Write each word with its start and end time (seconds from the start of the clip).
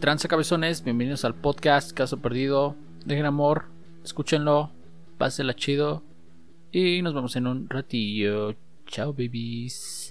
tranza 0.00 0.28
cabezones? 0.28 0.84
Bienvenidos 0.84 1.24
al 1.24 1.34
podcast 1.34 1.92
Caso 1.92 2.18
Perdido. 2.18 2.76
Dejen 3.04 3.26
amor, 3.26 3.64
escúchenlo, 4.04 4.70
pásenla 5.18 5.54
chido 5.54 6.02
y 6.70 7.02
nos 7.02 7.14
vemos 7.14 7.34
en 7.34 7.46
un 7.48 7.68
ratillo. 7.68 8.54
Chao, 8.86 9.12
babies. 9.12 10.08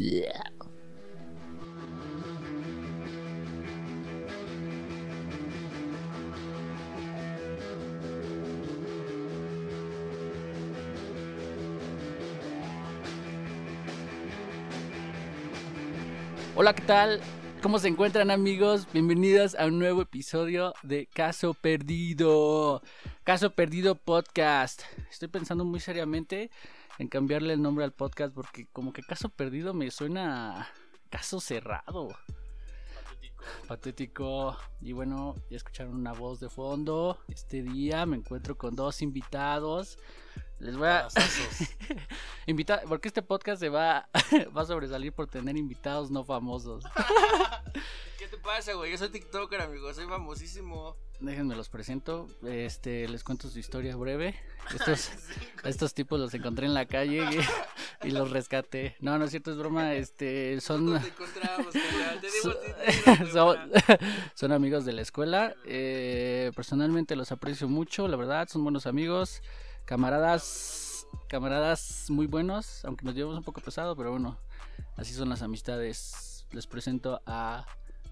Hola, 16.56 16.74
¿qué 16.74 16.82
tal? 16.82 17.22
¿Cómo 17.68 17.80
se 17.80 17.90
encuentran 17.90 18.32
amigos? 18.32 18.88
Bienvenidos 18.94 19.54
a 19.54 19.66
un 19.66 19.78
nuevo 19.78 20.02
episodio 20.02 20.74
de 20.84 21.06
Caso 21.06 21.54
Perdido. 21.54 22.82
Caso 23.26 23.50
Perdido 23.50 23.96
Podcast. 23.96 24.84
Estoy 25.12 25.28
pensando 25.28 25.66
muy 25.66 25.82
seriamente 25.82 26.50
en 26.98 27.10
cambiarle 27.10 27.52
el 27.52 27.62
nombre 27.62 27.84
al 27.84 27.92
podcast 27.92 28.34
porque 28.34 28.68
como 28.72 28.94
que 28.94 29.02
Caso 29.02 29.28
Perdido 29.28 29.74
me 29.74 29.92
suena 29.92 30.62
a 30.62 30.68
caso 31.10 31.42
cerrado. 31.42 32.08
Patético. 33.04 33.44
Patético. 33.68 34.58
Y 34.80 34.94
bueno, 34.94 35.36
ya 35.50 35.58
escucharon 35.58 35.94
una 35.94 36.14
voz 36.14 36.40
de 36.40 36.48
fondo. 36.48 37.20
Este 37.28 37.64
día 37.64 38.06
me 38.06 38.16
encuentro 38.16 38.58
con 38.58 38.78
dos 38.78 39.02
invitados. 39.02 40.00
Les 40.60 40.76
voy 40.76 40.88
a 40.88 41.08
invitar, 42.48 42.84
porque 42.88 43.08
este 43.08 43.22
podcast 43.22 43.60
se 43.60 43.70
va, 43.70 44.10
va 44.58 44.62
a 44.62 44.66
sobresalir 44.66 45.14
por 45.14 45.28
tener 45.28 45.56
invitados 45.56 46.10
no 46.10 46.24
famosos. 46.24 46.84
¿Qué 48.18 48.28
te 48.28 48.38
pasa, 48.38 48.74
güey? 48.74 48.92
Yo 48.92 48.98
soy 48.98 49.10
TikToker, 49.10 49.62
amigo. 49.62 49.94
Soy 49.94 50.08
famosísimo. 50.08 50.98
Déjenme 51.20 51.56
los 51.56 51.70
presento. 51.70 52.28
Este, 52.44 53.08
les 53.08 53.24
cuento 53.24 53.50
su 53.50 53.60
historia 53.60 53.96
breve. 53.96 54.36
Estos, 54.74 55.12
estos 55.64 55.94
tipos 55.94 56.20
los 56.20 56.34
encontré 56.34 56.66
en 56.66 56.74
la 56.74 56.86
calle 56.86 57.24
y, 58.04 58.08
y 58.08 58.12
los 58.12 58.32
rescaté. 58.32 58.98
No, 59.00 59.18
no 59.18 59.26
es 59.26 59.32
cierto, 59.32 59.52
es 59.52 59.58
broma. 59.58 59.94
Este, 59.94 60.60
son, 60.60 60.88
¿Dónde 60.88 61.12
te? 61.12 62.28
Te 62.28 63.32
son, 63.32 63.58
son 64.34 64.52
amigos 64.52 64.84
de 64.86 64.94
la 64.94 65.04
escuela. 65.04 65.56
Eh, 65.64 66.52
personalmente 66.56 67.16
los 67.16 67.32
aprecio 67.32 67.70
mucho, 67.70 68.08
la 68.08 68.18
verdad, 68.18 68.50
son 68.50 68.64
buenos 68.64 68.88
amigos, 68.88 69.42
camaradas, 69.88 71.08
camaradas 71.30 72.10
muy 72.10 72.28
buenos, 72.28 72.84
aunque 72.84 73.06
nos 73.06 73.16
llevamos 73.16 73.38
un 73.38 73.44
poco 73.46 73.62
pesado, 73.62 73.96
pero 73.96 74.12
bueno, 74.12 74.38
así 74.98 75.14
son 75.14 75.30
las 75.30 75.42
amistades. 75.42 76.46
Les 76.52 76.68
presento 76.68 77.22
a 77.26 77.66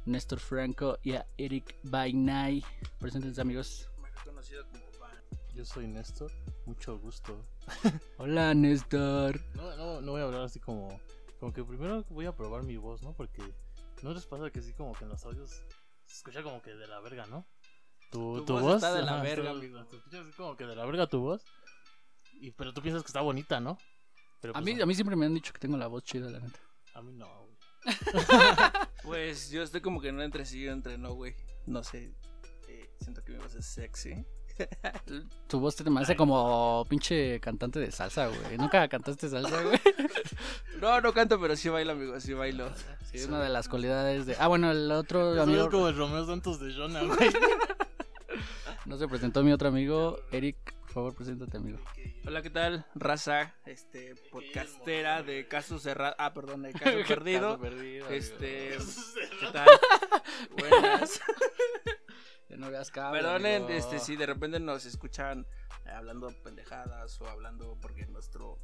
Néstor 0.06 0.40
Franco 0.40 0.98
y 1.04 1.14
a 1.14 1.28
Eric 1.38 1.78
Bainay. 1.84 2.64
Preséntense 2.98 3.42
amigos. 3.42 3.90
Mejor 4.02 4.24
conocido 4.24 4.66
como 4.70 4.84
Van. 5.02 5.18
Yo 5.54 5.66
soy 5.66 5.88
Néstor, 5.88 6.32
mucho 6.66 6.98
gusto. 6.98 7.46
Hola 8.18 8.54
Néstor. 8.54 9.42
No, 9.56 9.76
no, 9.76 10.00
no 10.02 10.12
voy 10.14 10.22
a 10.22 10.26
hablar 10.26 10.44
así 10.44 10.60
como. 10.62 11.00
Como 11.42 11.52
que 11.52 11.62
primero 11.66 12.06
voy 12.10 12.26
a 12.26 12.34
probar 12.36 12.64
mi 12.64 12.78
voz, 12.78 13.02
¿no? 13.04 13.12
Porque 13.14 13.44
no 14.02 14.14
les 14.14 14.26
pasa 14.26 14.50
que 14.50 14.60
así 14.60 14.72
como 14.74 14.94
que 14.94 15.04
en 15.04 15.10
los 15.10 15.26
audios 15.26 15.50
se 16.06 16.16
escucha 16.16 16.42
como 16.42 16.62
que 16.62 16.74
de 16.74 16.88
la 16.88 17.02
verga, 17.02 17.26
¿no? 17.28 17.46
Tu, 18.12 18.38
Tu 18.38 18.46
tu 18.46 18.54
voz 18.54 18.62
voz, 18.64 18.76
está 18.76 18.94
de 18.94 19.02
la 19.04 19.16
ajá, 19.16 19.24
verga, 19.24 19.52
tú- 19.52 19.58
amigo. 19.58 19.86
Te 19.88 19.98
escuchas 19.98 20.22
así 20.22 20.32
como 20.38 20.56
que 20.56 20.66
de 20.66 20.76
la 20.76 20.86
verga 20.86 21.08
tu 21.08 21.20
voz. 21.20 21.44
Y, 22.40 22.52
pero 22.52 22.74
tú 22.74 22.82
piensas 22.82 23.04
que 23.04 23.08
está 23.08 23.22
bonita, 23.22 23.60
¿no? 23.60 23.78
Pero 24.42 24.52
A 24.56 24.62
pues, 24.62 24.66
mí, 24.76 24.82
a 24.82 24.86
mí 24.86 24.94
siempre 24.96 25.16
me 25.16 25.26
han 25.26 25.34
dicho 25.34 25.52
que 25.54 25.60
tengo 25.60 25.78
la 25.78 25.88
voz 25.88 26.04
chida, 26.04 26.30
la 26.30 26.40
neta. 26.40 26.60
a 26.94 27.02
mí 27.02 27.12
no, 27.14 27.28
güey. 27.46 27.56
Pues 29.04 29.50
yo 29.52 29.62
estoy 29.62 29.82
como 29.82 30.02
que 30.02 30.10
en 30.10 30.16
un 30.16 30.22
entre 30.22 30.46
sí 30.46 30.64
y 30.64 30.68
entre 30.68 30.98
no, 30.98 31.14
güey. 31.14 31.36
No 31.68 31.84
sé. 31.84 32.16
eh, 32.68 32.90
siento 33.00 33.24
que 33.24 33.34
mi 33.34 33.38
voz 33.40 33.54
es 33.56 33.66
sexy. 33.66 34.26
Tu 35.48 35.60
voz 35.60 35.76
te 35.76 35.88
me 35.90 36.00
hace 36.02 36.16
como 36.16 36.86
pinche 36.90 37.40
cantante 37.42 37.80
de 37.80 37.92
salsa, 37.92 38.28
güey. 38.28 38.58
Nunca 38.58 38.88
cantaste 38.88 39.30
salsa, 39.30 39.62
güey. 39.64 39.80
No, 40.82 41.00
no 41.00 41.14
canto, 41.14 41.40
pero 41.40 41.56
sí 41.56 41.70
bailo, 41.70 41.94
amigo. 41.94 42.20
Sí 42.20 42.34
bailo. 42.34 42.70
Sí, 43.10 43.18
es 43.18 43.28
una 43.28 43.42
de 43.42 43.48
las 43.50 43.70
cualidades 43.70 44.26
de. 44.26 44.36
Ah, 44.40 44.48
bueno, 44.48 44.72
el 44.72 44.92
otro 44.92 45.42
amigo. 45.42 45.70
como 45.70 45.88
el 45.88 45.96
Romeo 45.96 46.26
Santos 46.26 46.60
de 46.60 46.74
Jonah, 46.74 47.02
güey. 47.04 47.30
No 48.86 48.98
se 48.98 49.08
presentó 49.08 49.42
mi 49.42 49.52
otro 49.54 49.70
amigo, 49.70 50.20
Eric. 50.32 50.75
Por 50.96 51.02
favor, 51.02 51.16
preséntate, 51.16 51.58
amigo. 51.58 51.78
Hola, 52.26 52.42
¿qué 52.42 52.50
tal? 52.50 52.86
Raza, 52.96 53.54
este, 53.66 54.16
podcastera 54.32 55.24
de 55.24 55.46
Caso 55.46 55.78
Cerrado. 55.78 56.16
Ah, 56.18 56.34
perdón, 56.34 56.62
de 56.62 56.72
Caso 56.72 57.00
Perdido. 57.06 57.50
Caso 57.60 57.60
perdido, 57.60 58.08
Este. 58.08 58.78
¿qué 59.42 59.48
tal? 59.52 59.68
Buenas. 60.58 61.20
Que 62.48 62.56
no 62.56 62.70
veas 62.72 62.92
cable, 62.92 63.20
Perdonen, 63.20 63.64
amigo. 63.64 63.78
este, 63.78 64.00
si 64.00 64.16
de 64.16 64.26
repente 64.26 64.58
nos 64.62 64.86
escuchan 64.86 65.46
eh, 65.86 65.90
hablando 65.90 66.30
pendejadas 66.44 67.20
o 67.20 67.28
hablando 67.28 67.78
porque 67.82 68.06
nuestro. 68.06 68.58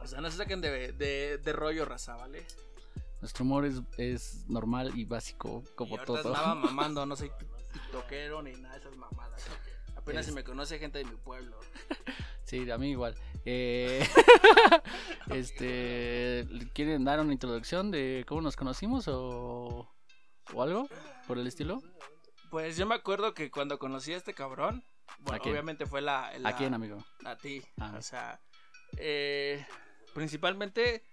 O 0.00 0.06
sea, 0.08 0.20
no 0.20 0.28
se 0.28 0.38
saquen 0.38 0.60
de, 0.60 0.90
de, 0.92 1.38
de 1.38 1.52
rollo, 1.52 1.84
raza, 1.84 2.16
¿vale? 2.16 2.44
Nuestro 3.20 3.44
humor 3.44 3.64
es, 3.66 3.80
es 3.96 4.48
normal 4.48 4.90
y 4.98 5.04
básico, 5.04 5.62
y 5.64 5.74
como 5.76 5.94
ahorita 5.98 6.06
todo. 6.06 6.34
andaba 6.34 6.54
mamando, 6.56 7.06
no 7.06 7.14
soy 7.14 7.30
tiktokero 7.74 8.42
ni 8.42 8.54
nada 8.54 8.74
de 8.74 8.80
esas 8.80 8.96
mamadas. 8.96 9.46
Apenas 10.10 10.26
Es- 10.26 10.32
si 10.32 10.34
me 10.34 10.44
conoce 10.44 10.78
gente 10.78 10.98
de 10.98 11.04
mi 11.04 11.16
pueblo. 11.16 11.58
Sí, 12.44 12.68
a 12.68 12.78
mí 12.78 12.90
igual. 12.90 13.14
Eh, 13.44 14.04
este, 15.30 16.46
¿quieren 16.74 17.04
dar 17.04 17.20
una 17.20 17.32
introducción 17.32 17.92
de 17.92 18.24
cómo 18.26 18.40
nos 18.40 18.56
conocimos 18.56 19.06
o, 19.08 19.88
o 20.52 20.62
algo 20.62 20.88
por 21.28 21.38
el 21.38 21.46
estilo? 21.46 21.80
Pues 22.50 22.76
yo 22.76 22.86
me 22.86 22.96
acuerdo 22.96 23.34
que 23.34 23.52
cuando 23.52 23.78
conocí 23.78 24.12
a 24.12 24.16
este 24.16 24.34
cabrón, 24.34 24.84
bueno, 25.20 25.40
obviamente 25.44 25.86
fue 25.86 26.00
la, 26.00 26.36
la- 26.38 26.48
¿A 26.48 26.56
quién, 26.56 26.74
amigo? 26.74 26.98
a 27.24 27.36
ti. 27.36 27.62
Ah. 27.78 27.94
O 27.96 28.02
sea, 28.02 28.40
eh, 28.96 29.64
principalmente 30.14 31.04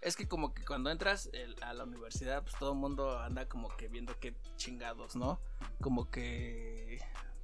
es 0.00 0.16
que 0.16 0.26
como 0.26 0.54
que 0.54 0.64
cuando 0.64 0.90
entras 0.90 1.28
el- 1.34 1.62
a 1.62 1.74
la 1.74 1.84
universidad, 1.84 2.42
pues 2.42 2.54
todo 2.58 2.72
el 2.72 2.78
mundo 2.78 3.18
anda 3.18 3.46
como 3.46 3.68
que 3.76 3.88
viendo 3.88 4.18
qué 4.18 4.34
chingados, 4.56 5.16
¿no? 5.16 5.38
Como 5.82 6.10
que, 6.10 6.98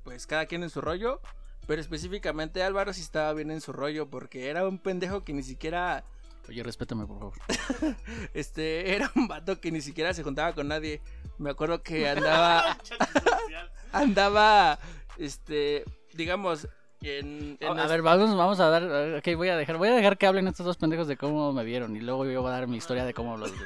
pues 0.08 0.26
cada 0.26 0.46
quien 0.46 0.62
en 0.62 0.70
su 0.70 0.80
rollo. 0.80 1.20
Pero 1.66 1.82
específicamente 1.82 2.62
Álvaro 2.62 2.94
sí 2.94 3.02
estaba 3.02 3.30
bien 3.34 3.50
en 3.50 3.60
su 3.60 3.74
rollo 3.74 4.08
porque 4.08 4.48
era 4.48 4.66
un 4.66 4.78
pendejo 4.78 5.22
que 5.22 5.34
ni 5.34 5.42
siquiera, 5.42 6.02
Oye, 6.48 6.62
respétame, 6.62 7.06
por 7.06 7.18
favor. 7.18 7.34
este, 8.32 8.94
era 8.94 9.12
un 9.14 9.28
vato 9.28 9.60
que 9.60 9.70
ni 9.70 9.82
siquiera 9.82 10.14
se 10.14 10.22
juntaba 10.22 10.54
con 10.54 10.68
nadie. 10.68 11.02
Me 11.36 11.50
acuerdo 11.50 11.82
que 11.82 12.08
andaba, 12.08 12.78
andaba, 13.92 14.78
este, 15.18 15.84
digamos, 16.14 16.66
en... 17.02 17.58
en 17.60 17.78
a 17.78 17.86
ver, 17.86 18.00
vamos, 18.00 18.34
vamos 18.34 18.60
a 18.60 18.70
dar. 18.70 19.16
Ok, 19.18 19.36
voy 19.36 19.50
a 19.50 19.58
dejar, 19.58 19.76
voy 19.76 19.88
a 19.88 19.94
dejar 19.94 20.16
que 20.16 20.26
hablen 20.26 20.48
estos 20.48 20.64
dos 20.64 20.78
pendejos 20.78 21.06
de 21.06 21.18
cómo 21.18 21.52
me 21.52 21.64
vieron 21.64 21.94
y 21.96 22.00
luego 22.00 22.24
yo 22.24 22.40
voy 22.40 22.50
a 22.50 22.54
dar 22.54 22.66
mi 22.66 22.78
historia 22.78 23.04
de 23.04 23.12
cómo 23.12 23.36
los 23.36 23.52
vi. 23.52 23.58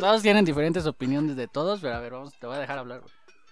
Todos 0.00 0.20
tienen 0.20 0.44
diferentes 0.44 0.84
opiniones 0.84 1.36
de 1.36 1.46
todos, 1.46 1.80
pero 1.80 1.94
a 1.94 2.00
ver, 2.00 2.10
vamos, 2.10 2.36
te 2.36 2.44
voy 2.44 2.56
a 2.56 2.58
dejar 2.58 2.78
hablar. 2.78 3.02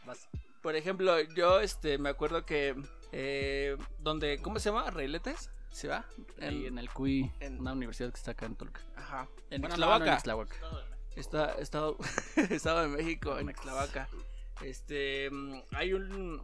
Vas. 0.04 0.28
Por 0.66 0.74
ejemplo, 0.74 1.20
yo 1.36 1.60
este 1.60 1.96
me 1.96 2.08
acuerdo 2.08 2.44
que 2.44 2.74
eh, 3.12 3.76
donde 4.00 4.38
¿cómo 4.42 4.58
se 4.58 4.70
llama? 4.70 4.90
Reiletes, 4.90 5.48
¿se 5.70 5.86
va? 5.86 6.04
Ahí 6.42 6.66
en 6.66 6.76
el 6.78 6.90
CUI, 6.90 7.30
en- 7.38 7.60
una 7.60 7.72
universidad 7.72 8.10
que 8.10 8.16
está 8.16 8.32
acá 8.32 8.46
en 8.46 8.56
Toluca. 8.56 8.80
Ajá, 8.96 9.28
en 9.50 9.60
Bueno, 9.60 9.76
no, 9.76 9.86
no, 9.86 10.04
en 10.04 10.12
Ixtlahuaca. 10.14 10.14
Ixtlahuaca. 10.56 10.56
Está 11.14 11.52
estado 11.60 11.96
estado 12.50 12.82
de 12.82 12.88
México 12.88 13.38
en 13.38 13.48
Ixtlahuaca. 13.50 14.08
Este, 14.60 15.30
mm, 15.30 15.62
hay 15.70 15.92
un 15.92 16.42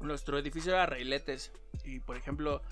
nuestro 0.00 0.38
edificio 0.38 0.72
era 0.72 0.86
Reiletes 0.86 1.52
y 1.84 2.00
por 2.00 2.16
ejemplo, 2.16 2.62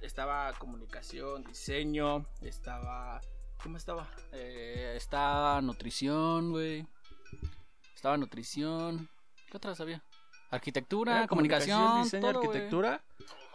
estaba 0.00 0.52
comunicación, 0.60 1.42
diseño, 1.42 2.24
estaba 2.40 3.20
¿cómo 3.64 3.78
estaba? 3.78 4.08
Eh, 4.30 4.94
está 4.96 5.60
nutrición, 5.60 6.52
güey. 6.52 6.86
Estaba 7.96 8.16
nutrición. 8.16 9.08
¿Qué 9.50 9.56
otras 9.56 9.80
había? 9.80 10.04
Arquitectura, 10.50 11.18
Era 11.18 11.26
comunicación, 11.26 12.02
diseño, 12.02 12.20
todo, 12.32 12.40
arquitectura. 12.40 13.02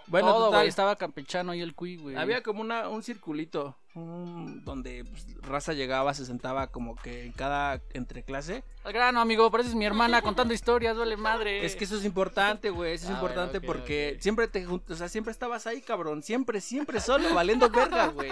Bueno, 0.08 0.26
Bueno, 0.28 0.32
todo, 0.34 0.46
total. 0.48 0.68
Estaba 0.68 0.96
campechano 0.98 1.54
y 1.54 1.62
el 1.62 1.74
CUI, 1.74 1.98
güey. 1.98 2.16
Había 2.18 2.44
como 2.44 2.62
una, 2.62 2.90
un 2.90 3.02
circulito 3.04 3.78
donde 3.94 5.06
pues, 5.06 5.26
raza 5.42 5.74
llegaba, 5.74 6.14
se 6.14 6.26
sentaba 6.26 6.68
como 6.68 6.96
que 6.96 7.26
en 7.26 7.32
cada 7.34 7.82
entre 7.94 8.24
clase. 8.24 8.64
Al 8.84 8.94
grano, 8.94 9.22
amigo, 9.22 9.50
pareces 9.52 9.76
mi 9.76 9.86
hermana 9.86 10.22
contando 10.22 10.54
historias, 10.54 10.96
duele 10.96 11.18
madre. 11.18 11.66
Es 11.66 11.76
que 11.76 11.84
eso 11.86 11.98
es 11.98 12.04
importante, 12.06 12.70
güey, 12.72 12.94
eso 12.94 13.06
es 13.06 13.12
Ah, 13.12 13.14
importante 13.14 13.62
porque 13.62 14.18
siempre 14.20 14.48
te 14.48 14.66
jun- 14.66 14.84
o 14.90 14.96
sea, 14.96 15.08
siempre 15.08 15.32
estabas 15.32 15.68
ahí, 15.68 15.82
cabrón, 15.82 16.24
siempre, 16.24 16.62
siempre 16.62 17.00
solo, 17.00 17.34
valiendo 17.34 17.70
verga, 17.70 18.08
güey. 18.08 18.32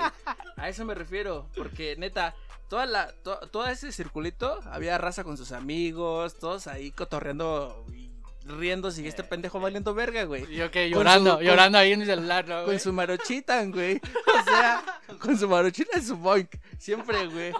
A 0.57 0.69
eso 0.69 0.83
me 0.85 0.95
refiero, 0.95 1.47
porque 1.55 1.95
neta, 1.97 2.35
toda 2.69 2.85
la, 2.85 3.11
to- 3.23 3.39
todo 3.51 3.67
ese 3.67 3.91
circulito, 3.91 4.59
había 4.65 4.97
raza 4.97 5.23
con 5.23 5.37
sus 5.37 5.51
amigos, 5.51 6.37
todos 6.39 6.67
ahí 6.67 6.91
cotorreando 6.91 7.85
y 7.93 8.08
riéndose 8.45 9.01
y 9.01 9.07
este 9.07 9.23
pendejo 9.23 9.59
valiendo 9.59 9.93
verga, 9.93 10.23
güey. 10.23 10.43
Y 10.51 10.55
yo 10.57 10.71
que 10.71 10.89
llorando, 10.89 11.37
su- 11.37 11.43
llorando 11.43 11.77
ahí 11.77 11.91
en 11.93 11.99
mi 11.99 12.05
celular, 12.05 12.47
¿no, 12.47 12.55
güey? 12.63 12.65
Con 12.65 12.79
su 12.79 12.93
marochita, 12.93 13.63
güey. 13.65 13.99
O 14.27 14.43
sea, 14.43 14.83
con 15.19 15.37
su 15.37 15.47
marochita 15.47 15.97
y 15.99 16.01
su 16.01 16.15
boink. 16.17 16.55
Siempre, 16.77 17.27
güey. 17.27 17.51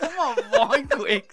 ¿Cómo 0.00 0.34
voy, 0.68 0.82
güey? 0.96 1.24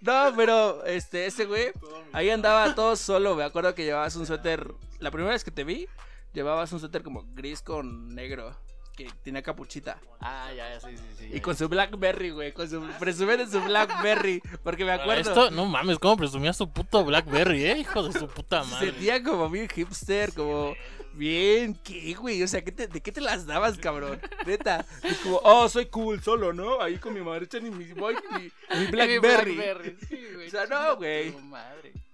No, 0.00 0.32
pero 0.36 0.84
este, 0.84 1.26
ese 1.26 1.44
güey, 1.44 1.72
ahí 2.12 2.30
andaba 2.30 2.74
todo 2.74 2.96
solo. 2.96 3.34
Me 3.36 3.44
acuerdo 3.44 3.74
que 3.74 3.84
llevabas 3.84 4.16
un 4.16 4.26
suéter. 4.26 4.66
La 4.98 5.10
primera 5.10 5.32
vez 5.32 5.44
que 5.44 5.50
te 5.50 5.64
vi, 5.64 5.86
llevabas 6.32 6.72
un 6.72 6.80
suéter 6.80 7.02
como 7.02 7.24
gris 7.34 7.62
con 7.62 8.14
negro. 8.14 8.56
Que 8.96 9.10
tenía 9.22 9.42
capuchita. 9.42 9.98
Ah, 10.20 10.48
ya, 10.56 10.70
ya, 10.70 10.80
sí, 10.80 10.96
sí, 10.96 11.02
sí. 11.18 11.30
Y 11.34 11.40
con 11.40 11.54
su 11.54 11.68
Blackberry, 11.68 12.30
güey. 12.30 12.52
Con 12.52 12.68
su, 12.70 12.80
presumiendo 12.98 13.46
su 13.46 13.60
Blackberry. 13.62 14.40
Porque 14.64 14.86
me 14.86 14.92
acuerdo. 14.92 15.20
Esto, 15.20 15.50
no 15.50 15.66
mames, 15.66 15.98
cómo 15.98 16.16
presumía 16.16 16.54
su 16.54 16.70
puto 16.72 17.04
Blackberry, 17.04 17.66
eh, 17.66 17.78
hijo 17.78 18.02
de 18.02 18.18
su 18.18 18.26
puta 18.26 18.64
madre. 18.64 18.92
sentía 18.92 19.22
como 19.22 19.50
bien 19.50 19.68
hipster, 19.68 20.32
como 20.32 20.74
bien, 21.12 21.74
¿qué, 21.84 22.14
güey? 22.14 22.42
O 22.42 22.48
sea, 22.48 22.64
¿qué 22.64 22.72
te- 22.72 22.88
¿de 22.88 23.02
qué 23.02 23.12
te 23.12 23.20
las 23.20 23.44
dabas, 23.46 23.76
cabrón? 23.76 24.18
Neta. 24.46 24.86
Y 25.04 25.14
como, 25.16 25.40
oh, 25.44 25.68
soy 25.68 25.86
cool 25.86 26.22
solo, 26.22 26.54
¿no? 26.54 26.80
Ahí 26.80 26.96
con 26.96 27.12
mi 27.12 27.20
madre 27.20 27.46
y 27.52 27.60
mi, 27.70 27.92
boy, 27.92 28.16
mi, 28.32 28.50
mi 28.78 28.86
Blackberry. 28.86 29.96
sí, 30.08 30.20
güey. 30.34 30.46
O 30.46 30.50
sea, 30.50 30.64
no, 30.66 30.96
güey. 30.96 31.34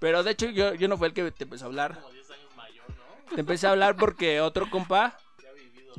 Pero 0.01 0.25
de 0.25 0.33
hecho, 0.33 0.47
yo, 0.51 0.75
yo 0.75 0.89
no 0.89 0.97
fue 0.99 1.07
el 1.07 1.15
que 1.15 1.31
te 1.31 1.45
empezó 1.45 1.65
a 1.65 1.69
hablar. 1.69 2.01
Te 3.35 3.41
empecé 3.41 3.67
a 3.67 3.71
hablar 3.71 3.97
porque 3.97 4.41
otro 4.41 4.69
compa, 4.69 5.17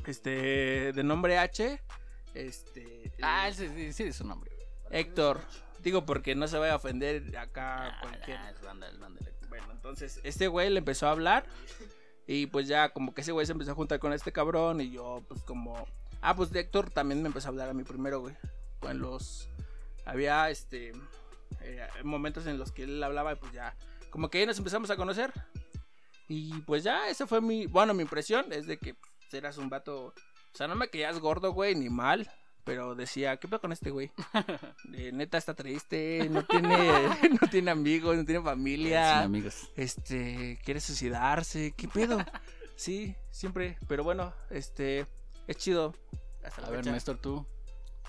este, 0.07 0.91
de 0.93 1.03
nombre 1.03 1.37
H, 1.37 1.81
este, 2.33 3.11
Ah, 3.21 3.49
sí, 3.53 3.67
sí, 3.75 3.93
sí, 3.93 4.03
es 4.03 4.15
su 4.15 4.25
nombre. 4.25 4.51
Héctor. 4.89 5.41
Digo, 5.79 6.05
porque 6.05 6.33
no 6.35 6.47
se 6.47 6.57
vaya 6.57 6.73
a 6.73 6.77
ofender 6.77 7.37
acá 7.37 7.87
Ah, 7.87 7.99
cualquier. 8.01 8.37
ah, 8.37 8.49
es 8.51 8.61
banda, 8.61 8.87
es 8.89 8.97
banda. 8.99 9.19
Bueno, 9.49 9.67
entonces 9.71 10.19
este 10.23 10.47
güey 10.47 10.69
le 10.69 10.79
empezó 10.79 11.07
a 11.07 11.11
hablar 11.11 11.45
y 12.25 12.47
pues 12.47 12.67
ya 12.67 12.89
como 12.89 13.13
que 13.13 13.21
ese 13.21 13.31
güey 13.33 13.45
se 13.45 13.51
empezó 13.51 13.71
a 13.71 13.75
juntar 13.75 13.99
con 13.99 14.13
este 14.13 14.31
cabrón 14.31 14.81
y 14.81 14.91
yo 14.91 15.23
pues 15.27 15.41
como... 15.43 15.87
Ah, 16.21 16.35
pues 16.35 16.51
de 16.51 16.61
Héctor 16.61 16.89
también 16.89 17.21
me 17.21 17.27
empezó 17.27 17.47
a 17.47 17.51
hablar 17.51 17.69
a 17.69 17.73
mí 17.73 17.83
primero, 17.83 18.21
güey. 18.21 18.35
En 18.83 18.99
los... 18.99 19.49
Había 20.05 20.49
este... 20.49 20.93
eh, 21.61 21.87
momentos 22.03 22.47
en 22.47 22.57
los 22.57 22.71
que 22.71 22.83
él 22.83 23.03
hablaba 23.03 23.33
y 23.33 23.35
pues 23.35 23.51
ya... 23.51 23.75
Como 24.09 24.29
que 24.29 24.37
ahí 24.39 24.45
nos 24.45 24.57
empezamos 24.57 24.89
a 24.89 24.95
conocer. 24.95 25.33
Y 26.29 26.53
pues 26.61 26.83
ya, 26.83 27.09
esa 27.09 27.27
fue 27.27 27.41
mi... 27.41 27.65
Bueno, 27.67 27.93
mi 27.93 28.03
impresión 28.03 28.45
es 28.53 28.65
de 28.67 28.77
que 28.77 28.93
pues, 28.93 29.11
eras 29.33 29.57
un 29.57 29.69
vato... 29.69 30.07
O 30.53 30.56
sea, 30.56 30.68
no 30.68 30.75
me 30.75 30.89
querías 30.89 31.19
gordo, 31.19 31.51
güey, 31.53 31.75
ni 31.75 31.89
mal. 31.89 32.30
Pero 32.63 32.95
decía, 32.95 33.35
¿qué 33.38 33.47
pedo 33.47 33.59
con 33.59 33.71
este 33.74 33.89
güey? 33.91 34.12
Eh, 34.94 35.12
neta 35.12 35.38
está 35.38 35.53
triste, 35.53 36.27
no 36.30 36.45
tiene, 36.45 36.77
no 37.41 37.47
tiene 37.50 37.71
amigos, 37.71 38.15
no 38.15 38.24
tiene 38.25 38.41
familia 38.41 39.15
Sin 39.15 39.24
amigos. 39.24 39.69
este, 39.75 40.59
quiere 40.63 40.80
suicidarse, 40.80 41.74
¿qué 41.75 41.88
pedo? 41.88 42.19
Sí, 42.75 43.15
siempre, 43.31 43.77
pero 43.88 44.03
bueno, 44.03 44.33
este, 44.50 45.07
es 45.47 45.57
chido. 45.57 45.94
Hasta 46.44 46.62
la 46.62 46.68
A 46.68 46.71
ver. 46.71 46.86
Néstor, 46.86 47.18
¿tú 47.18 47.45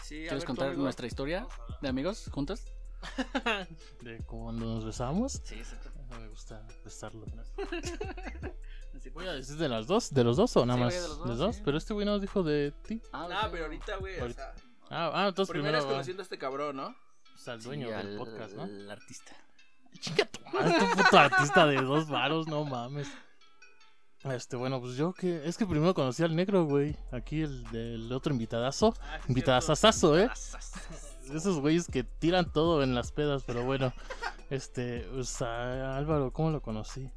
Sí, 0.03 0.17
a 0.27 0.29
quieres 0.29 0.41
ver, 0.41 0.45
contar 0.47 0.77
nuestra 0.77 1.07
historia 1.07 1.47
de 1.81 1.89
amigos 1.89 2.29
juntos? 2.31 2.65
De 4.03 4.19
cuando 4.27 4.67
nos 4.67 4.85
besamos. 4.85 5.41
Sí, 5.45 5.57
exacto. 5.57 5.91
No 6.11 6.21
me 6.21 6.29
gusta 6.29 6.67
besarlo. 6.85 7.25
Voy 9.13 9.27
a 9.27 9.33
decir 9.33 9.57
de 9.57 9.69
las 9.69 9.87
dos, 9.87 10.13
de 10.13 10.25
los 10.25 10.37
dos 10.37 10.57
o 10.57 10.65
nada 10.67 10.79
Sí, 10.79 10.85
más 10.85 10.95
de 10.95 11.01
los 11.09 11.19
de 11.23 11.29
dos, 11.29 11.39
dos, 11.39 11.57
sí. 11.57 11.63
pero 11.65 11.79
este 11.79 11.95
güey 11.95 12.07
nos 12.07 12.21
dijo 12.21 12.43
de 12.43 12.73
ti. 12.87 13.01
Ah, 13.13 13.29
Ah, 13.31 13.49
pero 13.51 13.65
ahorita, 13.65 13.97
güey, 13.97 14.21
o 14.21 14.33
sea, 14.33 14.55
Ah, 14.91 15.11
ah 15.15 15.29
entonces 15.29 15.51
primero 15.53 15.73
primero 15.73 15.79
es 15.79 15.85
conociendo 15.93 16.23
a 16.23 16.25
este 16.25 16.39
cabrón, 16.39 16.77
¿no? 16.77 16.87
o 16.89 17.39
sea, 17.39 17.55
al 17.55 17.63
dueño 17.63 17.89
del 17.91 18.17
podcast, 18.17 18.55
¿no? 18.55 18.65
El 18.65 18.91
artista. 18.91 19.33
Chica 20.01 20.25
tu 20.27 20.41
madre, 20.53 20.75
tu 20.79 21.03
puto 21.03 21.19
artista 21.19 21.67
de 21.67 21.77
dos 21.81 22.09
varos, 22.09 22.47
no 22.49 22.65
mames. 22.65 23.09
Este, 24.25 24.57
bueno, 24.57 24.81
pues 24.81 24.97
yo 24.97 25.13
que. 25.13 25.47
Es 25.47 25.57
que 25.59 25.67
primero 25.67 25.93
conocí 25.95 26.23
al 26.23 26.35
negro, 26.35 26.65
güey. 26.65 26.97
Aquí 27.13 27.43
el 27.43 27.63
del 27.71 28.11
otro 28.13 28.33
invitadazo. 28.33 28.95
Ah, 29.03 29.21
Invitadazazazo, 29.29 30.19
¿eh? 30.19 30.31
Esos 31.33 31.61
güeyes 31.61 31.87
que 31.89 32.05
tiran 32.05 32.51
todo 32.51 32.83
en 32.83 32.95
las 32.95 33.13
pedas, 33.13 33.43
pero 33.47 33.65
bueno. 33.65 33.93
Este, 34.51 35.07
o 35.11 35.25
sea, 35.25 35.97
Álvaro, 35.97 36.33
¿cómo 36.33 36.51
lo 36.51 36.61
conocí? 36.63 37.11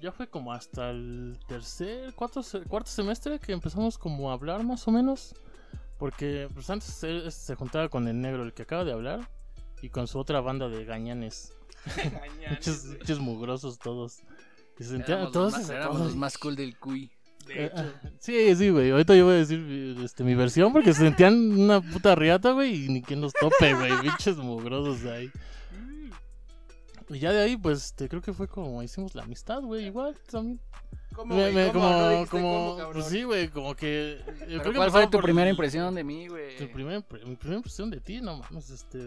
Ya 0.00 0.12
fue 0.12 0.28
como 0.28 0.52
hasta 0.52 0.90
el 0.90 1.38
tercer, 1.48 2.14
cuarto, 2.14 2.42
cuarto 2.68 2.90
semestre 2.90 3.38
que 3.38 3.52
empezamos 3.52 3.98
como 3.98 4.30
a 4.30 4.34
hablar 4.34 4.62
más 4.62 4.86
o 4.86 4.90
menos. 4.90 5.34
Porque 5.98 6.48
pues 6.54 6.70
antes 6.70 6.94
se 7.34 7.54
juntaba 7.56 7.88
con 7.88 8.06
el 8.06 8.20
negro, 8.20 8.44
el 8.44 8.54
que 8.54 8.62
acaba 8.62 8.84
de 8.84 8.92
hablar, 8.92 9.28
y 9.82 9.90
con 9.90 10.06
su 10.06 10.18
otra 10.18 10.40
banda 10.40 10.68
de 10.68 10.84
gañanes. 10.84 11.52
Pinches 12.48 12.86
pinches 12.98 13.18
mugrosos 13.18 13.78
todos. 13.78 14.20
Y 14.78 14.84
se 14.84 14.90
sentían 14.90 15.32
todos 15.32 15.52
los, 15.52 15.62
más, 15.62 15.70
éramos 15.70 16.00
los 16.00 16.16
más 16.16 16.38
cool 16.38 16.54
del 16.54 16.78
cuy. 16.78 17.10
De 17.46 17.66
hecho, 17.66 17.92
Sí, 18.20 18.54
sí, 18.54 18.70
güey. 18.70 18.90
Ahorita 18.90 19.16
yo 19.16 19.24
voy 19.24 19.34
a 19.34 19.38
decir 19.38 19.96
este, 20.04 20.22
mi 20.22 20.34
versión 20.34 20.72
porque 20.72 20.92
se 20.92 21.00
sentían 21.00 21.34
una 21.58 21.80
puta 21.80 22.14
riata, 22.14 22.52
güey, 22.52 22.84
y 22.84 22.88
ni 22.88 23.02
quien 23.02 23.20
los 23.20 23.32
tope, 23.32 23.74
güey. 23.74 23.92
Pinches 24.00 24.36
mugrosos 24.36 25.04
ahí. 25.06 25.30
Y 27.10 27.18
ya 27.18 27.32
de 27.32 27.40
ahí, 27.42 27.56
pues, 27.56 27.86
este, 27.86 28.08
creo 28.08 28.20
que 28.22 28.32
fue 28.32 28.48
como 28.48 28.82
hicimos 28.82 29.14
la 29.14 29.22
amistad, 29.22 29.60
güey. 29.62 29.86
Igual, 29.86 30.16
también. 30.30 30.60
¿cómo, 31.14 31.34
Me- 31.34 31.50
güey? 31.50 31.54
me- 31.54 31.72
¿Cómo? 31.72 31.80
como, 31.82 31.98
No 32.20 32.26
como, 32.26 32.76
cómo, 32.76 32.90
pues 32.92 33.06
sí, 33.06 33.22
güey, 33.22 33.48
como 33.48 33.74
que. 33.74 34.18
yo 34.18 34.24
Pero 34.26 34.36
creo 34.38 34.48
que 34.48 34.62
¿Cuál 34.62 34.76
empezaba 34.88 34.90
fue 35.04 35.10
tu 35.10 35.20
primera 35.20 35.48
el- 35.48 35.54
impresión 35.54 35.94
de 35.94 36.04
mí, 36.04 36.28
güey? 36.28 36.56
Tu 36.56 36.68
primer, 36.70 37.04
mi 37.26 37.36
primera 37.36 37.56
impresión 37.58 37.90
de 37.90 38.00
ti, 38.00 38.20
no 38.20 38.36
mames, 38.38 38.70
este. 38.70 38.98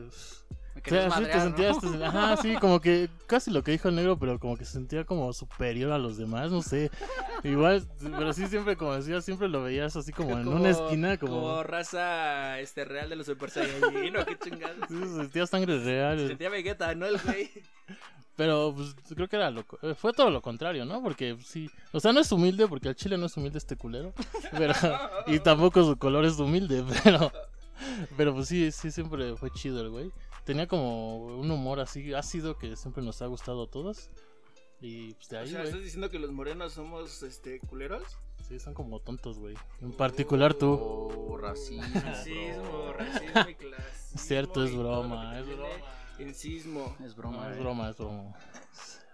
Me 0.73 0.81
O 0.81 0.83
sea, 0.83 1.09
querías 1.09 1.13
sí 1.13 1.19
te 1.19 1.21
madrear, 1.21 1.37
¿no? 1.37 1.43
sentías, 1.43 1.79
te 1.79 2.05
ajá, 2.05 2.37
sí, 2.37 2.55
como 2.55 2.79
que 2.79 3.09
casi 3.27 3.51
lo 3.51 3.63
que 3.63 3.71
dijo 3.71 3.89
el 3.89 3.95
negro, 3.95 4.17
pero 4.17 4.39
como 4.39 4.57
que 4.57 4.65
se 4.65 4.73
sentía 4.73 5.03
como 5.03 5.31
superior 5.33 5.91
a 5.91 5.97
los 5.97 6.17
demás, 6.17 6.51
no 6.51 6.61
sé. 6.61 6.89
Igual, 7.43 7.85
pero 7.99 8.33
sí 8.33 8.47
siempre, 8.47 8.75
como 8.77 8.95
decía, 8.95 9.21
siempre 9.21 9.47
lo 9.47 9.63
veías 9.63 9.95
así 9.95 10.11
como 10.11 10.37
en 10.37 10.47
una 10.47 10.69
esquina, 10.69 11.17
como... 11.17 11.63
raza 11.63 12.59
este, 12.59 12.85
real 12.85 13.09
de 13.09 13.15
los 13.15 13.25
Super 13.25 13.49
Saiyajin, 13.49 14.17
¿o 14.17 14.25
qué 14.25 14.37
chingados? 14.37 14.87
Sí, 14.87 14.97
se 14.99 15.15
sentía 15.15 15.47
sangre 15.47 15.79
real. 15.79 16.27
Sentía 16.27 16.49
Vegeta, 16.49 16.93
¿no? 16.95 17.05
El 17.05 17.17
güey. 17.19 17.51
Pero 18.35 18.73
pues 18.75 18.95
creo 19.13 19.27
que 19.27 19.35
era 19.35 19.51
lo, 19.51 19.65
eh, 19.81 19.93
fue 19.93 20.13
todo 20.13 20.31
lo 20.31 20.41
contrario, 20.41 20.85
¿no? 20.85 21.03
Porque 21.03 21.37
sí, 21.43 21.69
o 21.91 21.99
sea, 21.99 22.13
no 22.13 22.19
es 22.19 22.31
humilde, 22.31 22.67
porque 22.67 22.87
al 22.87 22.95
chile 22.95 23.17
no 23.17 23.25
es 23.25 23.37
humilde 23.37 23.57
este 23.57 23.75
culero. 23.75 24.13
Pero, 24.51 24.73
y 25.27 25.39
tampoco 25.39 25.83
su 25.83 25.97
color 25.97 26.25
es 26.25 26.39
humilde, 26.39 26.83
pero, 27.03 27.31
pero 28.17 28.33
pues 28.33 28.47
sí, 28.47 28.71
sí, 28.71 28.91
siempre 28.91 29.35
fue 29.35 29.51
chido 29.51 29.81
el 29.81 29.89
güey. 29.89 30.11
Tenía 30.45 30.67
como 30.67 31.17
un 31.37 31.49
humor 31.51 31.79
así 31.79 32.13
ácido 32.13 32.57
que 32.57 32.75
siempre 32.75 33.03
nos 33.03 33.21
ha 33.21 33.27
gustado 33.27 33.63
a 33.63 33.67
todos. 33.69 34.09
Y 34.79 35.13
pues 35.13 35.29
de 35.29 35.37
O 35.37 35.39
ahí, 35.41 35.47
sea, 35.49 35.57
güey. 35.59 35.67
¿estás 35.69 35.83
diciendo 35.83 36.09
que 36.09 36.17
los 36.19 36.31
morenos 36.31 36.73
somos, 36.73 37.21
este, 37.23 37.59
culeros? 37.59 38.03
Sí, 38.47 38.59
son 38.59 38.73
como 38.73 38.99
tontos, 38.99 39.37
güey. 39.37 39.55
En 39.81 39.91
particular 39.91 40.53
tú. 40.55 40.71
Oh, 40.73 41.37
racismo. 41.37 41.83
Racismo, 42.03 42.93
racismo 42.93 43.49
y 43.49 43.55
clasismo. 43.55 44.17
Cierto, 44.17 44.63
es 44.63 44.71
y 44.71 44.73
todo 44.73 44.83
lo 44.83 44.89
broma, 45.01 45.31
que 45.33 45.39
es 45.39 45.45
tiene 45.45 45.61
broma. 45.61 45.75
En 46.19 46.35
sismo. 46.35 46.95
Es 47.05 47.15
No, 47.15 47.21
broma. 47.21 47.37
es 47.43 47.47
güey. 47.49 47.59
broma, 47.59 47.89
es 47.89 47.97
broma. 47.97 48.33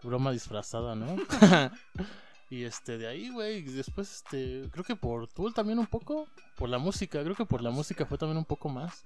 Broma 0.04 0.32
disfrazada, 0.32 0.96
¿no? 0.96 1.16
y 2.50 2.64
este, 2.64 2.98
de 2.98 3.08
ahí, 3.08 3.30
güey, 3.30 3.62
después, 3.64 4.10
este, 4.16 4.70
creo 4.72 4.86
que 4.86 4.96
por 4.96 5.28
Tool 5.28 5.54
también 5.54 5.80
un 5.80 5.88
poco, 5.88 6.28
por 6.56 6.70
la 6.70 6.78
música, 6.78 7.22
creo 7.24 7.36
que 7.36 7.46
por 7.46 7.62
la 7.62 7.72
música 7.72 8.06
fue 8.06 8.18
también 8.18 8.38
un 8.38 8.46
poco 8.46 8.70
más, 8.70 9.04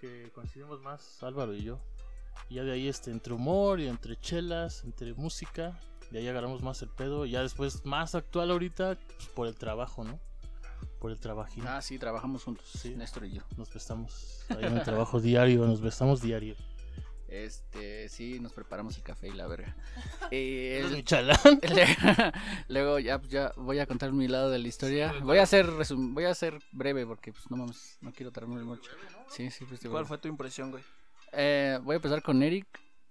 que 0.00 0.30
coincidimos 0.34 0.80
más 0.82 1.22
Álvaro 1.22 1.54
y 1.54 1.62
yo. 1.62 1.78
Y 2.48 2.54
ya 2.56 2.64
de 2.64 2.72
ahí, 2.72 2.88
este, 2.88 3.10
entre 3.10 3.32
humor 3.34 3.80
y 3.80 3.88
entre 3.88 4.16
chelas, 4.16 4.84
entre 4.84 5.12
música, 5.14 5.78
de 6.10 6.20
ahí 6.20 6.28
agarramos 6.28 6.62
más 6.62 6.80
el 6.82 6.88
pedo, 6.88 7.26
y 7.26 7.32
ya 7.32 7.42
después, 7.42 7.84
más 7.84 8.14
actual 8.14 8.50
ahorita, 8.50 8.96
pues, 9.16 9.28
por 9.28 9.46
el 9.46 9.54
trabajo, 9.54 10.04
¿no? 10.04 10.18
Por 11.00 11.10
el 11.10 11.18
trabajín. 11.18 11.66
Ah, 11.66 11.82
sí, 11.82 11.98
trabajamos 11.98 12.44
juntos, 12.44 12.66
Sí. 12.72 12.94
Néstor 12.94 13.26
y 13.26 13.32
yo. 13.32 13.42
Nos 13.56 13.72
besamos 13.72 14.44
ahí 14.50 14.64
en 14.64 14.78
el 14.78 14.84
trabajo 14.84 15.20
diario, 15.20 15.66
nos 15.66 15.80
besamos 15.80 16.22
diario. 16.22 16.54
Este, 17.28 18.08
sí, 18.08 18.40
nos 18.40 18.52
preparamos 18.54 18.96
el 18.96 19.02
café 19.02 19.28
y 19.28 19.32
la 19.32 19.46
verga. 19.46 19.76
Eh, 20.30 20.76
¿Eres 20.78 20.90
el- 20.90 20.96
mi 20.96 21.02
chalán? 21.04 21.36
Luego 22.68 22.98
ya, 22.98 23.18
pues, 23.18 23.30
ya 23.30 23.52
voy 23.56 23.78
a 23.78 23.86
contar 23.86 24.12
mi 24.12 24.28
lado 24.28 24.50
de 24.50 24.58
la 24.58 24.68
historia. 24.68 25.14
Voy 25.22 25.38
a 25.38 25.42
hacer 25.42 25.66
resum- 25.66 26.12
voy 26.14 26.24
a 26.24 26.34
ser 26.34 26.58
breve 26.72 27.06
porque 27.06 27.32
pues 27.32 27.50
no 27.50 27.56
mames, 27.56 27.98
no 28.00 28.12
quiero 28.12 28.30
tardar 28.32 28.50
mucho. 28.50 28.90
Sí, 29.30 29.50
sí, 29.50 29.64
pues, 29.66 29.80
¿Cuál 29.88 30.06
fue 30.06 30.18
tu 30.18 30.28
impresión, 30.28 30.70
güey? 30.70 30.82
Eh, 31.32 31.78
voy 31.82 31.94
a 31.94 31.96
empezar 31.96 32.22
con 32.22 32.42
Eric. 32.42 32.66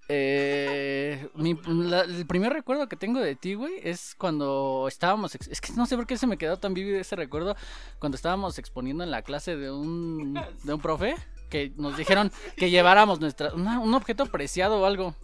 Eh, 0.10 1.28
mi- 1.36 1.60
la- 1.66 2.02
el 2.02 2.26
primer 2.26 2.54
recuerdo 2.54 2.88
que 2.88 2.96
tengo 2.96 3.20
de 3.20 3.36
ti, 3.36 3.54
güey, 3.56 3.74
es 3.84 4.16
cuando 4.16 4.86
estábamos. 4.88 5.36
ex- 5.36 5.48
es 5.48 5.60
que 5.62 5.74
no 5.74 5.86
sé 5.86 5.96
por 5.96 6.08
qué 6.08 6.18
se 6.18 6.28
me 6.28 6.38
quedó 6.38 6.58
tan 6.58 6.74
vivido 6.74 7.00
ese 7.00 7.16
recuerdo. 7.16 7.56
Cuando 8.00 8.16
estábamos 8.16 8.58
exponiendo 8.58 9.04
en 9.04 9.12
la 9.12 9.22
clase 9.22 9.56
de 9.58 9.70
un, 9.72 10.34
de 10.64 10.74
un 10.74 10.82
profe 10.82 11.16
que 11.50 11.72
nos 11.78 11.96
dijeron 11.98 12.32
que 12.56 12.70
lleváramos 12.70 13.20
nuestra, 13.20 13.54
una- 13.54 13.80
un 13.80 13.94
objeto 13.94 14.26
preciado 14.28 14.80
o 14.82 14.86
algo. 14.86 15.16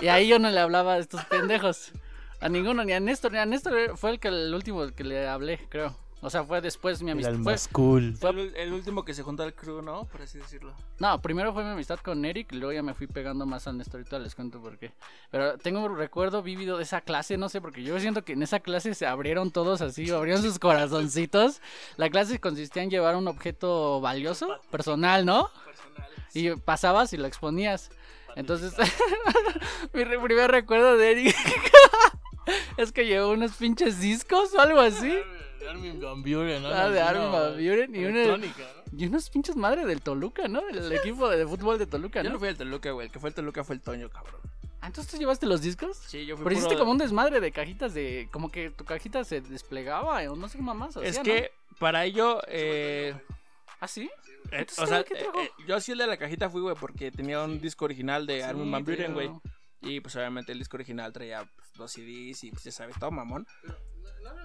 Y 0.00 0.08
ahí 0.08 0.28
yo 0.28 0.38
no 0.38 0.50
le 0.50 0.58
hablaba 0.60 0.94
a 0.94 0.98
estos 0.98 1.24
pendejos. 1.26 1.92
A 2.40 2.48
ninguno, 2.48 2.84
ni 2.84 2.92
a 2.92 3.00
Néstor, 3.00 3.32
ni 3.32 3.38
a 3.38 3.44
Néstor 3.46 3.96
fue 3.98 4.10
el 4.12 4.18
que 4.20 4.28
el 4.28 4.54
último 4.54 4.86
que 4.94 5.04
le 5.04 5.28
hablé, 5.28 5.58
creo. 5.68 5.94
O 6.22 6.28
sea, 6.28 6.44
fue 6.44 6.60
después 6.60 7.02
mi 7.02 7.10
amistad. 7.12 7.32
Fue, 7.32 7.52
más 7.52 7.66
cool. 7.68 8.14
Fue 8.14 8.28
el, 8.30 8.54
el 8.54 8.72
último 8.74 9.04
que 9.06 9.14
se 9.14 9.22
juntó 9.22 9.42
al 9.42 9.54
crew, 9.54 9.80
¿no? 9.80 10.04
Por 10.04 10.20
así 10.20 10.36
decirlo. 10.38 10.74
No, 10.98 11.20
primero 11.22 11.54
fue 11.54 11.64
mi 11.64 11.70
amistad 11.70 11.98
con 12.00 12.22
Eric 12.26 12.52
y 12.52 12.56
luego 12.56 12.72
ya 12.72 12.82
me 12.82 12.92
fui 12.92 13.06
pegando 13.06 13.46
más 13.46 13.66
al 13.66 13.78
Néstor. 13.78 14.00
Ahorita 14.00 14.18
les 14.18 14.34
cuento 14.34 14.60
por 14.60 14.76
qué. 14.76 14.92
Pero 15.30 15.56
tengo 15.56 15.80
un 15.82 15.96
recuerdo 15.96 16.42
vívido 16.42 16.76
de 16.76 16.82
esa 16.82 17.00
clase, 17.00 17.38
no 17.38 17.48
sé, 17.48 17.62
porque 17.62 17.82
yo 17.82 17.98
siento 18.00 18.22
que 18.22 18.34
en 18.34 18.42
esa 18.42 18.60
clase 18.60 18.94
se 18.94 19.06
abrieron 19.06 19.50
todos 19.50 19.80
así, 19.80 20.10
abrieron 20.10 20.42
sus 20.42 20.58
corazoncitos. 20.58 21.62
La 21.96 22.10
clase 22.10 22.38
consistía 22.38 22.82
en 22.82 22.90
llevar 22.90 23.16
un 23.16 23.26
objeto 23.26 24.00
valioso, 24.02 24.60
personal, 24.70 25.24
¿no? 25.24 25.48
Personal. 25.64 26.10
Y 26.34 26.50
pasabas 26.60 27.12
y 27.14 27.16
lo 27.16 27.26
exponías. 27.26 27.90
Entonces, 28.36 28.74
mi 29.94 30.04
re- 30.04 30.20
primer 30.20 30.50
recuerdo 30.50 30.96
de 30.98 31.12
Eric 31.12 31.36
es 32.76 32.92
que 32.92 33.06
llevó 33.06 33.30
unos 33.30 33.52
pinches 33.52 34.00
discos 34.00 34.52
o 34.54 34.60
algo 34.60 34.80
así. 34.80 35.18
De 35.60 35.68
Armin 35.68 36.00
Van 36.00 36.22
Buren, 36.22 36.62
¿no? 36.62 36.68
Ah, 36.68 36.88
de 36.88 37.00
Así, 37.00 37.08
Armin 37.10 37.26
no, 37.26 37.32
Van 37.32 37.52
Buren 37.52 37.94
y 37.94 38.04
una- 38.04 38.36
¿no? 38.36 38.46
Y 38.96 39.06
unos 39.06 39.30
pinches 39.30 39.56
madre 39.56 39.84
del 39.86 40.00
Toluca, 40.02 40.48
¿no? 40.48 40.66
El 40.68 40.90
equipo 40.92 41.28
de 41.28 41.46
fútbol 41.46 41.78
de 41.78 41.86
Toluca, 41.86 42.22
Yo 42.22 42.28
¿no? 42.30 42.34
no 42.34 42.38
fui 42.40 42.48
al 42.48 42.56
Toluca, 42.56 42.90
güey. 42.90 43.06
El 43.06 43.12
que 43.12 43.20
fue 43.20 43.28
al 43.28 43.34
Toluca 43.34 43.62
fue 43.62 43.76
el 43.76 43.80
Toño, 43.82 44.08
cabrón. 44.10 44.40
Ah, 44.80 44.86
entonces 44.86 45.12
tú 45.12 45.18
llevaste 45.18 45.44
los 45.46 45.60
discos. 45.60 45.98
Sí, 45.98 46.24
yo 46.26 46.36
fui 46.36 46.44
Pero 46.44 46.56
hiciste 46.56 46.76
como 46.78 46.90
un 46.90 46.98
desmadre 46.98 47.40
de 47.40 47.52
cajitas 47.52 47.92
de. 47.94 48.28
Como 48.32 48.50
que 48.50 48.70
tu 48.70 48.84
cajita 48.84 49.22
se 49.24 49.42
desplegaba 49.42 50.18
o 50.30 50.34
no 50.36 50.48
sé 50.48 50.56
qué 50.58 50.64
mamás. 50.64 50.96
Es 50.96 51.18
hacía, 51.18 51.22
que 51.22 51.52
para 51.78 52.04
ello... 52.04 52.40
Eh... 52.48 53.14
¿no? 53.14 53.36
¿Ah, 53.80 53.86
sí? 53.88 54.10
eh, 54.50 54.58
Entonces, 54.60 54.78
o 54.78 54.86
sea, 54.86 55.04
¿qué 55.04 55.14
eh, 55.14 55.26
eh, 55.38 55.50
yo 55.68 55.80
sí 55.80 55.92
el 55.92 55.98
de 55.98 56.06
la 56.06 56.16
cajita 56.16 56.48
fui, 56.50 56.60
güey, 56.62 56.74
porque 56.80 57.10
tenía 57.12 57.42
un 57.42 57.60
disco 57.60 57.84
original 57.84 58.26
de 58.26 58.42
Armin 58.42 58.70
Van 58.70 58.84
Buren, 58.84 59.12
güey. 59.14 59.30
Y 59.82 60.00
pues 60.00 60.16
obviamente 60.16 60.52
el 60.52 60.58
disco 60.58 60.76
original 60.78 61.12
traía 61.12 61.44
pues, 61.56 61.72
dos 61.74 61.92
CDs 61.92 62.44
y 62.44 62.50
pues 62.50 62.64
ya 62.64 62.72
sabes, 62.72 62.96
todo 62.98 63.10
mamón. 63.10 63.46
Pero, 63.62 63.76
¿no- 64.22 64.34
¿No 64.34 64.42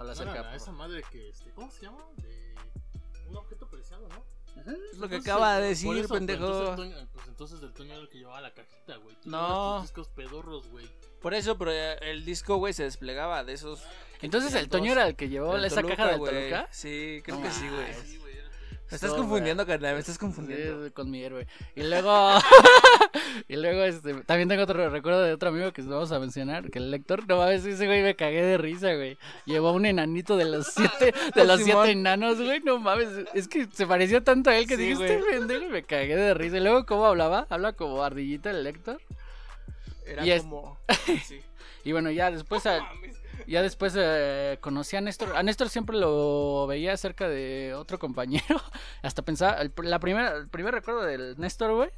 Habla 0.00 0.12
no 0.14 0.18
cerca, 0.32 0.54
esa 0.54 0.72
madre 0.72 1.02
que, 1.10 1.28
este, 1.28 1.50
¿cómo 1.50 1.70
se 1.70 1.82
llama? 1.82 2.04
De 2.16 2.54
un 3.28 3.36
objeto 3.36 3.68
preciado, 3.68 4.08
¿no? 4.08 4.24
Es 4.56 4.98
lo 4.98 5.08
que 5.08 5.14
Entonces, 5.16 5.20
acaba 5.20 5.54
de 5.56 5.60
por 5.60 5.68
decir, 5.68 5.96
eso, 5.98 6.08
pues, 6.08 6.18
pendejo. 6.18 6.46
Entonces, 6.46 6.68
el 6.70 6.76
Toño- 6.76 7.08
pues 7.12 7.28
entonces 7.28 7.62
el 7.62 7.72
Toño 7.72 7.92
era 7.92 8.00
el 8.02 8.08
que 8.08 8.18
llevaba 8.18 8.40
la 8.40 8.52
cajita, 8.52 8.96
güey. 8.96 9.16
No. 9.24 9.74
tus 9.76 9.82
discos 9.82 10.08
pedorros, 10.08 10.68
güey. 10.68 10.90
Por 11.22 11.34
eso, 11.34 11.56
pero 11.56 11.70
eh, 11.70 11.98
el 12.10 12.24
disco, 12.24 12.56
güey, 12.56 12.72
se 12.72 12.82
desplegaba 12.82 13.44
de 13.44 13.52
esos. 13.52 13.82
Entonces 14.22 14.52
el 14.54 14.68
Dos. 14.68 14.80
Toño 14.80 14.92
era 14.92 15.06
el 15.06 15.14
que 15.16 15.28
llevó 15.28 15.56
esa 15.58 15.76
Toluca, 15.82 15.96
caja 15.96 16.08
del. 16.12 16.18
Toluca. 16.20 16.68
Sí, 16.72 17.20
creo 17.22 17.36
No 17.36 17.42
que 17.42 17.50
sí, 17.52 17.68
güey. 17.68 17.94
Me 18.90 18.96
estás 18.96 19.12
confundiendo, 19.14 19.64
carnal, 19.66 19.94
me 19.94 20.00
estás 20.00 20.16
Sí, 20.16 20.20
confundiendo. 20.20 20.92
con 20.92 21.10
mi 21.10 21.22
héroe. 21.22 21.46
Y 21.76 21.82
luego. 21.84 22.32
y 23.48 23.56
luego, 23.56 23.82
este. 23.84 24.14
También 24.24 24.48
tengo 24.48 24.62
otro 24.64 24.90
recuerdo 24.90 25.22
de 25.22 25.32
otro 25.32 25.50
amigo 25.50 25.72
que 25.72 25.82
vamos 25.82 26.10
a 26.12 26.18
mencionar. 26.18 26.70
Que 26.70 26.78
el 26.80 26.90
lector, 26.90 27.26
no 27.28 27.36
mames, 27.38 27.64
ese 27.64 27.86
güey 27.86 28.02
me 28.02 28.16
cagué 28.16 28.42
de 28.42 28.58
risa, 28.58 28.92
güey. 28.94 29.16
Llevó 29.46 29.72
un 29.72 29.86
enanito 29.86 30.36
de 30.36 30.44
los 30.46 30.66
siete, 30.68 31.14
de 31.34 31.44
los 31.44 31.60
Simón. 31.62 31.84
siete 31.86 31.98
enanos, 32.00 32.40
güey. 32.42 32.60
No 32.60 32.78
mames. 32.80 33.08
Es 33.32 33.46
que 33.46 33.66
se 33.72 33.86
parecía 33.86 34.22
tanto 34.24 34.50
a 34.50 34.56
él 34.56 34.66
que 34.66 34.76
Sí, 34.76 34.82
dije, 34.88 35.04
este 35.16 35.30
pendejo, 35.30 35.64
y 35.66 35.68
me 35.68 35.82
cagué 35.84 36.16
de 36.16 36.34
risa. 36.34 36.56
Y 36.56 36.60
luego, 36.60 36.84
¿cómo 36.86 37.06
hablaba? 37.06 37.46
Habla 37.48 37.72
como 37.74 38.02
ardillita 38.02 38.50
el 38.50 38.64
lector. 38.64 39.00
Era 40.06 40.26
Y 40.26 40.32
es- 40.32 40.42
como. 40.42 40.78
Sí. 41.26 41.40
Y 41.84 41.92
bueno, 41.92 42.10
ya 42.10 42.30
después. 42.30 42.66
a- 42.66 42.80
Ya 43.50 43.62
después 43.62 43.94
eh, 43.98 44.58
conocí 44.60 44.94
a 44.96 45.00
Néstor. 45.00 45.36
A 45.36 45.42
Néstor 45.42 45.68
siempre 45.70 45.96
lo 45.96 46.66
veía 46.68 46.96
cerca 46.96 47.28
de 47.28 47.74
otro 47.74 47.98
compañero. 47.98 48.44
Hasta 49.02 49.22
pensaba. 49.22 49.54
El, 49.60 49.72
la 49.82 49.98
primera, 49.98 50.36
el 50.36 50.48
primer 50.48 50.72
recuerdo 50.72 51.02
del 51.02 51.34
Néstor, 51.36 51.74
güey. 51.74 51.90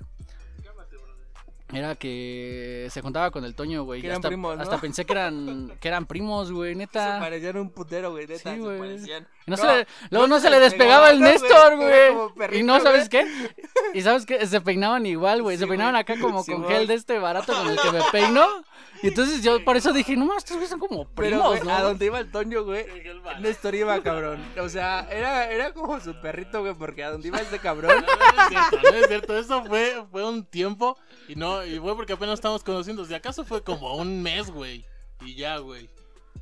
Era 1.74 1.94
que 1.94 2.88
se 2.90 3.00
juntaba 3.00 3.30
con 3.30 3.46
el 3.46 3.54
Toño, 3.54 3.84
güey. 3.84 4.06
Hasta, 4.06 4.28
primos, 4.28 4.56
¿no? 4.56 4.62
hasta 4.62 4.78
pensé 4.78 5.06
que 5.06 5.12
eran, 5.14 5.72
que 5.80 5.88
eran 5.88 6.04
primos, 6.04 6.52
güey, 6.52 6.72
Se 6.74 6.78
neta. 6.78 7.18
parecían 7.18 7.56
un 7.56 7.70
putero, 7.70 8.10
güey, 8.10 8.26
neta. 8.26 8.50
Sí, 8.50 8.56
se 8.56 8.58
güey. 8.62 8.78
parecían. 8.78 9.26
No 9.46 9.56
No, 9.56 9.56
se 9.56 9.66
le- 9.66 9.86
luego 10.10 10.26
no 10.26 10.34
no 10.34 10.36
se 10.40 10.48
se 10.48 10.50
le 10.50 10.60
despegaba 10.60 11.10
el 11.10 11.20
¿no, 11.20 11.26
Néstor, 11.30 11.76
güey? 11.76 12.34
Perrito, 12.36 12.60
Y 12.60 12.62
no, 12.62 12.78
¿sabes 12.80 13.08
qué? 13.08 13.26
Y 13.94 14.02
sabes 14.02 14.26
qué? 14.26 14.46
Se 14.46 14.60
peinaban 14.60 15.06
igual, 15.06 15.40
güey. 15.40 15.56
Se 15.56 15.66
peinaban 15.66 15.96
acá 15.96 16.18
como 16.20 16.42
Sí, 16.42 16.52
con 16.52 16.66
gel 16.68 16.86
de 16.86 16.94
este 16.94 17.18
barato 17.18 17.54
con 17.54 17.66
el 17.70 17.78
que 17.80 17.90
me 17.90 18.00
peino. 18.12 18.46
Y 19.02 19.08
entonces 19.08 19.42
yo 19.42 19.64
por 19.64 19.76
eso 19.76 19.92
dije, 19.92 20.16
no 20.16 20.26
mames, 20.26 20.44
estos 20.44 20.56
güeyes 20.56 20.70
son 20.70 20.78
como 20.80 21.06
Pero, 21.08 21.14
primos, 21.28 21.48
güey, 21.48 21.62
¿no? 21.64 21.70
a 21.74 21.82
donde 21.82 22.06
iba 22.06 22.18
el 22.20 22.30
Toño, 22.30 22.64
güey. 22.64 22.86
Néstor 23.40 23.74
iba, 23.74 24.00
cabrón. 24.02 24.40
O 24.60 24.68
sea, 24.68 25.08
era, 25.10 25.50
era 25.50 25.72
como 25.72 25.98
su 26.00 26.20
perrito, 26.20 26.60
güey, 26.60 26.74
porque 26.74 27.02
a 27.04 27.10
donde 27.10 27.28
iba 27.28 27.38
este 27.38 27.58
cabrón. 27.58 27.92
No, 27.96 28.06
no 28.06 28.42
es 28.42 28.48
cierto, 28.48 28.90
no 28.90 28.96
es 28.98 29.06
cierto. 29.08 29.36
Eso 29.38 29.64
fue, 29.64 30.04
fue 30.10 30.24
un 30.28 30.44
tiempo 30.44 30.96
y 31.28 31.34
no, 31.34 31.64
y 31.64 31.78
fue 31.78 31.96
porque 31.96 32.12
apenas 32.12 32.34
estamos 32.34 32.62
conociendo. 32.62 33.04
Si 33.04 33.14
acaso 33.14 33.44
fue 33.44 33.62
como 33.62 33.96
un 33.96 34.22
mes, 34.22 34.50
güey. 34.50 34.84
Y 35.20 35.34
ya, 35.34 35.58
güey. 35.58 35.88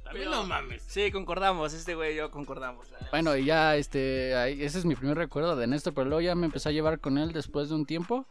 También 0.04 0.28
Pero- 0.28 0.42
no 0.42 0.46
mames. 0.46 0.82
Sí, 0.86 1.10
concordamos, 1.12 1.72
este 1.72 1.94
güey 1.94 2.14
y 2.14 2.16
yo 2.16 2.30
concordamos. 2.30 2.86
Bueno, 3.10 3.36
y 3.36 3.44
ya, 3.44 3.76
este, 3.76 4.34
ahí- 4.36 4.62
ese 4.62 4.78
es 4.78 4.84
mi 4.84 4.94
primer 4.96 5.16
recuerdo 5.16 5.56
de 5.56 5.66
Néstor, 5.66 5.94
pero 5.94 6.06
luego 6.08 6.20
ya 6.20 6.34
me 6.34 6.46
empecé 6.46 6.68
a 6.68 6.72
llevar 6.72 7.00
con 7.00 7.16
él 7.18 7.32
después 7.32 7.68
de 7.68 7.74
un 7.74 7.86
tiempo. 7.86 8.26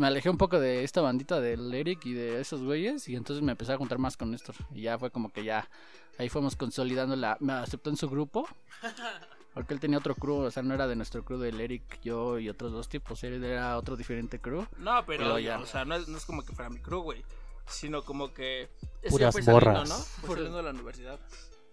Me 0.00 0.06
alejé 0.06 0.30
un 0.30 0.38
poco 0.38 0.58
de 0.58 0.82
esta 0.82 1.02
bandita 1.02 1.42
del 1.42 1.74
Eric 1.74 2.06
y 2.06 2.14
de 2.14 2.40
esos 2.40 2.62
güeyes, 2.62 3.06
y 3.06 3.16
entonces 3.16 3.44
me 3.44 3.52
empecé 3.52 3.74
a 3.74 3.76
juntar 3.76 3.98
más 3.98 4.16
con 4.16 4.30
Néstor. 4.30 4.54
Y 4.72 4.80
ya 4.80 4.98
fue 4.98 5.10
como 5.10 5.30
que 5.30 5.44
ya, 5.44 5.68
ahí 6.16 6.30
fuimos 6.30 6.56
consolidando 6.56 7.16
la... 7.16 7.36
Me 7.38 7.52
aceptó 7.52 7.90
en 7.90 7.98
su 7.98 8.08
grupo, 8.08 8.48
porque 9.52 9.74
él 9.74 9.80
tenía 9.80 9.98
otro 9.98 10.14
crew, 10.14 10.36
o 10.36 10.50
sea, 10.50 10.62
no 10.62 10.72
era 10.72 10.86
de 10.86 10.96
nuestro 10.96 11.22
crew 11.22 11.38
del 11.38 11.60
Eric, 11.60 12.00
yo 12.00 12.38
y 12.38 12.48
otros 12.48 12.72
dos 12.72 12.88
tipos, 12.88 13.22
él 13.24 13.44
era 13.44 13.76
otro 13.76 13.94
diferente 13.94 14.40
crew. 14.40 14.66
No, 14.78 15.04
pero, 15.04 15.24
Pero 15.24 15.38
ya. 15.38 15.58
o 15.58 15.66
sea, 15.66 15.84
no 15.84 15.96
es, 15.96 16.08
no 16.08 16.16
es 16.16 16.24
como 16.24 16.46
que 16.46 16.54
fuera 16.54 16.70
mi 16.70 16.80
crew, 16.80 17.02
güey. 17.02 17.22
Sino 17.68 18.02
como 18.02 18.32
que. 18.32 18.70
Puras 19.10 19.34
fue 19.34 19.42
saliendo, 19.42 19.52
borras. 19.52 19.88
¿no? 19.90 19.96
Fue 19.96 20.36
saliendo 20.36 20.56
de 20.56 20.62
la 20.62 20.70
universidad. 20.70 21.20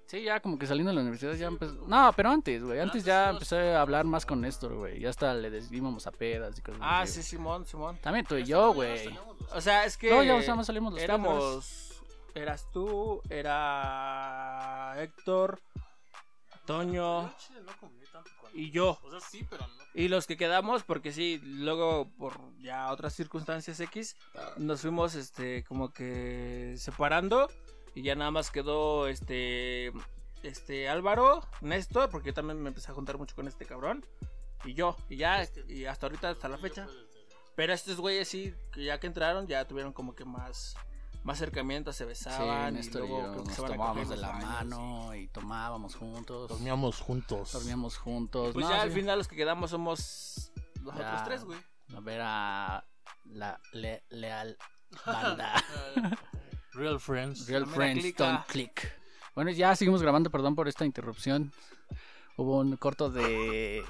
Sí, 0.07 0.23
ya 0.23 0.39
como 0.39 0.57
que 0.57 0.65
saliendo 0.65 0.91
de 0.91 0.95
la 0.95 1.01
universidad 1.01 1.33
ya 1.33 1.47
empezó... 1.47 1.73
No, 1.85 2.13
pero 2.15 2.29
antes, 2.29 2.63
güey, 2.63 2.79
antes 2.79 3.03
ya 3.03 3.29
empecé 3.29 3.73
a 3.73 3.81
hablar 3.81 4.05
más 4.05 4.25
con 4.25 4.39
Néstor, 4.39 4.73
güey, 4.73 5.01
ya 5.01 5.09
hasta 5.09 5.33
le 5.33 5.61
íbamos 5.69 6.07
a 6.07 6.11
pedas 6.11 6.57
y 6.57 6.61
cosas 6.61 6.79
Ah, 6.81 7.01
así, 7.01 7.21
sí, 7.21 7.35
güey. 7.35 7.45
Simón, 7.45 7.65
Simón. 7.65 7.97
También 8.01 8.25
tú 8.25 8.35
y 8.35 8.45
yo, 8.45 8.73
güey. 8.73 9.09
O 9.53 9.59
sea, 9.59 9.83
es 9.83 9.97
que. 9.97 10.09
No, 10.09 10.23
ya 10.23 10.37
nada 10.37 10.55
más 10.55 10.65
salimos 10.65 10.93
los 10.93 10.99
tres, 10.99 11.09
Éramos. 11.09 12.01
Eras 12.33 12.65
tú, 12.71 13.21
era. 13.29 14.93
Héctor, 14.97 15.59
Toño 16.65 17.29
y 18.53 18.71
yo. 18.71 18.97
O 19.03 19.11
sea, 19.11 19.19
sí, 19.19 19.45
pero 19.49 19.67
no. 19.67 19.73
Y 19.93 20.07
los 20.09 20.27
que 20.27 20.37
quedamos, 20.37 20.83
porque 20.83 21.11
sí, 21.11 21.41
luego 21.43 22.09
por 22.17 22.39
ya 22.59 22.91
otras 22.91 23.13
circunstancias 23.13 23.79
X, 23.79 24.15
nos 24.57 24.81
fuimos 24.81 25.15
este 25.15 25.63
como 25.63 25.91
que 25.91 26.75
separando 26.77 27.49
y 27.97 28.03
ya 28.03 28.15
nada 28.15 28.29
más 28.31 28.51
quedó 28.51 29.07
este 29.07 29.91
este 30.43 30.87
Álvaro, 30.87 31.41
Néstor, 31.61 32.09
porque 32.11 32.27
yo 32.27 32.33
también 32.35 32.61
me 32.61 32.69
empecé 32.69 32.91
a 32.91 32.93
juntar 32.93 33.17
mucho 33.17 33.35
con 33.35 33.47
este 33.47 33.65
cabrón 33.65 34.05
y 34.65 34.73
yo, 34.75 34.95
y 35.09 35.17
ya 35.17 35.47
y 35.67 35.85
hasta 35.85 36.05
ahorita 36.05 36.29
hasta 36.29 36.47
la 36.47 36.57
fecha. 36.59 36.87
Pero 37.55 37.73
estos 37.73 37.97
güeyes 37.97 38.27
sí, 38.27 38.53
que 38.71 38.83
ya 38.83 38.99
que 38.99 39.07
entraron 39.07 39.47
ya 39.47 39.65
tuvieron 39.67 39.93
como 39.93 40.13
que 40.13 40.25
más 40.25 40.75
más 41.23 41.37
acercamiento, 41.37 41.91
se 41.91 42.03
Sí, 42.03 42.07
besaban 42.09 42.73
y 42.75 42.77
Néstor 42.77 43.03
y 43.03 43.07
luego 43.07 43.21
yo 43.23 43.31
creo 43.31 43.41
que 43.43 43.47
nos 43.49 43.55
se 43.55 43.61
van 43.61 43.71
a 43.71 43.75
tomábamos 43.75 44.09
de 44.09 44.17
la 44.17 44.31
mano 44.33 45.15
y 45.15 45.27
tomábamos 45.29 45.95
juntos. 45.95 46.49
Dormíamos 46.49 46.99
juntos. 47.01 47.51
Dormíamos 47.51 47.97
juntos. 47.97 48.53
Pues 48.53 48.63
no, 48.65 48.69
ya 48.71 48.77
sí. 48.77 48.81
al 48.83 48.91
final 48.91 49.17
los 49.17 49.27
que 49.27 49.35
quedamos 49.35 49.71
somos 49.71 50.51
los 50.83 50.95
Ya. 50.95 51.09
otros 51.09 51.23
tres, 51.25 51.43
güey. 51.45 51.59
A 51.95 51.99
ver 51.99 52.21
a 52.23 52.85
la 53.25 53.59
le- 53.73 54.03
leal 54.09 54.55
banda. 55.05 55.63
Real 56.77 56.99
friends. 56.99 57.47
Real 57.47 57.65
mera 57.65 57.75
Friends 57.75 58.01
clica. 58.03 58.23
Don't 58.25 58.45
Click. 58.47 58.91
Bueno, 59.35 59.51
ya 59.51 59.75
seguimos 59.75 60.01
grabando, 60.01 60.29
perdón 60.29 60.55
por 60.55 60.67
esta 60.67 60.85
interrupción. 60.85 61.51
Hubo 62.37 62.59
un 62.59 62.77
corto 62.77 63.09
de... 63.09 63.83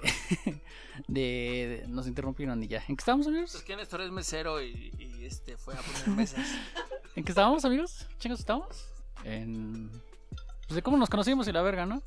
de, 1.08 1.82
de- 1.82 1.86
Nos 1.90 2.08
interrumpieron 2.08 2.64
y 2.64 2.68
ya. 2.68 2.80
¿En 2.88 2.96
qué 2.96 3.02
estábamos, 3.02 3.28
Es 3.28 3.32
amigos? 3.34 3.62
que 3.64 3.76
Néstor 3.76 4.02
es 4.02 4.12
mesero 4.12 4.62
y, 4.62 4.94
y, 4.98 5.26
este 5.26 5.58
fue 5.58 5.74
a 5.74 5.78
poner 5.82 6.08
mesas. 6.10 6.46
¿En 7.16 7.24
qué 7.24 7.32
estábamos, 7.32 7.66
amigos? 7.66 8.08
¿Chicos, 8.20 8.40
estábamos? 8.40 8.88
En... 9.24 9.90
Pues 10.68 10.76
de 10.76 10.82
cómo 10.82 10.98
nos 10.98 11.10
conocimos 11.10 11.48
y 11.48 11.52
la 11.52 11.62
verga, 11.62 11.86
¿no? 11.86 12.02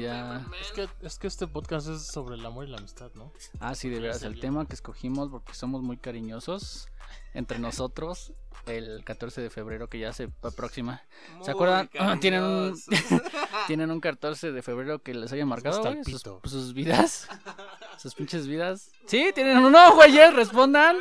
Ya. 0.00 0.44
Es 0.60 0.72
que, 0.72 0.88
es 1.02 1.18
que 1.18 1.26
este 1.26 1.46
podcast 1.46 1.88
es 1.88 2.06
sobre 2.06 2.36
el 2.36 2.44
amor 2.46 2.66
y 2.66 2.70
la 2.70 2.78
amistad, 2.78 3.10
¿no? 3.14 3.32
Ah, 3.60 3.74
sí, 3.74 3.88
de 3.88 4.00
veras, 4.00 4.22
el 4.22 4.40
tema 4.40 4.66
que 4.66 4.74
escogimos 4.74 5.28
porque 5.30 5.54
somos 5.54 5.82
muy 5.82 5.96
cariñosos 5.96 6.88
entre 7.34 7.58
nosotros 7.58 8.32
el 8.66 9.04
14 9.04 9.42
de 9.42 9.50
febrero 9.50 9.88
que 9.88 9.98
ya 9.98 10.12
se 10.12 10.30
aproxima. 10.42 11.02
¿Se 11.42 11.50
acuerdan? 11.50 11.90
Tienen 12.20 12.42
un- 12.42 12.80
¿Tienen 13.66 13.90
un 13.90 14.00
14 14.00 14.52
de 14.52 14.62
febrero 14.62 15.00
que 15.00 15.14
les 15.14 15.32
haya 15.32 15.44
marcado, 15.46 15.82
güey? 15.82 16.04
Sus, 16.44 16.72
vidas. 16.74 17.28
Sus 17.98 18.14
pinches 18.14 18.46
vidas. 18.46 18.90
Sí, 19.06 19.30
tienen 19.34 19.58
uno, 19.58 19.94
güeyes, 19.94 20.34
respondan. 20.34 20.96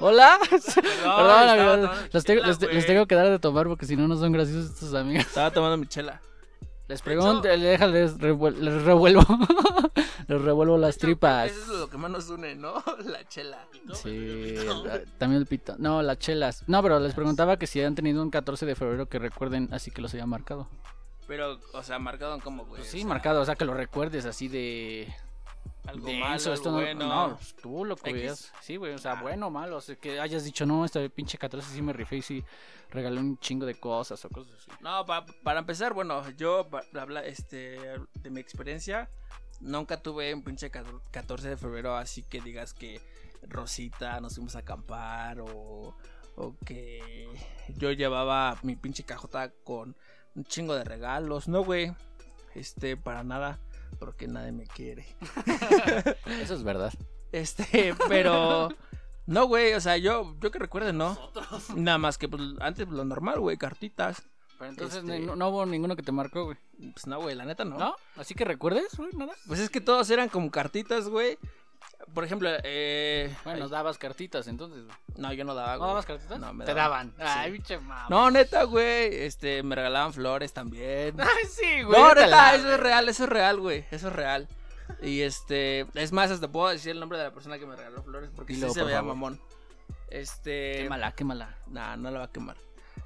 Hola. 0.00 0.38
Perdón, 0.50 1.48
amigos. 1.48 1.90
Les 2.12 2.24
tengo, 2.24 2.42
tengo 2.86 3.06
que 3.06 3.14
dar 3.14 3.28
de 3.28 3.38
tomar 3.38 3.66
porque 3.66 3.86
si 3.86 3.96
no, 3.96 4.06
no 4.08 4.16
son 4.16 4.32
graciosos 4.32 4.70
estos 4.70 4.94
amigos. 4.94 5.26
Estaba 5.26 5.50
tomando 5.50 5.76
mi 5.76 5.86
chela. 5.86 6.20
Les 6.90 7.02
pregunto, 7.02 7.48
revuel- 7.48 8.56
les 8.56 8.82
revuelvo. 8.82 9.22
les 10.26 10.42
revuelvo 10.42 10.76
las 10.76 10.98
tripas. 10.98 11.48
Eso 11.52 11.72
es 11.74 11.78
lo 11.78 11.88
que 11.88 11.96
más 11.96 12.10
nos 12.10 12.28
une, 12.30 12.56
¿no? 12.56 12.82
La 13.04 13.26
chela. 13.28 13.64
Sí, 13.94 14.56
la- 14.84 15.04
también 15.16 15.40
el 15.40 15.46
pito. 15.46 15.76
No, 15.78 16.02
las 16.02 16.18
chelas. 16.18 16.64
No, 16.66 16.82
pero 16.82 16.98
les 16.98 17.14
preguntaba 17.14 17.56
que 17.58 17.68
si 17.68 17.80
han 17.80 17.94
tenido 17.94 18.20
un 18.22 18.30
14 18.30 18.66
de 18.66 18.74
febrero 18.74 19.06
que 19.06 19.20
recuerden 19.20 19.68
así 19.72 19.92
que 19.92 20.02
los 20.02 20.12
haya 20.14 20.26
marcado. 20.26 20.68
Pero, 21.28 21.60
o 21.74 21.82
sea, 21.84 22.00
marcado 22.00 22.34
en 22.34 22.40
cómo, 22.40 22.64
güey. 22.64 22.78
Pues 22.80 22.88
O 22.88 22.90
sí, 22.90 22.98
sea, 22.98 23.06
marcado, 23.08 23.40
o 23.40 23.44
sea, 23.44 23.54
que 23.54 23.64
lo 23.64 23.72
recuerdes 23.74 24.26
así 24.26 24.48
de... 24.48 25.14
Algo 25.86 26.06
denso, 26.06 26.20
malo, 26.20 26.34
algo 26.42 26.54
esto 26.54 26.70
no, 26.70 26.76
bueno. 26.76 27.08
no, 27.28 27.36
pues, 27.36 27.56
tú 27.56 27.84
lo 27.84 27.96
veas. 27.96 28.52
Sí, 28.60 28.76
güey, 28.76 28.92
o 28.94 28.98
sea, 28.98 29.12
Ah. 29.12 29.22
bueno 29.22 29.46
o 29.46 29.50
malo. 29.50 29.76
O 29.78 29.80
sea, 29.80 29.96
que 29.96 30.20
hayas 30.20 30.44
dicho, 30.44 30.66
no, 30.66 30.84
este 30.84 31.08
pinche 31.10 31.38
14 31.38 31.68
sí 31.74 31.82
me 31.82 31.92
rifé 31.92 32.16
y 32.18 32.22
sí 32.22 32.44
regalé 32.90 33.20
un 33.20 33.38
chingo 33.38 33.66
de 33.66 33.74
cosas 33.80 34.24
o 34.24 34.28
cosas 34.28 34.54
así. 34.54 34.70
No, 34.82 35.04
pa- 35.06 35.24
para 35.42 35.60
empezar, 35.60 35.94
bueno, 35.94 36.28
yo, 36.32 36.68
habla, 36.98 37.24
este, 37.24 37.78
de 38.14 38.30
mi 38.30 38.40
experiencia, 38.40 39.10
nunca 39.60 40.00
tuve 40.02 40.32
un 40.34 40.42
pinche 40.42 40.70
14 40.70 41.48
de 41.48 41.56
febrero 41.56 41.96
así 41.96 42.22
que 42.22 42.40
digas 42.40 42.74
que 42.74 43.00
Rosita, 43.42 44.20
nos 44.20 44.34
fuimos 44.34 44.54
a 44.56 44.60
acampar 44.60 45.40
o, 45.40 45.96
o 46.36 46.56
que 46.64 47.26
yo 47.76 47.90
llevaba 47.92 48.58
mi 48.62 48.76
pinche 48.76 49.02
cajota 49.04 49.50
con 49.64 49.96
un 50.34 50.44
chingo 50.44 50.74
de 50.74 50.84
regalos. 50.84 51.48
No, 51.48 51.64
güey. 51.64 51.92
Este, 52.54 52.96
para 52.96 53.22
nada, 53.24 53.58
porque 53.98 54.26
nadie 54.28 54.52
me 54.52 54.66
quiere. 54.66 55.06
Eso 56.42 56.54
es 56.54 56.62
verdad. 56.62 56.92
Este, 57.32 57.94
pero 58.08 58.68
no, 59.26 59.46
güey, 59.46 59.74
o 59.74 59.80
sea, 59.80 59.96
yo 59.96 60.36
yo 60.40 60.50
que 60.50 60.58
recuerde, 60.58 60.92
no. 60.92 61.16
Nada 61.76 61.98
más 61.98 62.18
que 62.18 62.28
pues, 62.28 62.42
antes 62.60 62.88
lo 62.88 63.04
normal, 63.04 63.40
güey, 63.40 63.56
cartitas. 63.56 64.22
Pero 64.58 64.70
entonces 64.72 64.98
Este- 65.02 65.20
no, 65.20 65.36
no 65.36 65.48
hubo 65.48 65.64
ninguno 65.64 65.96
que 65.96 66.02
te 66.02 66.12
marcó, 66.12 66.44
güey. 66.44 66.58
Pues 66.92 67.06
no, 67.06 67.20
güey, 67.20 67.34
la 67.34 67.44
neta 67.44 67.64
no. 67.64 67.78
¿No? 67.78 67.96
Así 68.16 68.34
que 68.34 68.44
recuerdes, 68.44 68.94
güey, 68.96 69.12
nada. 69.14 69.32
Pues 69.46 69.60
es 69.60 69.70
que 69.70 69.80
todos 69.80 70.10
eran 70.10 70.28
como 70.28 70.50
cartitas, 70.50 71.08
güey. 71.08 71.38
Por 72.14 72.24
ejemplo, 72.24 72.50
eh. 72.64 73.32
Bueno, 73.44 73.64
ay, 73.66 73.70
dabas 73.70 73.96
cartitas 73.98 74.48
entonces, 74.48 74.82
no, 75.16 75.32
yo 75.32 75.44
no 75.44 75.54
daba, 75.54 75.74
¿No 75.74 75.78
güey. 75.78 75.88
dabas 75.90 76.06
cartitas? 76.06 76.40
No, 76.40 76.52
me 76.52 76.64
Te 76.64 76.74
daban. 76.74 77.14
daban. 77.16 77.38
Ay, 77.38 77.50
Sí. 77.50 77.52
pinche 77.58 77.78
mamá. 77.78 78.06
No, 78.08 78.30
neta, 78.30 78.64
güey. 78.64 79.14
Este, 79.24 79.62
me 79.62 79.76
regalaban 79.76 80.12
flores 80.12 80.52
también. 80.52 81.14
Ay, 81.20 81.44
sí, 81.48 81.82
güey. 81.82 82.00
No, 82.00 82.12
neta, 82.14 82.54
eso 82.56 82.72
es 82.74 82.80
real, 82.80 83.08
eso 83.08 83.24
es 83.24 83.30
real, 83.30 83.60
güey. 83.60 83.84
Eso 83.92 84.08
es 84.08 84.12
real. 84.14 84.48
Y 85.02 85.20
este, 85.20 85.86
es 85.94 86.10
más, 86.12 86.30
hasta 86.32 86.48
puedo 86.48 86.68
decir 86.68 86.90
el 86.92 87.00
nombre 87.00 87.16
de 87.18 87.24
la 87.24 87.30
persona 87.32 87.58
que 87.60 87.66
me 87.66 87.76
regaló 87.76 88.02
flores 88.02 88.30
porque 88.34 88.54
Dilo, 88.54 88.68
sí 88.68 88.74
se 88.74 88.80
por 88.80 88.86
veía 88.88 88.98
favor. 88.98 89.14
mamón. 89.14 89.40
Este, 90.08 90.78
Quémala, 90.82 91.12
quémala. 91.12 91.54
nah, 91.68 91.94
no 91.96 92.10
la 92.10 92.18
va 92.18 92.24
a 92.24 92.32
quemar. 92.32 92.56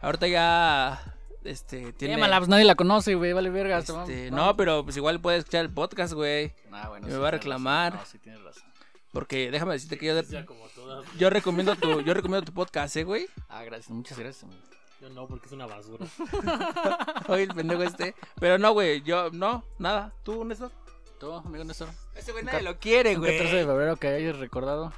Ahorita 0.00 0.26
ya, 0.26 1.13
este, 1.44 1.92
tiene. 1.92 2.18
Pues 2.18 2.48
nadie 2.48 2.64
la 2.64 2.74
conoce, 2.74 3.14
güey. 3.14 3.32
Vale 3.32 3.50
verga. 3.50 3.78
este, 3.78 3.92
vamos- 3.92 4.10
no, 4.30 4.36
vamos. 4.36 4.54
pero 4.56 4.84
pues 4.84 4.96
igual 4.96 5.20
puede 5.20 5.38
escuchar 5.38 5.64
el 5.64 5.70
podcast, 5.72 6.12
güey. 6.14 6.52
Ah, 6.72 6.88
bueno, 6.88 7.06
me 7.06 7.12
sí, 7.12 7.18
va 7.18 7.28
a 7.28 7.30
reclamar. 7.32 7.92
razón. 7.92 8.06
No, 8.06 8.10
sí, 8.12 8.18
tienes 8.18 8.42
razón. 8.42 8.62
Porque 9.12 9.50
déjame 9.50 9.74
decirte 9.74 9.96
que 9.96 10.06
yo, 10.06 10.46
como 10.46 10.66
todas. 10.74 11.04
yo 11.16 11.30
recomiendo 11.30 11.76
tu, 11.76 12.00
yo 12.00 12.14
recomiendo 12.14 12.44
tu 12.44 12.52
podcast, 12.52 12.96
eh, 12.96 13.04
güey. 13.04 13.26
Ah, 13.48 13.62
gracias, 13.62 13.90
muchas 13.90 14.18
gracias. 14.18 14.44
güey. 14.44 14.58
Yo 15.00 15.08
no, 15.10 15.26
porque 15.28 15.46
es 15.46 15.52
una 15.52 15.66
basura. 15.66 16.06
Oye, 17.28 17.42
el 17.44 17.54
pendejo 17.54 17.82
este. 17.82 18.14
Pero 18.40 18.58
no, 18.58 18.72
güey, 18.72 19.02
yo, 19.02 19.30
no, 19.30 19.64
nada. 19.78 20.12
¿Tú, 20.22 20.44
Néstor? 20.44 20.72
¿Tú, 21.20 21.32
amigo 21.32 21.62
Néstor? 21.64 21.88
Ese 22.16 22.32
güey 22.32 22.42
nadie 22.42 22.62
lo 22.62 22.78
quiere, 22.78 23.16
Un 23.16 23.22
14 23.22 23.56
de 23.56 23.64
febrero 23.66 23.96
que 23.96 24.08
hayas 24.08 24.38
recordado. 24.38 24.92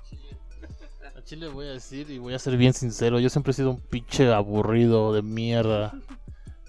A 1.17 1.23
Chile 1.23 1.49
voy 1.49 1.67
a 1.67 1.73
decir 1.73 2.11
y 2.11 2.19
voy 2.19 2.35
a 2.35 2.39
ser 2.39 2.57
bien 2.57 2.73
sincero, 2.73 3.19
yo 3.21 3.29
siempre 3.31 3.51
he 3.51 3.55
sido 3.55 3.71
un 3.71 3.81
pinche 3.81 4.33
aburrido 4.33 5.13
de 5.13 5.23
mierda. 5.23 5.93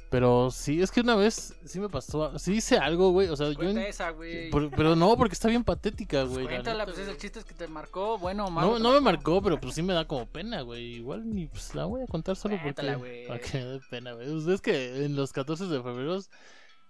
Pero 0.09 0.51
sí, 0.51 0.81
es 0.81 0.89
que 0.89 1.01
una 1.01 1.15
vez 1.15 1.53
sí 1.65 1.81
me 1.81 1.89
pasó, 1.89 2.39
sí 2.39 2.53
hice 2.53 2.77
algo, 2.77 3.11
güey, 3.11 3.27
o 3.27 3.35
sea, 3.35 3.49
yo... 3.49 3.55
Cuenta 3.55 3.85
esa, 3.87 4.11
güey. 4.11 4.49
pero 4.71 4.95
no, 4.95 5.17
porque 5.17 5.33
está 5.33 5.49
bien 5.49 5.65
patética, 5.65 6.23
güey. 6.23 6.45
la 6.45 6.49
Cuéntala, 6.51 6.85
neta, 6.85 6.85
pues 6.85 6.97
es 6.99 7.03
güey. 7.05 7.15
el 7.15 7.21
chiste 7.21 7.43
que 7.43 7.53
te 7.53 7.67
marcó, 7.67 8.17
bueno 8.17 8.45
o 8.45 8.49
malo. 8.49 8.73
No, 8.73 8.79
no 8.79 8.91
me 8.93 9.01
marcó, 9.01 9.41
pero 9.41 9.59
pues 9.59 9.75
sí 9.75 9.81
me 9.83 9.93
da 9.93 10.07
como 10.07 10.25
pena, 10.25 10.61
güey. 10.61 10.95
Igual 10.95 11.29
ni 11.29 11.47
pues 11.47 11.75
la 11.75 11.83
voy 11.85 12.03
a 12.03 12.07
contar 12.07 12.37
solo 12.37 12.55
porque... 12.55 12.73
Cuéntala, 12.73 12.95
güey. 12.95 13.27
Para 13.27 13.39
que 13.41 13.57
me 13.57 13.65
dé 13.65 13.79
pena, 13.89 14.13
güey. 14.13 14.29
Pues, 14.31 14.47
es 14.47 14.61
que 14.61 15.03
en 15.05 15.15
los 15.17 15.33
14 15.33 15.65
de 15.65 15.83
febrero, 15.83 16.19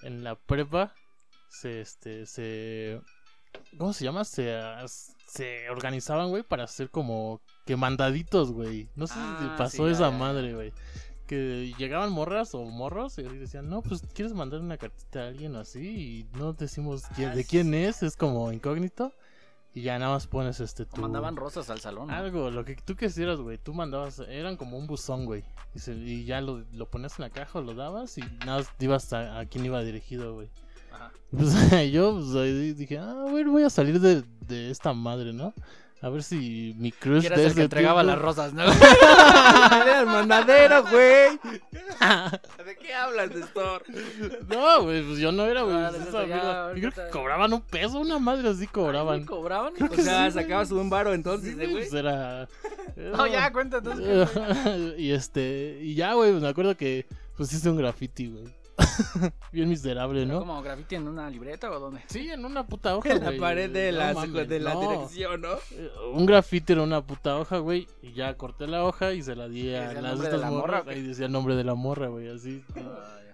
en 0.03 0.23
la 0.23 0.35
prepa, 0.35 0.93
se, 1.49 1.81
este, 1.81 2.27
se... 2.27 3.01
¿Cómo 3.79 3.93
se 3.93 4.03
llama? 4.03 4.25
Se, 4.25 4.55
se 5.27 5.69
organizaban, 5.71 6.29
güey, 6.29 6.43
para 6.43 6.65
hacer 6.65 6.91
como 6.91 7.41
que 7.65 7.75
mandaditos, 7.75 8.51
güey. 8.51 8.89
No 8.95 9.07
sé 9.07 9.15
si 9.15 9.19
Ah, 9.23 9.37
te 9.39 9.57
pasó 9.57 9.87
sí, 9.87 9.91
esa 9.93 10.11
ya. 10.11 10.17
madre, 10.17 10.53
güey. 10.53 10.71
Que 11.27 11.73
llegaban 11.77 12.11
morras 12.11 12.55
o 12.55 12.63
morros 12.63 13.17
y 13.19 13.23
decían, 13.23 13.69
no, 13.69 13.81
pues 13.81 14.01
quieres 14.13 14.33
mandar 14.33 14.61
una 14.61 14.77
cartita 14.77 15.23
a 15.23 15.27
alguien 15.27 15.55
o 15.55 15.59
así 15.59 15.79
y 16.33 16.37
no 16.37 16.53
decimos 16.53 17.03
quién, 17.15 17.29
Ah, 17.31 17.35
de 17.35 17.43
quién 17.43 17.73
es, 17.73 18.01
es 18.01 18.15
como 18.15 18.51
incógnito. 18.53 19.11
Y 19.73 19.81
ya 19.81 19.99
nada 19.99 20.13
más 20.13 20.25
pones 20.25 20.59
este 20.59 20.85
tu... 20.87 21.01
mandaban 21.01 21.35
rosas 21.35 21.69
al 21.69 21.79
salón. 21.79 22.09
Algo, 22.09 22.49
lo 22.49 22.65
que 22.65 22.75
tú 22.77 22.95
quisieras, 22.95 23.39
güey. 23.39 23.59
Tú 23.59 23.73
mandabas, 23.75 24.17
eran 24.19 24.55
como 24.57 24.77
un 24.77 24.87
buzón, 24.87 25.25
güey. 25.25 25.43
Y, 25.75 25.79
se- 25.79 25.93
y 25.93 26.25
ya 26.25 26.41
lo, 26.41 26.63
lo 26.71 26.89
ponías 26.89 27.19
en 27.19 27.23
la 27.23 27.29
caja 27.29 27.59
o 27.59 27.61
lo 27.61 27.75
dabas 27.75 28.17
y 28.17 28.21
nada 28.45 28.59
más 28.59 28.69
ibas 28.79 29.13
a, 29.13 29.37
a 29.39 29.45
quién 29.45 29.65
iba 29.65 29.83
dirigido, 29.83 30.33
güey. 30.33 30.49
Ajá. 30.91 31.11
Pues 31.29 31.51
yo 31.91 32.13
pues, 32.33 32.77
dije, 32.77 32.97
ah, 32.97 33.25
bueno, 33.29 33.51
voy 33.51 33.63
a 33.63 33.69
salir 33.69 33.99
de, 33.99 34.23
de 34.47 34.71
esta 34.71 34.93
madre, 34.93 35.33
¿no? 35.33 35.53
A 35.99 36.09
ver 36.09 36.21
si 36.21 36.75
mi 36.77 36.91
crush 36.91 37.21
Que 37.21 37.27
eras 37.27 37.39
de 37.39 37.47
el 37.47 37.55
que 37.55 37.61
entregaba 37.63 38.03
tiempo- 38.03 38.15
las 38.15 38.21
rosas, 38.23 38.53
¿no? 38.53 38.63
Era 39.81 40.01
el 40.01 40.05
mandadero, 40.05 40.83
güey. 40.83 41.39
¿De 42.65 42.75
qué 42.77 42.93
hablas, 42.93 43.31
Néstor? 43.33 43.83
No, 44.47 44.83
güey, 44.83 45.01
pues 45.03 45.17
yo 45.19 45.31
no 45.31 45.45
era, 45.45 45.63
güey. 45.63 45.75
Ah, 45.75 45.89
pues. 45.91 46.81
Yo 46.81 46.91
creo 46.91 47.05
que 47.05 47.11
cobraban 47.11 47.51
un 47.51 47.61
peso, 47.61 47.99
una 47.99 48.19
madre 48.19 48.49
así 48.49 48.67
cobraban. 48.67 49.25
¿Cobraban? 49.25 49.73
O 49.89 49.95
sea, 49.95 50.29
sacabas 50.29 50.69
un 50.71 50.87
varo 50.89 51.13
entonces, 51.15 51.55
Sí, 51.55 51.61
¿eh, 51.63 51.67
güey. 51.67 51.75
pues 51.89 51.93
era... 51.99 52.47
No, 52.95 53.25
ya, 53.25 53.51
cuenta 53.51 53.77
entonces. 53.77 54.29
y 54.97 55.11
este, 55.11 55.79
y 55.81 55.95
ya, 55.95 56.13
güey, 56.13 56.31
me 56.33 56.47
acuerdo 56.47 56.77
que 56.77 57.07
pues 57.35 57.51
hice 57.53 57.69
un 57.69 57.77
graffiti, 57.77 58.27
güey. 58.27 58.45
Bien 59.51 59.69
miserable, 59.69 60.21
¿Pero 60.21 60.33
¿no? 60.33 60.39
¿Como 60.39 60.61
graffiti 60.61 60.95
en 60.95 61.07
una 61.07 61.29
libreta 61.29 61.71
o 61.71 61.79
dónde? 61.79 62.01
Sí, 62.07 62.29
en 62.29 62.43
una 62.45 62.65
puta 62.65 62.95
hoja, 62.97 63.09
En 63.13 63.23
la 63.23 63.37
pared 63.39 63.69
de 63.69 63.91
No 63.91 63.97
la, 63.97 64.13
mames, 64.13 64.47
de 64.49 64.59
la 64.59 64.73
no. 64.73 64.81
dirección, 64.81 65.41
¿no? 65.41 65.53
Eh, 65.71 65.89
Un 66.13 66.25
graffiti 66.25 66.73
era 66.73 66.83
una 66.83 67.05
puta 67.05 67.37
hoja, 67.37 67.57
güey. 67.59 67.87
Y 68.01 68.13
ya 68.13 68.35
corté 68.35 68.67
la 68.67 68.83
hoja 68.83 69.13
y 69.13 69.21
se 69.23 69.35
la 69.35 69.47
di 69.47 69.73
a 69.73 69.89
¿Decía 69.93 69.99
el 69.99 70.03
las 70.03 70.19
la 70.19 70.51
morra 70.51 70.51
morras. 70.51 70.83
qué? 70.85 70.91
Ahí 70.91 71.01
decía 71.01 71.25
el 71.27 71.31
nombre 71.31 71.55
de 71.55 71.63
la 71.63 71.75
morra, 71.75 72.07
güey, 72.07 72.29
así. 72.29 72.63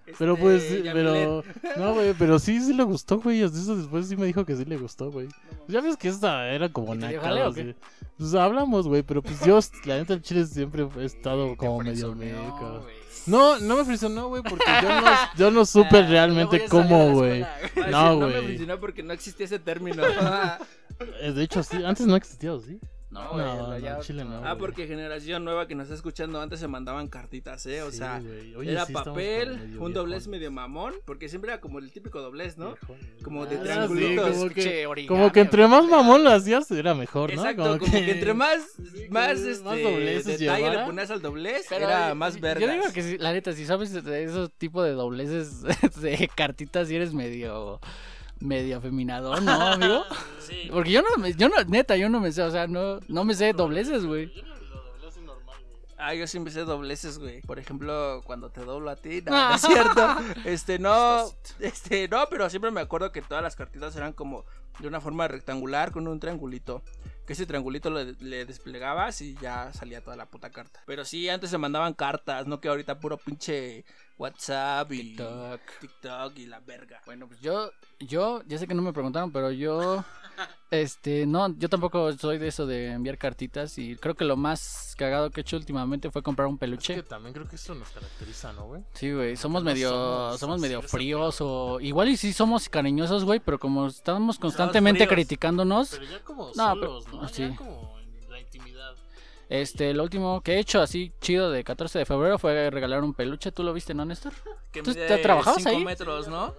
Este, 0.06 0.16
Pero 0.18 0.36
pues, 0.36 0.68
Yamilet. 0.68 0.92
pero. 0.92 1.44
No, 1.78 1.94
güey, 1.94 2.12
pero 2.18 2.38
sí, 2.38 2.60
sí 2.60 2.74
le 2.74 2.82
gustó, 2.82 3.20
güey. 3.20 3.40
Eso 3.42 3.74
después 3.76 4.06
sí 4.06 4.16
me 4.16 4.26
dijo 4.26 4.44
que 4.44 4.54
sí 4.54 4.64
le 4.66 4.76
gustó, 4.76 5.10
güey. 5.10 5.28
Ya 5.66 5.80
ves 5.80 5.96
que 5.96 6.08
esta 6.08 6.46
era 6.50 6.68
como 6.68 6.94
¿Y 6.94 6.98
te 6.98 7.08
dio 7.08 7.16
naca, 7.18 7.28
jale 7.28 7.42
o 7.42 7.48
así. 7.48 7.62
qué? 7.62 7.76
Pues 8.18 8.34
hablamos, 8.34 8.86
güey, 8.86 9.02
pero 9.02 9.22
pues 9.22 9.40
yo, 9.44 9.58
la 9.86 9.96
neta, 9.96 10.12
el 10.14 10.22
chile 10.22 10.44
siempre 10.46 10.86
he 10.98 11.04
estado 11.04 11.56
como 11.56 11.80
medio 11.80 12.14
güey. 12.14 12.30
No, 13.26 13.58
no 13.58 13.76
me 13.76 13.84
frisionó, 13.84 14.28
güey, 14.28 14.42
porque 14.42 14.64
yo 14.82 14.88
no, 15.00 15.06
yo 15.36 15.50
no 15.50 15.64
supe 15.64 15.98
Ah, 15.98 16.02
no 16.02 16.08
realmente 16.08 16.64
a 16.64 16.68
cómo, 16.68 17.12
güey. 17.12 17.40
Va 17.42 17.48
a 17.86 17.90
No, 17.90 18.16
me 18.18 18.26
güey. 18.26 18.46
funcionó 18.48 18.78
porque 18.80 19.02
no 19.02 19.12
existía 19.12 19.46
ese 19.46 19.58
término. 19.58 20.02
Eh, 21.20 21.32
De 21.32 21.42
hecho, 21.42 21.60
sí, 21.64 21.82
antes 21.84 22.06
no 22.06 22.14
existía, 22.14 22.52
¿o 22.54 22.60
¿sí? 22.60 22.78
No, 23.14 23.30
güey, 23.32 23.44
No, 23.44 23.78
ya- 23.78 23.94
no, 23.96 24.02
Chile 24.02 24.24
no. 24.24 24.36
ah, 24.38 24.40
güey. 24.52 24.58
porque 24.58 24.86
generación 24.86 25.44
nueva 25.44 25.66
que 25.68 25.74
nos 25.74 25.84
está 25.84 25.94
escuchando 25.94 26.40
antes 26.40 26.60
se 26.60 26.68
mandaban 26.68 27.08
cartitas, 27.08 27.64
¿eh? 27.66 27.82
O 27.82 27.90
Sí, 27.90 27.98
sea. 27.98 28.20
Oye, 28.56 28.72
era 28.72 28.84
sí, 28.86 28.92
papel, 28.92 29.76
un 29.78 29.92
doblez 29.92 30.26
medio 30.28 30.50
mamón, 30.50 30.92
porque 31.04 31.28
siempre 31.28 31.52
era 31.52 31.60
como 31.60 31.78
el 31.78 31.92
típico 31.92 32.20
doblez, 32.20 32.58
¿no? 32.58 32.72
Viejón. 32.74 32.96
Como 33.22 33.46
de 33.46 33.56
Ah, 33.70 33.86
sí, 33.88 34.16
como 34.16 34.48
que, 34.50 34.86
origami, 34.86 35.06
como 35.08 35.32
que 35.32 35.40
entre 35.40 35.66
más 35.68 35.84
mamón 35.86 36.24
lo 36.24 36.30
hacías, 36.30 36.70
era 36.70 36.94
mejor, 36.94 37.32
¿no? 37.34 37.40
Exacto, 37.40 37.78
como, 37.78 37.90
que... 37.92 38.10
entre 38.10 38.34
más, 38.34 38.60
más, 39.10 39.38
este, 39.40 39.64
más 39.64 39.80
dobleces 39.82 40.38
detalle 40.40 40.62
le 40.64 40.68
llevara. 40.70 40.86
ponías 40.86 41.10
al 41.10 41.22
doblez, 41.22 41.66
Pero, 41.68 41.86
era 41.86 42.14
más 42.14 42.40
vergas. 42.40 42.68
Yo 42.68 42.72
digo 42.72 42.92
que 42.92 43.02
sí, 43.02 43.18
la 43.18 43.32
neta, 43.32 43.52
si 43.52 43.64
sabes 43.64 43.92
de 44.04 44.24
esos 44.24 44.52
tipos 44.52 44.84
de 44.84 44.90
dobleces 44.92 45.62
de 46.02 46.28
cartitas, 46.34 46.88
si 46.88 46.96
eres 46.96 47.14
medio 47.14 47.80
medio 48.40 48.78
afeminador, 48.78 49.42
¿no, 49.42 49.52
amigo? 49.72 50.04
Sí. 50.40 50.68
Porque 50.72 50.90
yo 50.92 51.02
no, 51.02 51.16
me- 51.16 51.34
yo 51.34 51.48
no, 51.48 51.62
neta, 51.64 51.96
yo 51.96 52.08
no 52.08 52.20
me 52.20 52.32
sé, 52.32 52.42
o 52.42 52.50
sea, 52.50 52.66
no, 52.66 53.00
no 53.08 53.24
me 53.24 53.34
sé 53.34 53.52
dobleces, 53.52 54.04
güey. 54.04 54.32
Yo 54.34 54.42
no 54.42 54.54
lo 54.56 54.82
doblez 54.82 55.16
normal, 55.18 55.56
güey. 55.70 55.94
Ah, 55.98 56.14
yo 56.14 56.26
siempre 56.26 56.52
sé 56.52 56.60
dobleces, 56.60 57.18
güey. 57.18 57.40
Por 57.42 57.58
ejemplo, 57.58 58.20
cuando 58.24 58.50
te 58.50 58.60
doblo 58.62 58.90
a 58.90 58.96
ti, 58.96 59.22
no, 59.22 59.30
no 59.32 59.54
es 59.54 59.60
cierto. 59.62 60.16
Este, 60.44 60.78
no, 60.78 61.24
este, 61.60 62.08
no, 62.08 62.26
pero 62.30 62.50
siempre 62.50 62.70
me 62.70 62.80
acuerdo 62.80 63.12
que 63.12 63.22
todas 63.22 63.42
las 63.42 63.56
cartitas 63.56 63.96
eran 63.96 64.12
como 64.12 64.44
de 64.80 64.88
una 64.88 65.00
forma 65.00 65.28
rectangular 65.28 65.92
con 65.92 66.06
un 66.08 66.20
triangulito. 66.20 66.82
Que 67.26 67.32
ese 67.32 67.46
triangulito 67.46 67.88
le 67.88 68.44
desplegabas 68.44 69.22
y 69.22 69.34
ya 69.40 69.72
salía 69.72 70.02
toda 70.04 70.14
la 70.14 70.26
puta 70.26 70.50
carta. 70.50 70.82
Pero 70.84 71.06
sí, 71.06 71.26
antes 71.30 71.48
se 71.48 71.56
mandaban 71.56 71.94
cartas, 71.94 72.46
no 72.46 72.60
que 72.60 72.68
ahorita 72.68 73.00
puro 73.00 73.16
pinche 73.16 73.86
WhatsApp 74.16 74.92
y 74.92 74.98
TikTok. 75.16 75.60
TikTok 75.80 76.38
y 76.38 76.46
la 76.46 76.60
verga. 76.60 77.00
Bueno, 77.06 77.26
pues 77.26 77.40
yo, 77.40 77.70
yo, 78.00 78.42
ya 78.46 78.58
sé 78.58 78.66
que 78.66 78.74
no 78.74 78.82
me 78.82 78.92
preguntaron, 78.92 79.32
pero 79.32 79.50
yo, 79.50 80.04
este, 80.70 81.26
no, 81.26 81.48
yo 81.58 81.68
tampoco 81.68 82.12
soy 82.12 82.38
de 82.38 82.48
eso 82.48 82.64
de 82.66 82.92
enviar 82.92 83.18
cartitas 83.18 83.76
y 83.78 83.96
creo 83.96 84.14
que 84.14 84.24
lo 84.24 84.36
más 84.36 84.94
cagado 84.96 85.30
que 85.30 85.40
he 85.40 85.42
hecho 85.42 85.56
últimamente 85.56 86.10
fue 86.10 86.22
comprar 86.22 86.46
un 86.46 86.54
Es 86.54 86.60
peluche. 86.60 86.94
que 86.94 87.02
también 87.02 87.32
creo 87.34 87.48
que 87.48 87.56
eso 87.56 87.74
nos 87.74 87.88
caracteriza, 87.90 88.52
¿no, 88.52 88.66
güey? 88.66 88.82
Sí, 88.94 89.12
güey, 89.12 89.36
somos 89.36 89.64
medio, 89.64 89.90
somos 89.90 90.40
somos, 90.40 90.60
medio 90.60 90.80
fríos 90.82 91.38
o 91.40 91.80
igual 91.80 92.08
y 92.08 92.16
sí 92.16 92.32
somos 92.32 92.68
cariñosos, 92.68 93.24
güey, 93.24 93.40
pero 93.40 93.58
como 93.58 93.86
estamos 93.88 94.38
constantemente 94.38 95.08
criticándonos, 95.08 95.90
Pero 95.90 96.04
ya 96.04 96.20
como 96.22 96.46
No, 96.54 96.70
solos, 96.70 97.04
pero- 97.10 97.22
¿no? 97.22 97.28
sí. 97.28 97.42
Ya 97.42 97.56
como 97.56 97.70
en 97.70 97.74
la 97.74 97.74
intimidad. 97.74 97.83
Este, 99.60 99.94
lo 99.94 100.02
último 100.02 100.40
que 100.42 100.54
he 100.54 100.58
hecho 100.58 100.80
así 100.80 101.12
chido 101.20 101.50
de 101.50 101.62
14 101.64 102.00
de 102.00 102.04
febrero 102.04 102.38
fue 102.38 102.70
regalar 102.70 103.02
un 103.02 103.14
peluche, 103.14 103.52
¿tú 103.52 103.62
lo 103.62 103.72
viste, 103.72 103.94
no, 103.94 104.04
Néstor? 104.04 104.32
Que 104.72 104.82
¿Tú 104.82 104.92
te 104.92 105.18
trabajabas 105.18 105.62
cinco 105.62 105.76
ahí? 105.76 105.84
metros, 105.84 106.28
¿no? 106.28 106.54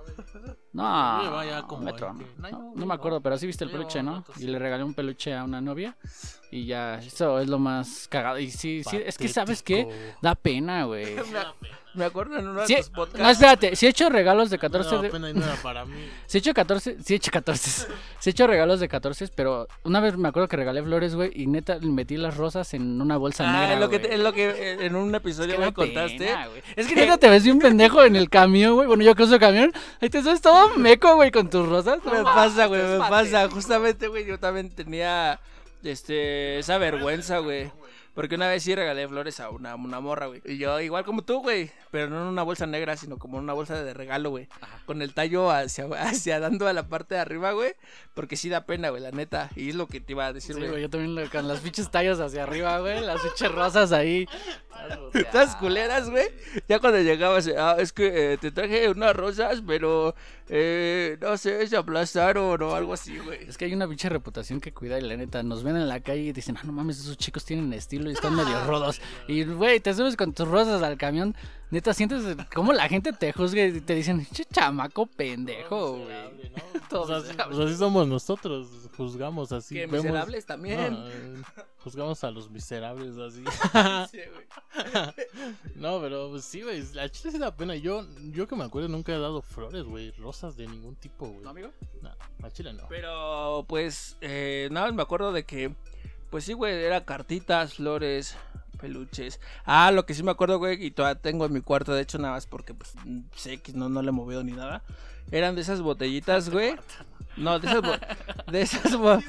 No, 0.73 1.21
Lleva 1.23 1.45
ya 1.45 1.62
como 1.63 1.84
metro, 1.84 2.13
no, 2.13 2.25
No, 2.38 2.49
no 2.49 2.71
no, 2.75 2.86
me 2.86 2.93
acuerdo, 2.93 3.21
pero 3.21 3.38
sí 3.38 3.47
viste 3.47 3.63
el 3.63 3.71
peluche, 3.71 4.01
¿no? 4.01 4.23
Y 4.38 4.45
le 4.45 4.60
regalé 4.60 4.84
un 4.84 4.93
peluche 4.93 5.34
a 5.34 5.43
una 5.43 5.62
novia 5.62 5.97
y 6.51 6.65
ya, 6.65 6.95
eso 6.99 7.39
es 7.39 7.47
lo 7.49 7.60
más 7.60 8.08
cagado. 8.08 8.39
Y 8.39 8.49
sí, 8.49 8.81
sí, 8.84 9.01
es 9.05 9.17
que 9.17 9.27
sabes 9.27 9.62
qué, 9.62 10.13
da 10.21 10.36
pena, 10.36 10.86
güey. 10.86 11.15
Me 11.95 12.05
acuerdo 12.05 12.38
en 12.38 12.47
uno 12.47 12.62
de 12.62 12.67
Sí, 12.67 12.75
tus 12.75 12.89
no, 12.89 12.95
podcasts. 12.95 13.29
espérate, 13.31 13.75
si 13.75 13.86
he 13.86 13.89
hecho 13.89 14.10
regalos 14.10 14.49
de 14.49 14.58
14 14.60 14.91
no, 14.95 15.01
de... 15.01 15.10
pena 15.10 15.29
y 15.31 15.38
era 15.38 15.55
para 15.63 15.86
mí. 15.86 15.95
Sí 16.27 16.38
he 16.38 16.39
hecho 16.39 16.53
14, 16.53 16.97
sí 17.03 17.13
he 17.13 17.17
hecho 17.17 17.31
14. 17.31 17.69
Sí 18.19 18.29
he 18.29 18.31
hecho 18.31 18.47
regalos 18.47 18.79
de 18.79 18.88
14, 18.88 19.29
pero 19.36 19.67
una 19.84 19.99
vez 19.99 20.17
me 20.17 20.27
acuerdo 20.27 20.47
que 20.47 20.58
regalé 20.58 20.84
flores, 20.84 21.15
güey, 21.15 21.31
y 21.34 21.47
neta 21.47 21.77
metí 21.81 22.17
las 22.17 22.36
rosas 22.38 22.73
en 22.73 22.99
una 23.01 23.17
bolsa 23.17 23.43
Ah, 23.47 23.62
negra, 23.62 23.73
es 23.75 23.79
lo 23.79 23.89
que, 23.89 24.13
es 24.13 24.19
lo 24.19 24.34
que 24.34 24.86
en 24.86 24.95
un 24.95 25.13
episodio 25.15 25.53
Es 25.53 25.60
que 25.60 25.65
me 25.65 25.73
contaste. 25.73 26.17
pena. 26.17 26.47
Es 26.75 26.88
que 26.88 26.95
neta 26.95 27.17
te 27.17 27.29
ves 27.29 27.43
bien 27.43 27.60
pendejo 27.60 28.03
en 28.03 28.15
el 28.15 28.29
camión, 28.29 28.73
güey. 28.75 28.88
Bueno, 28.88 29.03
yo 29.03 29.15
que 29.15 29.23
uso 29.23 29.39
camión. 29.39 29.71
Ahí 30.01 30.10
te 30.10 30.21
ves 30.21 30.41
todo 30.41 30.75
meco, 30.77 31.15
güey, 31.15 31.31
con 31.31 31.49
tus 31.49 31.67
rosas. 31.67 31.99
No 32.03 32.12
me 32.12 32.23
pasa, 32.23 32.65
güey, 32.65 32.81
me 32.81 32.97
pasa. 32.99 33.47
Justamente, 33.49 34.08
güey, 34.08 34.25
yo 34.25 34.38
también 34.39 34.69
tenía 34.69 35.39
este 35.84 36.60
esa 36.60 36.77
vergüenza, 36.77 37.39
güey. 37.39 37.71
Porque 38.15 38.36
una 38.36 38.47
vez 38.47 38.63
sí 38.63 38.73
regalé 38.73 39.08
flores 39.08 39.39
a 39.41 39.49
una, 39.49 39.75
una 39.75 39.99
morra, 39.99 40.28
güey. 40.28 40.41
Y 40.45 40.58
yo, 40.58 40.80
igual 40.80 41.04
como 41.04 41.21
tú, 41.23 41.41
güey. 41.41 41.69
Pero 41.91 42.10
no 42.10 42.21
en 42.21 42.28
una 42.28 42.43
bolsa 42.43 42.65
negra, 42.65 42.95
sino 42.95 43.19
como 43.19 43.38
en 43.38 43.43
una 43.43 43.51
bolsa 43.54 43.84
de 43.84 43.93
regalo, 43.93 44.30
güey. 44.30 44.47
Con 44.86 45.01
el 45.01 45.13
tallo 45.13 45.51
hacia, 45.51 45.86
hacia 45.99 46.39
dando 46.39 46.67
a 46.67 46.73
la 46.73 46.88
parte 46.88 47.15
de 47.15 47.21
arriba, 47.21 47.51
güey. 47.51 47.73
Porque 48.13 48.38
sí 48.38 48.47
da 48.49 48.65
pena, 48.65 48.89
güey, 48.89 49.01
la 49.04 49.12
neta. 49.12 49.49
Y 49.56 49.69
es 49.69 49.75
lo 49.75 49.88
que 49.88 49.99
te 49.99 50.13
iba 50.13 50.25
a 50.25 50.34
decir, 50.34 50.56
Sí, 50.56 50.62
güey. 50.65 50.82
yo 50.82 50.89
también 50.89 51.28
con 51.28 51.47
las 51.47 51.60
pinches 51.60 51.91
tallas 51.91 52.19
hacia 52.21 52.43
arriba, 52.43 52.80
güey. 52.80 53.01
Las 53.01 53.21
pinches 53.21 53.51
rosas 53.51 53.91
ahí. 53.91 54.28
Estas 55.13 55.56
culeras, 55.56 56.10
güey. 56.10 56.28
Ya 56.67 56.80
cuando 56.80 57.00
llegabas, 57.02 57.50
ah, 57.58 57.76
es 57.80 57.93
que 57.93 58.34
eh, 58.34 58.38
te 58.38 58.52
traje 58.52 58.89
unas 58.89 59.15
rosas, 59.15 59.63
pero 59.65 60.15
eh, 60.48 61.17
no 61.21 61.38
sé, 61.38 61.65
se 61.67 61.76
aplastaron 61.76 62.62
o 62.62 62.76
algo 62.76 62.93
así, 62.93 63.17
güey. 63.17 63.48
Es 63.48 63.58
que 63.58 63.65
hay 63.65 63.74
una 63.74 63.88
pinche 63.88 64.10
reputación 64.10 64.62
que 64.62 64.74
cuida 64.74 65.00
y 65.00 65.02
la 65.02 65.17
neta 65.17 65.41
nos 65.43 65.63
ven 65.63 65.76
en 65.76 65.88
la 65.88 66.00
calle 66.00 66.21
y 66.21 66.32
dicen, 66.34 66.58
ah, 66.58 66.63
no 66.63 66.71
mames, 66.71 67.00
esos 67.00 67.17
chicos 67.17 67.45
tienen 67.45 67.71
estilo 67.74 68.10
y 68.10 68.13
están 68.13 68.36
medio 68.36 68.63
rodos. 68.67 69.02
Y, 69.28 69.43
güey, 69.43 69.80
te 69.80 69.93
subes 69.93 70.15
con 70.15 70.34
tus 70.34 70.48
rosas 70.48 70.84
al 70.84 70.98
camión, 70.98 71.36
neta, 71.71 71.93
sientes 71.93 72.23
cómo 72.54 72.71
la 72.73 72.88
gente 72.88 73.12
te 73.13 73.34
juzga 73.34 73.65
y 73.65 73.82
te 73.82 73.95
dicen, 73.95 74.25
che, 74.32 74.45
chamaco 74.45 75.06
pendejo, 75.08 75.97
güey. 75.99 76.51
Pues 76.89 77.10
así, 77.69 77.75
somos 77.78 78.08
nosotros, 78.08 78.67
juzgamos 78.95 79.51
así. 79.51 79.75
Que 79.75 79.88
vemos- 79.88 80.04
miserables 80.04 80.45
también. 80.45 80.93
No, 80.93 81.10
eh, 81.10 81.41
juzgamos 81.84 82.23
a 82.23 82.32
los 82.32 82.49
miserables 82.49 83.17
así. 83.17 83.43
Sí, 84.12 84.19
no, 85.75 85.99
pero 86.01 86.30
pues, 86.30 86.45
sí, 86.45 86.62
güey, 86.62 86.84
la 86.93 87.10
chile 87.10 87.32
sí 87.32 87.38
da 87.39 87.56
pena. 87.56 87.75
Yo, 87.75 88.06
yo 88.32 88.47
que 88.47 88.56
me 88.56 88.63
acuerdo 88.63 88.88
nunca 88.89 89.13
he 89.13 89.19
dado 89.19 89.41
flores, 89.41 89.84
güey, 89.84 90.12
rosas 90.12 90.56
de 90.58 90.67
ningún 90.67 90.95
tipo, 90.95 91.28
güey. 91.28 91.43
¿No, 91.43 91.49
amigo? 91.49 91.69
No, 92.01 92.12
la 92.39 92.51
chile 92.51 92.73
no. 92.73 92.84
Pero, 92.89 93.65
pues, 93.67 94.17
eh, 94.21 94.69
nada 94.71 94.88
más 94.88 94.95
me 94.95 95.01
acuerdo 95.01 95.32
de 95.32 95.43
que, 95.43 95.73
pues 96.30 96.43
sí, 96.45 96.54
güey, 96.54 96.73
era 96.84 97.06
cartitas, 97.06 97.75
flores, 97.75 98.36
peluches. 98.75 99.39
Ah, 99.65 99.91
lo 99.91 100.05
que 100.05 100.13
sí 100.13 100.23
me 100.23 100.31
acuerdo, 100.31 100.57
güey, 100.59 100.83
y 100.85 100.91
todavía 100.91 101.21
tengo 101.21 101.45
en 101.45 101.53
mi 101.53 101.61
cuarto, 101.61 101.93
de 101.93 102.01
hecho, 102.01 102.17
nada 102.17 102.33
más 102.35 102.47
porque, 102.47 102.73
pues, 102.73 102.93
sé 103.35 103.57
que 103.57 103.73
no, 103.73 103.89
no 103.89 104.01
le 104.01 104.09
he 104.09 104.11
movido 104.11 104.43
ni 104.43 104.51
nada. 104.51 104.83
Eran 105.31 105.55
de 105.55 105.61
esas 105.61 105.81
botellitas, 105.81 106.49
güey. 106.49 106.75
No, 107.38 107.59
de 107.59 107.67
esas, 107.67 107.81
bo- 107.81 108.51
de 108.51 108.61
esas, 108.61 108.95
bo- 108.97 109.19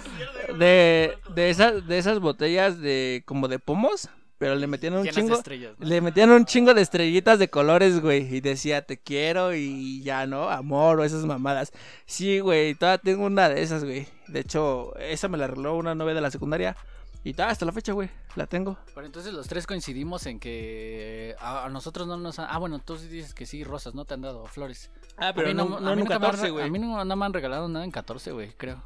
de, 0.58 1.16
de 1.34 1.50
esas, 1.50 1.86
de 1.86 1.98
esas 1.98 2.20
botellas 2.20 2.80
de, 2.80 3.22
como 3.26 3.48
de 3.48 3.58
pomos, 3.58 4.08
pero 4.38 4.54
le 4.54 4.66
metían 4.66 4.94
un 4.94 5.02
de 5.04 5.10
chingo. 5.10 5.34
estrellas, 5.34 5.72
¿no? 5.78 5.86
Le 5.86 6.00
metían 6.02 6.30
un 6.30 6.44
chingo 6.44 6.74
de 6.74 6.82
estrellitas 6.82 7.38
de 7.38 7.48
colores, 7.48 8.00
güey. 8.00 8.32
Y 8.36 8.40
decía, 8.42 8.82
te 8.82 8.98
quiero 8.98 9.54
y 9.54 10.02
ya, 10.02 10.26
¿no? 10.26 10.50
Amor 10.50 11.00
o 11.00 11.04
esas 11.04 11.24
mamadas. 11.24 11.72
Sí, 12.04 12.40
güey. 12.40 12.74
Todavía 12.74 12.98
tengo 12.98 13.24
una 13.26 13.48
de 13.48 13.62
esas, 13.62 13.82
güey. 13.82 14.06
De 14.28 14.40
hecho, 14.40 14.94
esa 14.98 15.28
me 15.28 15.38
la 15.38 15.44
arregló 15.44 15.74
una 15.76 15.94
novia 15.94 16.14
de 16.14 16.20
la 16.20 16.30
secundaria. 16.30 16.76
Y 17.26 17.34
ta, 17.34 17.48
hasta 17.48 17.66
la 17.66 17.72
fecha, 17.72 17.92
güey. 17.92 18.08
La 18.36 18.46
tengo. 18.46 18.78
Pero 18.94 19.04
entonces 19.04 19.32
los 19.34 19.48
tres 19.48 19.66
coincidimos 19.66 20.26
en 20.26 20.38
que 20.38 21.34
a, 21.40 21.64
a 21.64 21.68
nosotros 21.70 22.06
no 22.06 22.16
nos 22.16 22.38
han... 22.38 22.46
Ah, 22.48 22.58
bueno, 22.58 22.78
tú 22.78 22.96
dices 22.96 23.34
que 23.34 23.46
sí, 23.46 23.64
rosas, 23.64 23.94
no 23.96 24.04
te 24.04 24.14
han 24.14 24.20
dado 24.22 24.46
flores. 24.46 24.90
Ah, 25.16 25.28
a 25.28 25.32
mí 25.32 25.52
no, 25.54 25.76
a 25.76 25.80
mí 25.80 25.96
nunca 26.02 26.18
me 26.20 26.26
han 26.28 26.38
re- 26.40 26.50
güey. 26.50 26.66
A 26.66 26.70
mí 26.70 26.78
no, 26.78 27.04
no 27.04 27.16
me 27.16 27.26
han 27.26 27.32
regalado 27.32 27.66
nada 27.68 27.84
en 27.84 27.90
14, 27.90 28.30
güey, 28.30 28.52
creo. 28.56 28.80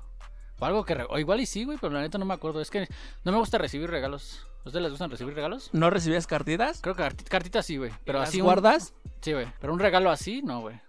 O 0.59 0.64
algo 0.64 0.85
que... 0.85 0.94
O 1.11 1.18
igual 1.18 1.40
y 1.40 1.46
sí, 1.46 1.64
güey, 1.64 1.76
pero 1.79 1.92
la 1.92 2.00
neta 2.00 2.16
no 2.16 2.24
me 2.24 2.33
acuerdo. 2.33 2.62
Es 2.62 2.70
que 2.70 2.88
no 3.24 3.33
me 3.33 3.37
gusta 3.38 3.59
recibir 3.59 3.90
regalos. 3.90 4.46
¿A 4.64 4.68
ustedes 4.68 4.83
les 4.85 4.90
gustan 4.92 5.11
recibir 5.11 5.35
regalos? 5.35 5.68
¿No 5.72 5.90
recibías 5.90 6.26
cartitas? 6.26 6.81
Creo 6.81 6.94
que 6.94 7.03
carti- 7.03 7.24
cartitas 7.29 7.66
sí, 7.66 7.76
güey. 7.76 7.92
Pero 8.07 8.20
¿Las 8.20 8.31
así... 8.31 8.40
un- 8.40 8.44
guardas? 8.46 8.94
Sí, 9.20 9.35
güey. 9.35 9.48
Pero 9.61 9.74
un 9.74 9.79
regalo 9.81 10.11
así, 10.11 10.40
no, 10.42 10.61
güey. 10.62 10.81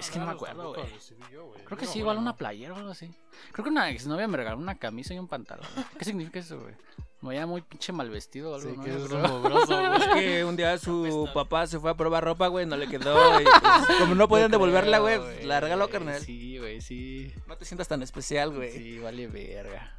Es 0.00 0.10
que 0.10 0.18
no 0.18 0.26
me 0.26 0.32
acuerdo, 0.32 0.74
güey. 0.74 0.82
güey. 0.82 1.64
Creo 1.64 1.78
que 1.78 1.84
sí, 1.86 1.92
güey, 1.92 2.00
igual 2.00 2.18
una 2.18 2.36
playera 2.36 2.74
o 2.74 2.76
algo 2.76 2.90
así. 2.90 3.10
Creo 3.52 3.64
que 3.64 3.70
una 3.70 3.88
exnovia 3.90 4.26
me 4.26 4.36
regaló 4.36 4.58
una 4.58 4.76
camisa 4.78 5.14
y 5.14 5.18
un 5.18 5.28
pantalón. 5.28 5.66
güey. 5.74 5.86
¿Qué 5.98 6.04
significa 6.04 6.38
eso, 6.40 6.58
güey? 6.60 6.74
Me 7.22 7.28
veía 7.30 7.46
muy 7.46 7.60
pinche 7.60 7.92
mal 7.92 8.08
vestido 8.08 8.52
o 8.52 8.54
algo, 8.54 8.70
Sí, 8.70 8.76
¿no? 8.78 8.82
que 8.82 8.90
es 8.96 9.08
güey. 9.08 9.96
Es 10.00 10.06
que 10.14 10.44
un 10.44 10.56
día 10.56 10.78
su 10.78 11.28
papá 11.34 11.66
se 11.66 11.78
fue 11.78 11.90
a 11.90 11.94
probar 11.94 12.24
ropa, 12.24 12.46
güey. 12.48 12.64
No 12.64 12.76
le 12.78 12.88
quedó. 12.88 13.14
pues, 13.34 13.98
como 13.98 14.14
no 14.14 14.26
podían 14.26 14.50
devolverla, 14.50 15.00
güey, 15.00 15.18
pues, 15.18 15.44
la 15.44 15.60
regaló, 15.60 15.90
carnal. 15.90 16.20
Sí, 16.20 16.56
güey, 16.58 16.80
sí. 16.80 17.32
No 17.46 17.56
te 17.58 17.66
sientas 17.66 17.88
tan 17.88 18.00
especial, 18.02 18.54
güey. 18.54 18.72
Sí, 18.72 18.98
vale 18.98 19.26
verga. 19.28 19.94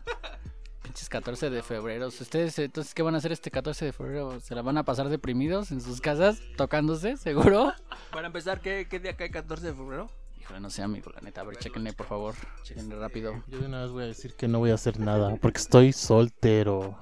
Pinches 0.92 1.08
14 1.08 1.50
de 1.50 1.64
febrero. 1.64 2.08
¿Ustedes 2.08 2.60
entonces 2.60 2.94
qué 2.94 3.02
van 3.02 3.16
a 3.16 3.20
hacer 3.20 3.32
este 3.32 3.50
14 3.50 3.86
de 3.86 3.94
febrero? 3.94 4.42
¿Se 4.42 4.54
la 4.54 4.62
van 4.62 4.78
a 4.78 4.84
pasar 4.84 5.08
deprimidos 5.08 5.72
en 5.72 5.80
sus 5.80 6.02
casas 6.02 6.42
tocándose, 6.58 7.16
seguro? 7.16 7.72
Para 8.12 8.28
empezar, 8.28 8.60
¿qué, 8.60 8.88
qué 8.90 9.00
día 9.00 9.16
cae 9.16 9.32
14 9.32 9.68
de 9.68 9.74
febrero? 9.74 10.10
Híjole, 10.42 10.60
no 10.60 10.70
sé, 10.70 10.82
amigo, 10.82 11.10
la 11.16 11.22
neta. 11.22 11.40
A 11.40 11.44
ver, 11.46 11.56
chequenle, 11.56 11.94
por 11.94 12.08
favor. 12.08 12.36
Chequenle 12.64 12.98
rápido. 12.98 13.42
Yo 13.48 13.60
de 13.60 13.68
una 13.68 13.84
vez 13.84 13.92
voy 13.92 14.04
a 14.04 14.08
decir 14.08 14.36
que 14.36 14.50
no 14.50 14.60
voy 14.60 14.72
a 14.72 14.74
hacer 14.74 15.00
nada 15.00 15.34
porque 15.38 15.60
estoy 15.60 15.94
soltero. 15.94 17.00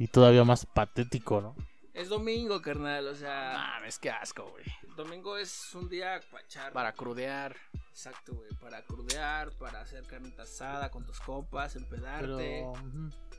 Y 0.00 0.08
todavía 0.08 0.42
más 0.42 0.66
patético, 0.66 1.40
¿no? 1.40 1.54
Es 1.94 2.08
domingo, 2.08 2.60
carnal. 2.60 3.06
O 3.06 3.14
sea, 3.14 3.52
Mames, 3.76 4.00
qué 4.00 4.10
asco, 4.10 4.50
güey. 4.50 4.64
domingo 4.96 5.38
es 5.38 5.72
un 5.76 5.88
día 5.88 6.20
para 6.28 6.42
echar. 6.42 6.72
Para 6.72 6.92
crudear. 6.92 7.54
Exacto, 7.96 8.34
güey. 8.34 8.50
Para 8.60 8.82
crudear, 8.82 9.50
para 9.52 9.80
hacer 9.80 10.04
carnita 10.04 10.42
asada 10.42 10.90
con 10.90 11.06
tus 11.06 11.18
compas, 11.18 11.76
empedarte. 11.76 12.26
Pero 12.26 12.74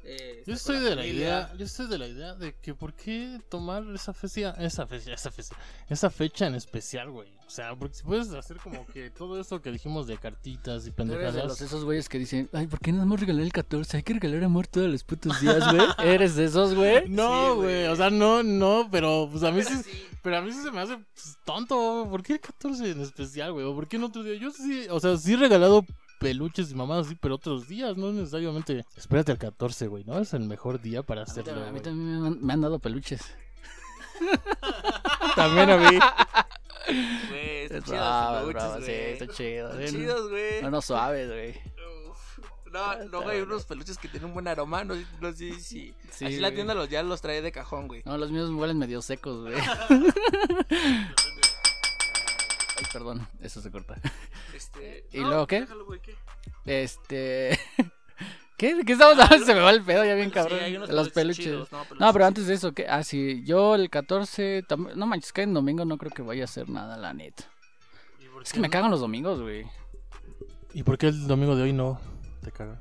eh, 0.04 0.44
yo 0.48 0.54
estoy 0.56 0.80
de 0.80 0.96
la 0.96 1.06
idea, 1.06 1.54
yo 1.56 1.66
estoy 1.66 1.86
de 1.88 2.00
la 2.00 2.08
idea 2.08 2.34
de 2.34 2.56
que 2.56 2.74
por 2.74 2.96
qué 2.96 3.40
tomar 3.50 3.84
esa 3.94 4.14
fecha, 4.14 4.56
esa 4.58 4.88
fecha, 4.88 5.14
esa 5.14 5.30
fecha, 5.30 5.56
esa 5.88 6.10
fecha 6.10 6.48
en 6.48 6.56
especial, 6.56 7.12
güey. 7.12 7.38
O 7.46 7.50
sea, 7.50 7.76
porque 7.78 7.96
si 7.96 8.04
puedes 8.04 8.30
hacer 8.34 8.58
como 8.58 8.86
que 8.88 9.10
todo 9.10 9.40
esto 9.40 9.62
que 9.62 9.72
dijimos 9.72 10.06
de 10.06 10.18
cartitas 10.18 10.86
y 10.86 10.92
Tú 10.92 11.04
eres 11.04 11.10
de 11.10 11.16
los, 11.16 11.24
pendejadas. 11.34 11.62
esos 11.62 11.86
güeyes 11.86 12.10
que 12.10 12.20
dicen, 12.20 12.50
ay, 12.52 12.68
¿por 12.68 12.80
qué 12.80 12.92
no 12.92 13.04
hemos 13.04 13.20
regalado 13.22 13.46
el 13.46 13.54
14? 13.54 13.98
Hay 13.98 14.04
que 14.04 14.14
regalar 14.16 14.44
amor 14.44 14.68
todos 14.68 14.90
los 14.90 15.04
putos 15.06 15.40
días, 15.40 15.64
güey. 15.72 15.86
¿Eres 16.04 16.36
de 16.36 16.44
esos, 16.46 16.74
güey? 16.76 17.08
No, 17.08 17.56
güey, 17.56 17.86
o 17.86 17.96
sea, 17.96 18.10
no, 18.10 18.44
no, 18.44 18.90
pero 18.92 19.30
pues 19.32 19.44
a 19.44 19.52
mí 19.52 19.62
Pero 19.64 19.78
sí, 19.84 19.84
sí. 19.84 20.04
pero 20.22 20.38
a 20.38 20.42
mí 20.42 20.52
sí 20.52 20.62
se 20.62 20.72
me 20.72 20.82
hace 20.82 20.98
pues, 20.98 21.38
tonto, 21.46 22.08
¿por 22.10 22.22
qué 22.22 22.34
el 22.34 22.42
14 22.42 22.92
en 22.92 23.02
especial, 23.02 23.54
güey? 23.54 23.66
¿O 23.66 23.74
por 23.74 23.88
qué 23.88 23.96
en 23.96 24.04
otro 24.04 24.24
día? 24.24 24.36
Yo 24.36 24.47
sí, 24.52 24.88
o 24.90 25.00
sea, 25.00 25.18
sí 25.18 25.34
he 25.34 25.38
regalado 25.38 25.86
peluches 26.20 26.72
y 26.72 26.76
mamadas 26.76 27.08
así, 27.08 27.16
pero 27.20 27.36
otros 27.36 27.68
días, 27.68 27.96
no 27.98 28.12
necesariamente. 28.12 28.86
Espérate 28.96 29.32
al 29.32 29.38
14, 29.38 29.88
güey, 29.88 30.04
¿no? 30.04 30.20
Es 30.20 30.34
el 30.34 30.42
mejor 30.42 30.82
día 30.82 31.04
para 31.04 31.22
A 31.22 31.26
mí, 31.26 31.32
hacerlo, 31.32 31.52
también- 31.54 31.70
a 31.70 31.72
mí 31.74 31.80
también 31.82 32.22
me 32.22 32.28
han, 32.28 32.42
me 32.46 32.54
han 32.54 32.62
dado 32.62 32.80
peluches. 32.80 33.22
También 35.36 35.70
a 35.70 35.78
mí. 35.78 36.00
Güey, 37.30 37.58
están 37.66 37.84
chidos 37.84 38.00
bravo, 38.00 38.52
los 38.52 38.56
es 38.56 38.56
peluches, 38.56 38.86
sí, 38.86 38.92
güey. 38.92 39.12
está 39.14 39.28
chido. 39.28 39.70
Están 39.74 39.88
sí, 39.88 39.96
chidos, 39.96 40.30
güey. 40.30 40.62
No, 40.64 40.72
no 40.72 40.82
suaves, 40.82 41.28
güey. 41.30 41.54
No, 42.72 43.04
no, 43.06 43.22
güey, 43.22 43.42
unos 43.42 43.66
peluches 43.66 43.98
que 43.98 44.08
tienen 44.08 44.28
un 44.30 44.34
buen 44.34 44.48
aroma, 44.48 44.84
no, 44.84 44.96
no 45.22 45.32
sé 45.34 45.54
si... 45.60 45.94
Sí, 46.12 46.26
así 46.26 46.40
la 46.40 46.52
tienda 46.52 46.74
los, 46.74 46.90
ya 46.90 47.02
los 47.04 47.22
trae 47.22 47.42
de 47.42 47.52
cajón, 47.52 47.88
güey. 47.88 48.02
No, 48.06 48.18
los 48.18 48.30
míos 48.32 48.50
huelen 48.52 48.78
medio 48.78 49.02
secos, 49.02 49.42
güey. 49.42 49.56
Ay, 52.78 52.86
perdón, 52.94 53.28
eso 53.42 53.62
se 53.62 53.72
corta. 53.72 53.96
Este... 54.54 55.06
¿Y 55.12 55.20
luego 55.20 55.48
qué? 55.48 55.62
déjalo, 55.62 55.86
güey, 55.86 56.00
¿qué? 56.02 56.16
Este. 56.66 57.60
¿Qué? 58.58 58.74
¿De 58.74 58.84
qué 58.86 58.94
estamos 58.94 59.20
hablando? 59.20 59.46
Se 59.46 59.54
me 59.54 59.60
va 59.62 59.70
el 59.70 59.84
pedo 59.84 60.04
ya 60.04 60.16
bien 60.16 60.32
cabrón. 60.32 60.60
Sí, 60.66 60.74
Los 60.92 61.10
peluches. 61.10 61.46
chidos, 61.46 61.72
no, 61.72 61.84
peluches 61.84 62.00
No, 62.00 62.12
pero 62.12 62.26
antes 62.26 62.48
de 62.48 62.56
eso, 62.56 62.72
¿qué? 62.74 62.88
Ah, 62.90 63.04
sí, 63.04 63.44
yo 63.46 63.76
el 63.76 63.90
14. 63.92 64.64
tam- 64.68 64.96
No 64.96 65.06
manches, 65.06 65.32
que 65.32 65.44
en 65.44 65.54
domingo 65.54 65.86
no 65.86 65.98
creo 66.00 66.12
que 66.12 66.24
vaya 66.24 66.42
a 66.42 66.46
hacer 66.46 66.68
nada, 66.68 66.98
la 66.98 67.14
neta. 67.14 67.44
Es 68.42 68.54
que 68.54 68.60
me 68.60 68.70
cagan 68.70 68.90
los 68.90 69.00
domingos, 69.00 69.42
güey. 69.42 69.66
¿Y 70.74 70.82
por 70.84 70.98
qué 70.98 71.08
el 71.10 71.28
domingo 71.28 71.56
de 71.56 71.64
hoy 71.64 71.74
no 71.74 72.00
te 72.44 72.52
caga? 72.52 72.80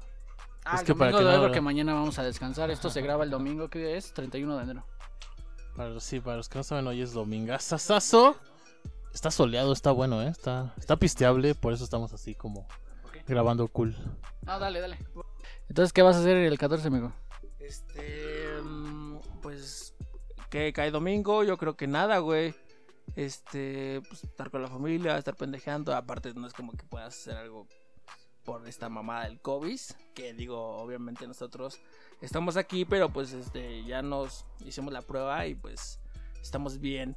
Ah, 0.64 0.76
Es 0.76 0.80
el 0.80 0.87
que 0.87 0.94
para 0.94 1.11
domingo 1.11 1.18
que 1.18 1.24
de 1.24 1.37
no 1.37 1.42
hoy 1.42 1.48
porque 1.48 1.61
mañana 1.61 1.92
vamos 1.94 2.18
a 2.18 2.22
descansar. 2.22 2.70
Esto 2.70 2.88
se 2.88 3.02
graba 3.02 3.24
el 3.24 3.30
domingo, 3.30 3.68
¿qué 3.68 3.96
es? 3.98 4.14
31 4.14 4.56
de 4.56 4.62
enero. 4.62 4.87
Para, 5.76 6.00
sí, 6.00 6.20
para 6.20 6.38
los 6.38 6.48
que 6.48 6.56
no 6.59 6.62
saben, 6.64 6.87
hoy 6.87 7.02
es 7.02 7.12
domingazazazo. 7.12 8.37
Está 9.16 9.31
soleado, 9.31 9.72
está 9.72 9.92
bueno, 9.92 10.22
¿eh? 10.22 10.29
Está, 10.29 10.74
está 10.76 10.96
pisteable, 10.96 11.55
por 11.55 11.72
eso 11.72 11.85
estamos 11.85 12.12
así 12.12 12.35
como 12.35 12.68
grabando 13.26 13.66
cool. 13.68 13.96
No, 14.42 14.59
dale, 14.59 14.79
dale. 14.79 14.98
Entonces, 15.70 15.94
¿qué 15.94 16.02
vas 16.02 16.16
a 16.16 16.18
hacer 16.18 16.37
el 16.37 16.59
14, 16.59 16.88
amigo? 16.88 17.14
Este, 17.59 18.61
mm, 18.62 19.16
pues, 19.40 19.94
que 20.50 20.70
cae 20.74 20.90
domingo, 20.90 21.44
yo 21.44 21.57
creo 21.57 21.79
que 21.79 21.87
nada, 21.87 22.18
güey. 22.18 22.55
Este, 23.14 24.02
pues 24.07 24.22
estar 24.22 24.50
con 24.50 24.61
la 24.61 24.68
familia, 24.68 25.16
estar 25.16 25.35
pendejeando. 25.35 25.96
Aparte, 25.96 26.35
no 26.35 26.46
es 26.46 26.52
como 26.52 26.72
que 26.72 26.85
puedas 26.85 27.16
hacer 27.16 27.38
algo 27.38 27.66
por 28.44 28.68
esta 28.68 28.90
mamada 28.90 29.24
del 29.24 29.40
COVID. 29.40 29.81
Que 30.14 30.35
digo, 30.35 30.76
obviamente 30.76 31.26
nosotros 31.26 31.81
estamos 32.20 32.59
aquí, 32.59 32.85
pero 32.85 33.09
pues 33.09 33.33
este, 33.33 33.83
ya 33.85 34.02
nos 34.02 34.44
hicimos 34.62 34.92
la 34.92 35.00
prueba 35.00 35.46
y 35.46 35.55
pues 35.55 36.00
estamos 36.42 36.81
bien. 36.81 37.16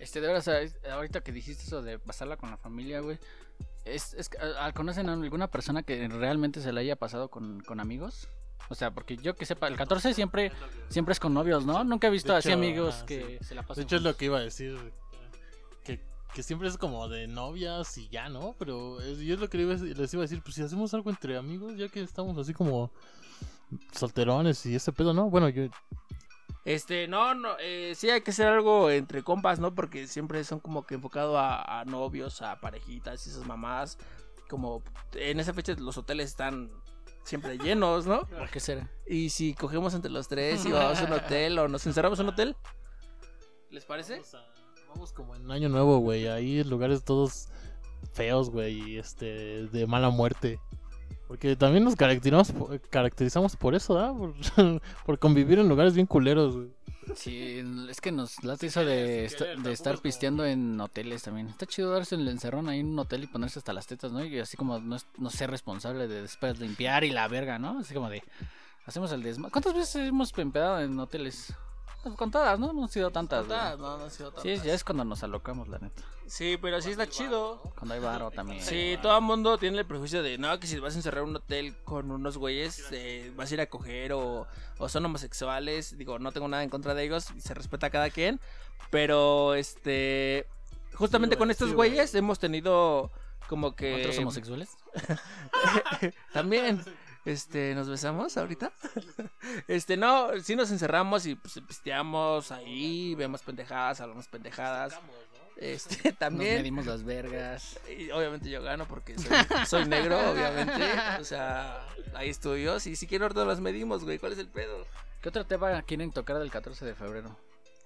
Este, 0.00 0.20
de 0.20 0.28
verdad, 0.28 0.62
ahorita 0.92 1.20
que 1.22 1.32
dijiste 1.32 1.64
eso 1.64 1.82
de 1.82 1.98
pasarla 1.98 2.36
con 2.36 2.50
la 2.50 2.56
familia, 2.56 3.00
güey. 3.00 3.18
Es, 3.84 4.14
es, 4.14 4.28
que, 4.28 4.38
ah, 4.38 4.72
¿Conocen 4.74 5.08
a 5.08 5.12
alguna 5.12 5.48
persona 5.48 5.82
que 5.82 6.06
realmente 6.08 6.60
se 6.60 6.72
la 6.72 6.80
haya 6.80 6.96
pasado 6.96 7.28
con, 7.28 7.60
con 7.60 7.80
amigos? 7.80 8.28
O 8.68 8.74
sea, 8.74 8.92
porque 8.92 9.16
yo 9.16 9.34
que 9.34 9.44
sepa, 9.44 9.68
el 9.68 9.76
14 9.76 10.14
siempre, 10.14 10.52
siempre 10.88 11.12
es 11.12 11.20
con 11.20 11.34
novios, 11.34 11.66
¿no? 11.66 11.82
Nunca 11.84 12.06
he 12.06 12.10
visto 12.10 12.32
De 12.32 12.38
así 12.38 12.48
hecho, 12.48 12.58
amigos 12.58 13.02
que 13.06 13.38
se 13.42 13.54
la 13.54 13.62
De 13.62 13.68
pasan. 13.68 13.84
hecho, 13.84 13.96
es 13.96 14.02
lo 14.02 14.16
que 14.16 14.24
iba 14.26 14.38
a 14.38 14.42
decir. 14.42 14.78
Que, 15.84 16.00
que 16.32 16.42
siempre 16.44 16.68
es 16.68 16.78
como 16.78 17.08
de 17.08 17.26
novias 17.26 17.98
y 17.98 18.08
ya, 18.08 18.28
¿no? 18.28 18.54
Pero 18.58 19.00
es- 19.00 19.18
yo 19.18 19.34
es 19.34 19.40
lo 19.40 19.48
que 19.48 19.58
iba 19.58 19.74
les 19.74 20.14
iba 20.14 20.22
a 20.22 20.26
decir. 20.26 20.42
Pues 20.42 20.54
si 20.54 20.62
hacemos 20.62 20.94
algo 20.94 21.10
entre 21.10 21.36
amigos, 21.36 21.76
ya 21.76 21.88
que 21.88 22.02
estamos 22.02 22.38
así 22.38 22.54
como 22.54 22.90
solterones 23.92 24.64
y 24.66 24.74
ese 24.74 24.92
pedo, 24.92 25.12
¿no? 25.12 25.28
Bueno, 25.30 25.48
yo. 25.48 25.64
Este, 26.64 27.08
no, 27.08 27.34
no, 27.34 27.56
eh, 27.58 27.94
sí 27.96 28.08
hay 28.10 28.20
que 28.20 28.30
hacer 28.30 28.46
algo 28.46 28.88
entre 28.90 29.22
compas, 29.24 29.58
¿no? 29.58 29.74
Porque 29.74 30.06
siempre 30.06 30.44
son 30.44 30.60
como 30.60 30.86
que 30.86 30.94
enfocado 30.94 31.36
a, 31.38 31.80
a 31.80 31.84
novios, 31.84 32.40
a 32.42 32.60
parejitas 32.60 33.26
y 33.26 33.30
esas 33.30 33.44
mamás. 33.46 33.98
Como 34.48 34.82
en 35.14 35.40
esa 35.40 35.52
fecha 35.54 35.74
los 35.78 35.96
hoteles 35.98 36.28
están 36.30 36.70
siempre 37.24 37.58
llenos, 37.58 38.06
¿no? 38.06 38.26
¿Por 38.26 38.48
qué 38.50 38.60
será? 38.60 38.88
Y 39.06 39.30
si 39.30 39.54
cogemos 39.54 39.94
entre 39.94 40.10
los 40.10 40.28
tres 40.28 40.64
y 40.66 40.70
vamos 40.72 40.98
a 41.00 41.04
un 41.04 41.12
hotel 41.14 41.58
o 41.58 41.68
nos 41.68 41.84
encerramos 41.86 42.18
en 42.20 42.26
un 42.26 42.32
hotel, 42.32 42.56
¿les 43.70 43.84
parece? 43.84 44.14
Vamos, 44.16 44.34
a- 44.34 44.46
vamos 44.88 45.12
como 45.12 45.34
en 45.34 45.50
Año 45.50 45.68
Nuevo, 45.68 45.98
güey. 45.98 46.28
Ahí 46.28 46.62
lugares 46.64 47.02
todos 47.04 47.48
feos, 48.12 48.50
güey. 48.50 48.92
y, 48.92 48.98
Este, 48.98 49.66
de 49.66 49.86
mala 49.86 50.10
muerte. 50.10 50.60
Porque 51.32 51.56
también 51.56 51.82
nos 51.82 51.96
caracterizamos, 51.96 52.52
caracterizamos 52.90 53.56
por 53.56 53.74
eso, 53.74 53.98
¿ah? 53.98 54.12
Por, 55.06 55.18
convivir 55.18 55.58
en 55.58 55.66
lugares 55.66 55.94
bien 55.94 56.06
culeros, 56.06 56.54
güey. 56.54 56.68
Sí, 57.16 57.62
es 57.88 58.02
que 58.02 58.12
nos 58.12 58.44
late 58.44 58.66
eso 58.66 58.84
de, 58.84 59.34
de 59.62 59.72
estar 59.72 59.96
pisteando 59.96 60.44
en 60.44 60.78
hoteles 60.78 61.22
también. 61.22 61.48
Está 61.48 61.64
chido 61.64 61.90
darse 61.90 62.16
el 62.16 62.28
encerrón 62.28 62.68
ahí 62.68 62.80
en 62.80 62.88
un 62.88 62.98
hotel 62.98 63.24
y 63.24 63.28
ponerse 63.28 63.60
hasta 63.60 63.72
las 63.72 63.86
tetas, 63.86 64.12
¿no? 64.12 64.22
Y 64.22 64.38
así 64.40 64.58
como 64.58 64.78
no, 64.78 64.96
es- 64.96 65.06
no 65.16 65.30
ser 65.30 65.50
responsable 65.50 66.06
de 66.06 66.20
después 66.20 66.60
limpiar 66.60 67.02
y 67.02 67.10
la 67.10 67.26
verga, 67.28 67.58
¿no? 67.58 67.78
Así 67.78 67.94
como 67.94 68.10
de, 68.10 68.22
hacemos 68.84 69.10
el 69.12 69.22
desma... 69.22 69.48
¿Cuántas 69.48 69.72
veces 69.72 69.96
hemos 70.08 70.36
empedado 70.36 70.80
en 70.82 71.00
hoteles? 71.00 71.54
Pues 72.02 72.14
Contadas, 72.16 72.58
¿no? 72.58 72.72
No 72.72 72.82
han 72.82 72.88
sido 72.88 73.10
tantas. 73.10 73.46
Tantas, 73.46 73.78
no, 73.78 73.96
no 73.98 74.04
han 74.04 74.10
sido 74.10 74.30
Sí, 74.30 74.48
tantas. 74.48 74.64
ya 74.64 74.74
es 74.74 74.82
cuando 74.82 75.04
nos 75.04 75.22
alocamos, 75.22 75.68
la 75.68 75.78
neta. 75.78 76.02
Sí, 76.26 76.58
pero 76.60 76.80
sí 76.80 76.90
está 76.90 77.06
chido. 77.08 77.60
Cuando 77.76 77.94
hay 77.94 78.00
varo 78.00 78.30
también. 78.30 78.60
Sí, 78.62 78.98
todo 79.02 79.16
el 79.18 79.22
mundo 79.22 79.56
tiene 79.58 79.78
el 79.78 79.86
prejuicio 79.86 80.22
de, 80.22 80.36
no, 80.38 80.58
que 80.58 80.66
si 80.66 80.78
vas 80.80 80.94
a 80.94 80.96
encerrar 80.96 81.22
un 81.22 81.36
hotel 81.36 81.76
con 81.84 82.10
unos 82.10 82.38
güeyes, 82.38 82.86
eh, 82.90 83.32
vas 83.36 83.50
a 83.50 83.54
ir 83.54 83.60
a 83.60 83.66
coger 83.66 84.12
o, 84.14 84.46
o 84.78 84.88
son 84.88 85.04
homosexuales. 85.04 85.96
Digo, 85.96 86.18
no 86.18 86.32
tengo 86.32 86.48
nada 86.48 86.62
en 86.64 86.70
contra 86.70 86.94
de 86.94 87.04
ellos, 87.04 87.26
y 87.36 87.40
se 87.40 87.54
respeta 87.54 87.86
a 87.86 87.90
cada 87.90 88.10
quien. 88.10 88.40
Pero, 88.90 89.54
este, 89.54 90.46
justamente 90.94 91.36
Sí, 91.36 91.38
con 91.38 91.50
estos 91.50 91.68
sí, 91.70 91.74
güey. 91.74 91.90
güeyes 91.90 92.14
hemos 92.14 92.38
tenido 92.38 93.10
como 93.48 93.76
que... 93.76 94.00
¿Otros 94.00 94.18
homosexuales? 94.18 94.70
También, 96.32 96.82
este, 97.24 97.74
¿nos 97.74 97.88
besamos 97.88 98.36
ahorita? 98.36 98.72
Este, 99.68 99.96
no, 99.96 100.28
sí 100.42 100.56
nos 100.56 100.70
encerramos 100.70 101.26
y 101.26 101.34
pues 101.34 101.54
pisteamos 101.66 102.50
ahí, 102.52 103.14
vemos 103.14 103.42
pendejadas, 103.42 104.00
hablamos 104.00 104.26
pendejadas. 104.28 104.98
Este, 105.56 106.10
Nos 106.10 106.18
también... 106.18 106.56
medimos 106.56 106.86
las 106.86 107.04
vergas. 107.04 107.78
Y 107.96 108.10
obviamente 108.10 108.48
yo 108.50 108.62
gano 108.62 108.86
porque 108.86 109.18
soy, 109.18 109.36
soy 109.66 109.84
negro, 109.86 110.18
obviamente. 110.30 110.82
O 111.20 111.24
sea, 111.24 111.86
hay 112.14 112.30
estudios 112.30 112.86
y 112.86 112.96
si 112.96 113.06
quiero 113.06 113.26
ahorita 113.26 113.44
las 113.44 113.60
medimos, 113.60 114.04
güey. 114.04 114.18
¿Cuál 114.18 114.32
es 114.32 114.38
el 114.38 114.48
pedo? 114.48 114.86
¿Qué 115.20 115.28
otro 115.28 115.44
tema 115.46 115.82
quieren 115.82 116.10
tocar 116.10 116.38
del 116.38 116.50
14 116.50 116.84
de 116.84 116.94
febrero? 116.94 117.36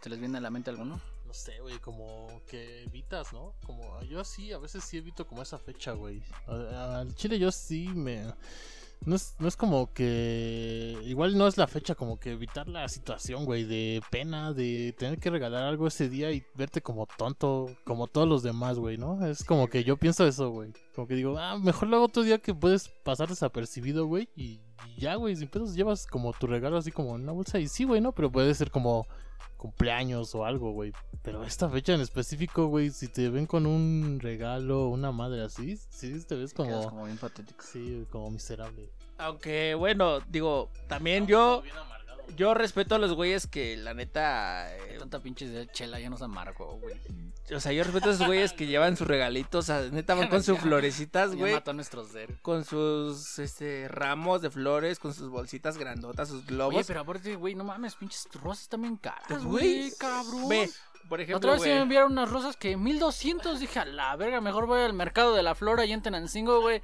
¿Se 0.01 0.09
les 0.09 0.19
viene 0.21 0.39
a 0.39 0.41
la 0.41 0.51
mente 0.51 0.71
alguno? 0.71 1.01
No 1.27 1.35
sé, 1.35 1.59
güey, 1.61 1.79
como 1.81 2.41
que 2.49 2.85
evitas, 2.85 3.33
¿no? 3.33 3.55
Como 3.65 4.01
yo 4.05 4.25
sí, 4.25 4.53
a 4.53 4.59
veces 4.59 4.85
sí 4.85 4.97
evito 4.99 5.27
como 5.27 5.43
esa 5.43 5.59
fecha, 5.59 5.93
güey. 5.93 6.23
A- 6.47 7.01
Al 7.01 7.15
chile 7.15 7.39
yo 7.39 7.51
sí 7.51 7.89
me... 7.89 8.33
No 9.05 9.15
es, 9.15 9.37
no 9.39 9.47
es 9.47 9.57
como 9.57 9.93
que... 9.93 10.99
Igual 11.05 11.39
no 11.39 11.47
es 11.47 11.57
la 11.57 11.69
fecha 11.69 11.95
como 11.95 12.19
que 12.19 12.33
evitar 12.33 12.67
la 12.67 12.89
situación, 12.89 13.45
güey, 13.45 13.65
de 13.65 14.03
pena, 14.11 14.53
de 14.53 14.95
tener 14.99 15.19
que 15.19 15.31
regalar 15.31 15.63
algo 15.65 15.87
ese 15.87 16.09
día 16.09 16.33
y 16.33 16.45
verte 16.55 16.81
como 16.83 17.07
tonto, 17.07 17.67
como 17.85 18.09
todos 18.09 18.27
los 18.27 18.43
demás, 18.43 18.79
güey, 18.79 18.99
¿no? 18.99 19.25
Es 19.25 19.45
como 19.45 19.69
que 19.69 19.85
yo 19.85 19.97
pienso 19.97 20.27
eso, 20.27 20.51
güey. 20.51 20.73
Como 20.95 21.07
que 21.07 21.15
digo, 21.15 21.39
ah, 21.39 21.57
mejor 21.59 21.89
luego 21.89 22.07
otro 22.07 22.25
día 22.25 22.39
que 22.39 22.55
puedes 22.55 22.89
pasar 23.05 23.29
desapercibido, 23.29 24.07
güey, 24.07 24.29
y 24.35 24.61
ya, 24.97 25.15
güey, 25.17 25.37
sin 25.37 25.49
pedos 25.49 25.75
llevas 25.75 26.07
como 26.07 26.33
tu 26.33 26.47
regalo 26.47 26.77
así 26.77 26.91
como 26.93 27.17
en 27.17 27.23
una 27.23 27.33
bolsa 27.33 27.59
y 27.59 27.69
sí, 27.69 27.85
güey, 27.85 28.01
¿no? 28.01 28.13
Pero 28.13 28.31
puede 28.31 28.55
ser 28.55 28.71
como 28.71 29.07
cumpleaños 29.57 30.35
o 30.35 30.45
algo, 30.45 30.73
güey. 30.73 30.93
Pero 31.23 31.43
esta 31.45 31.69
fecha 31.69 31.95
en 31.95 32.01
específico, 32.01 32.67
güey, 32.67 32.91
si 32.91 33.09
te 33.09 33.29
ven 33.29 33.47
con 33.47 33.67
un 33.67 34.19
regalo, 34.21 34.89
una 34.89 35.13
madre 35.13 35.43
así, 35.43 35.77
sí 35.91 36.19
te 36.25 36.37
ves 36.37 36.55
como... 36.55 36.89
como 36.89 37.05
bien 37.05 37.19
patético. 37.19 37.65
Sí, 37.65 38.07
como 38.11 38.31
miserable. 38.31 38.91
Aunque, 39.19 39.75
bueno, 39.75 40.21
digo, 40.29 40.71
también 40.89 41.27
yo, 41.27 41.63
yo 42.37 42.55
respeto 42.55 42.95
a 42.95 42.99
los 42.99 43.13
güeyes 43.15 43.47
que 43.47 43.77
la 43.77 43.95
neta. 43.95 44.75
eh, 44.77 44.97
Tanta 44.99 45.21
pinche 45.21 45.47
de 45.49 45.67
chela 45.69 46.01
ya 46.01 46.11
nos 46.11 46.23
amargó, 46.23 46.79
güey. 46.79 47.01
o 47.55 47.61
sea, 47.61 47.73
yo 47.73 47.85
respeto 47.85 48.09
a 48.11 48.13
esos 48.15 48.27
güeyes 48.27 48.53
que 48.53 48.67
llevan 48.67 48.97
sus 48.97 49.07
regalitos. 49.07 49.65
O 49.65 49.67
sea, 49.67 49.83
neta 49.91 50.15
van 50.15 50.29
con 50.31 50.43
sus 50.43 50.59
florecitas, 50.59 51.35
güey. 51.35 51.53
mató 51.53 51.71
a 51.71 51.75
nuestros 51.75 52.13
der. 52.13 52.41
Con 52.43 52.65
sus 52.65 53.39
este, 53.39 53.89
ramos 53.89 54.43
de 54.43 54.51
flores, 54.51 54.99
con 54.99 55.15
sus 55.15 55.29
bolsitas 55.29 55.79
grandotas, 55.79 56.29
sus 56.29 56.45
globos. 56.47 56.75
Oye, 56.75 56.85
pero 56.87 57.01
aparte, 57.01 57.37
güey, 57.37 57.55
no 57.55 57.65
mames, 57.65 57.95
pinches 57.95 58.27
rosas 58.43 58.69
también 58.69 58.97
caras, 58.97 59.45
Güey, 59.45 59.79
güey, 59.89 59.93
cabrón. 59.99 60.49
Ve, 60.49 60.71
por 61.09 61.21
ejemplo, 61.21 61.37
Otra 61.39 61.53
vez 61.53 61.63
se 61.63 61.69
me 61.69 61.75
güey. 61.75 61.83
enviaron 61.83 62.13
unas 62.13 62.31
rosas 62.31 62.57
que 62.57 62.77
1200. 62.77 63.61
Dije, 63.61 63.79
a 63.79 63.85
la 63.85 64.15
verga, 64.17 64.41
mejor 64.41 64.67
voy 64.67 64.81
al 64.83 64.93
mercado 64.93 65.35
de 65.35 65.43
la 65.43 65.55
flora 65.55 65.85
y 65.85 65.93
en 65.93 66.03
Tenancingo, 66.03 66.61
güey. 66.61 66.83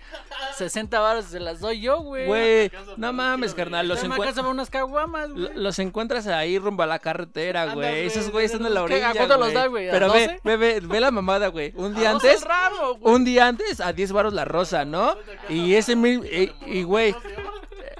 60 0.56 1.00
baros 1.00 1.24
se 1.26 1.40
las 1.40 1.60
doy 1.60 1.80
yo, 1.80 2.00
güey. 2.00 2.26
Güey, 2.26 2.70
no 2.96 3.12
mames, 3.12 3.54
carnal. 3.54 3.88
Los, 3.88 3.98
Los 4.00 4.08
me 4.08 4.14
encue- 4.14 4.18
alcanza 4.20 4.40
para 4.42 4.52
unas 4.52 4.70
caguamas, 4.70 5.28
lo- 5.30 5.48
güey. 5.48 5.58
los 5.58 5.78
encuentras 5.78 6.26
ahí 6.26 6.58
rumbo 6.58 6.82
a 6.82 6.86
la 6.86 6.98
carretera, 6.98 7.74
güey. 7.74 8.06
Esos 8.06 8.22
güey, 8.24 8.32
güeyes 8.32 8.52
están 8.52 8.66
en 8.66 8.74
la 8.74 8.82
orilla. 8.82 9.10
¿A 9.10 9.14
cuánto 9.14 9.36
los 9.38 9.46
güey. 9.46 9.54
da, 9.54 9.66
güey? 9.66 9.88
¿A 9.88 9.92
Pero 9.92 10.12
ve, 10.12 10.20
12? 10.26 10.40
ve, 10.44 10.56
ve, 10.56 10.80
ve 10.80 11.00
la 11.00 11.10
mamada, 11.10 11.48
güey. 11.48 11.72
Un 11.76 11.94
día 11.94 12.10
antes. 12.10 12.44
güey. 12.44 13.14
Un 13.14 13.24
día 13.24 13.46
antes 13.48 13.80
a 13.80 13.92
10 13.92 14.12
baros 14.12 14.32
la 14.32 14.44
rosa, 14.44 14.84
¿no? 14.84 15.16
Y 15.48 15.74
ese 15.74 15.96
mil. 15.96 16.22
eh, 16.24 16.52
Y, 16.66 16.82
güey. 16.82 17.14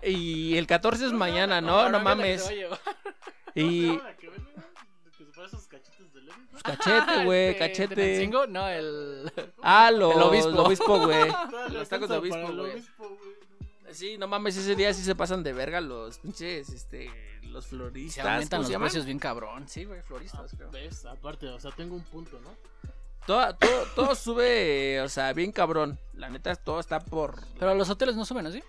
Y 0.03 0.57
el 0.57 0.67
14 0.67 1.07
es 1.07 1.13
mañana, 1.13 1.61
¿no? 1.61 1.89
No 1.89 2.01
mames. 2.01 2.51
Y. 3.55 3.99
Cachete, 6.63 7.25
güey, 7.25 7.49
Este, 7.51 7.59
cachete. 7.59 7.95
¿Tenancingo? 7.95 8.47
No, 8.47 8.69
el. 8.69 9.33
Ah, 9.63 9.91
los 9.91 10.15
El 10.15 10.23
obispo. 10.59 10.99
güey. 11.01 11.33
Los 11.73 11.89
tacos 11.89 12.09
de 12.09 12.17
obispo, 12.17 12.53
güey. 12.55 12.83
Sí, 13.91 14.17
no 14.17 14.27
mames, 14.27 14.57
ese 14.57 14.75
día 14.75 14.95
sí 14.95 15.03
se 15.03 15.15
pasan 15.15 15.43
de 15.43 15.53
verga 15.53 15.79
los 15.83 16.19
pinches, 16.19 16.71
este, 16.71 17.11
los 17.43 17.67
floristas. 17.67 18.15
Se 18.25 18.29
aumentan 18.31 18.59
¿cómo 18.59 18.63
los 18.63 18.71
llaman? 18.71 18.87
precios 18.87 19.05
bien 19.05 19.19
cabrón. 19.19 19.69
Sí, 19.69 19.85
güey, 19.85 20.01
floristas, 20.01 20.51
creo. 20.57 20.71
¿Ves? 20.71 21.05
Aparte, 21.05 21.47
o 21.49 21.61
sea, 21.61 21.73
tengo 21.73 21.95
un 21.95 22.03
punto, 22.03 22.41
¿no? 22.41 22.55
Todo, 23.27 23.55
todo, 23.57 23.85
todo 23.95 24.15
sube, 24.15 24.99
o 25.03 25.09
sea, 25.11 25.35
bien 25.35 25.53
cabrón. 25.53 25.99
La 26.15 26.31
neta, 26.31 26.57
todo 26.57 26.81
está 26.81 27.01
por. 27.01 27.39
Pero 27.59 27.75
los 27.75 27.91
hoteles 27.91 28.17
no 28.17 28.25
suben 28.25 28.47
así. 28.47 28.63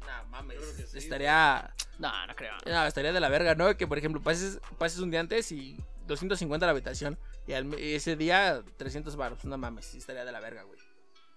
No 0.00 0.26
mames, 0.30 0.58
estaría. 0.94 1.70
No, 1.98 2.26
no 2.26 2.34
creo. 2.34 2.54
No, 2.64 2.86
estaría 2.86 3.12
de 3.12 3.20
la 3.20 3.28
verga, 3.28 3.54
¿no? 3.56 3.76
Que 3.76 3.86
por 3.86 3.98
ejemplo 3.98 4.22
pases, 4.22 4.58
pases 4.78 5.00
un 5.00 5.10
día 5.10 5.20
antes 5.20 5.52
y 5.52 5.76
250 6.06 6.66
la 6.66 6.72
habitación. 6.72 7.18
Y 7.46 7.52
al 7.52 7.64
me- 7.64 7.94
ese 7.94 8.16
día 8.16 8.62
300 8.76 9.16
baros. 9.16 9.44
No 9.44 9.56
mames, 9.58 9.94
estaría 9.94 10.24
de 10.24 10.32
la 10.32 10.40
verga, 10.40 10.62
güey. 10.64 10.78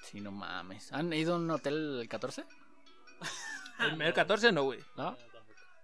Sí, 0.04 0.22
no 0.22 0.32
mames. 0.32 0.92
¿Han 0.94 1.12
ido 1.14 1.34
a 1.36 1.38
un 1.38 1.50
hotel 1.52 2.00
el 2.02 2.08
14? 2.10 2.46
El, 3.80 4.02
el 4.02 4.14
14 4.14 4.52
no, 4.52 4.64
güey. 4.64 4.80
¿No? 4.98 5.16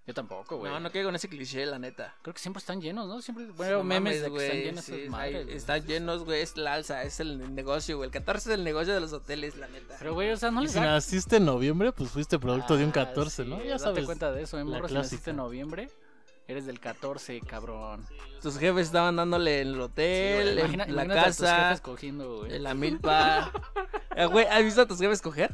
Yo 0.08 0.14
tampoco, 0.14 0.58
güey. 0.58 0.72
No, 0.72 0.80
no 0.80 0.92
caigo 0.92 1.10
en 1.10 1.16
ese 1.16 1.28
cliché, 1.28 1.66
la 1.66 1.80
neta. 1.80 2.14
Creo 2.22 2.34
que 2.34 2.40
siempre 2.40 2.60
están 2.60 2.80
llenos, 2.80 3.08
¿no? 3.08 3.22
Siempre 3.24 3.46
veo 3.58 3.80
No 3.80 3.84
memes 3.84 4.22
mames, 4.22 4.22
de 4.22 4.32
que 4.38 4.46
están 4.46 4.62
llenos 4.62 4.86
sí, 4.86 5.08
hay- 5.14 5.48
están 5.50 5.86
llenos, 5.88 6.24
güey. 6.26 6.42
Es 6.42 6.58
la 6.58 6.74
alza, 6.74 7.02
es 7.04 7.20
el 7.22 7.56
negocio, 7.56 7.98
güey. 7.98 8.08
El 8.10 8.14
14 8.14 8.52
es 8.52 8.56
el 8.60 8.64
negocio 8.64 8.94
de 8.94 9.00
los 9.00 9.14
hoteles, 9.14 9.58
la 9.58 9.68
neta. 9.68 9.96
Pero, 9.98 10.14
güey, 10.14 10.30
o 10.30 10.38
sea, 10.38 10.52
no 10.52 10.62
les 10.62 10.74
si 10.74 10.80
naciste 10.80 11.38
en 11.38 11.46
noviembre, 11.46 11.92
pues 11.92 12.12
fuiste 12.12 12.38
producto 12.38 12.78
de 12.78 12.84
un 12.84 12.92
Ah, 12.92 12.94
14, 12.94 13.44
sí, 13.44 13.50
¿no? 13.50 13.58
Ya 13.64 13.72
Date 13.72 13.80
sabes. 13.84 14.06
cuenta 14.06 14.32
de 14.32 14.44
eso, 14.44 14.58
¿eh, 14.60 14.64
la 14.66 14.66
morro? 14.70 14.88
Si 14.90 14.94
naciste 14.94 15.32
en 15.32 15.38
noviembre, 15.38 15.90
eres 16.48 16.66
del 16.66 16.80
14, 16.80 17.40
cabrón. 17.42 18.06
Tus 18.42 18.58
jefes 18.58 18.88
estaban 18.88 19.16
dándole 19.16 19.62
en 19.62 19.70
el 19.70 19.82
hotel, 19.82 20.60
en 20.60 20.60
Imagina- 20.60 20.86
la 20.86 20.92
imagínate 21.04 21.20
a 21.20 21.26
tus 21.28 21.38
casa, 21.38 21.64
jefes 21.70 21.82
cogiendo, 21.82 22.38
güey. 22.40 22.56
en 22.56 22.64
la 22.64 22.74
milpa. 22.74 23.52
Eh, 24.18 24.28
Güey, 24.28 24.46
¿has 24.46 24.64
visto 24.64 24.82
a 24.82 24.86
tus 24.88 24.98
jefes 24.98 25.22
coger? 25.22 25.54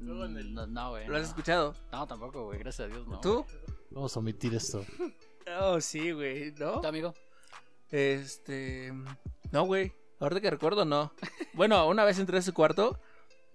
No, 0.00 0.26
no, 0.26 0.90
güey. 0.90 1.06
¿Lo 1.06 1.14
has 1.16 1.22
no. 1.22 1.28
escuchado? 1.28 1.74
No, 1.92 2.08
tampoco, 2.08 2.46
güey. 2.46 2.58
Gracias 2.58 2.88
a 2.88 2.92
Dios, 2.92 3.06
no. 3.06 3.20
¿Tú? 3.20 3.46
Vamos 3.92 4.16
a 4.16 4.18
omitir 4.18 4.52
esto. 4.52 4.84
Oh, 5.60 5.80
sí, 5.80 6.10
güey, 6.10 6.52
¿no? 6.58 6.80
¿Tu 6.80 6.88
amigo? 6.88 7.14
Este. 7.88 8.92
No, 9.52 9.64
güey. 9.64 9.92
Ahorita 10.18 10.40
que 10.40 10.50
recuerdo, 10.50 10.84
no. 10.84 11.12
Bueno, 11.54 11.86
una 11.88 12.04
vez 12.04 12.18
entré 12.18 12.38
a 12.38 12.42
su 12.42 12.52
cuarto. 12.52 12.98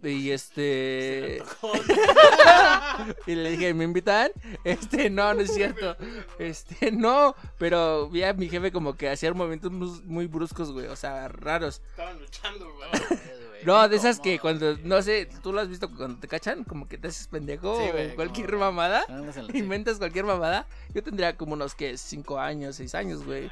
Y 0.03 0.31
este. 0.31 1.41
y 3.27 3.35
le 3.35 3.51
dije, 3.51 3.73
¿me 3.73 3.83
invitan? 3.85 4.31
Este, 4.63 5.09
no, 5.09 5.33
no 5.33 5.41
es 5.41 5.53
cierto. 5.53 5.95
Este, 6.37 6.91
no. 6.91 7.35
Pero 7.57 8.09
vi 8.09 8.23
a 8.23 8.33
mi 8.33 8.47
jefe 8.49 8.71
como 8.71 8.95
que 8.95 9.09
hacía 9.09 9.33
movimientos 9.33 9.71
mus- 9.71 10.03
muy 10.03 10.27
bruscos, 10.27 10.71
güey. 10.71 10.87
O 10.87 10.95
sea, 10.95 11.27
raros. 11.27 11.81
Estaban 11.91 12.19
luchando, 12.19 12.71
güey. 12.73 12.89
No, 13.63 13.89
de 13.89 13.95
esas 13.95 14.19
que 14.19 14.37
cuando, 14.37 14.77
no 14.83 15.01
sé, 15.01 15.27
tú 15.41 15.51
lo 15.51 15.59
has 15.61 15.69
visto 15.69 15.89
cuando 15.95 16.19
te 16.19 16.27
cachan, 16.27 16.63
como 16.65 16.87
que 16.87 16.99
te 16.99 17.07
haces 17.07 17.27
pendejo 17.27 17.79
Sí, 17.81 17.89
o 17.89 17.91
güey, 17.93 18.13
cualquier 18.15 18.47
como- 18.51 18.59
mamada. 18.59 19.03
Inventas 19.53 19.97
cualquier 19.97 20.25
mamada. 20.25 20.67
Yo 20.93 21.01
tendría 21.01 21.35
como 21.35 21.53
unos, 21.53 21.73
que 21.73 21.97
Cinco 21.97 22.37
años, 22.39 22.75
seis 22.75 22.93
años, 22.93 23.23
güey. 23.25 23.49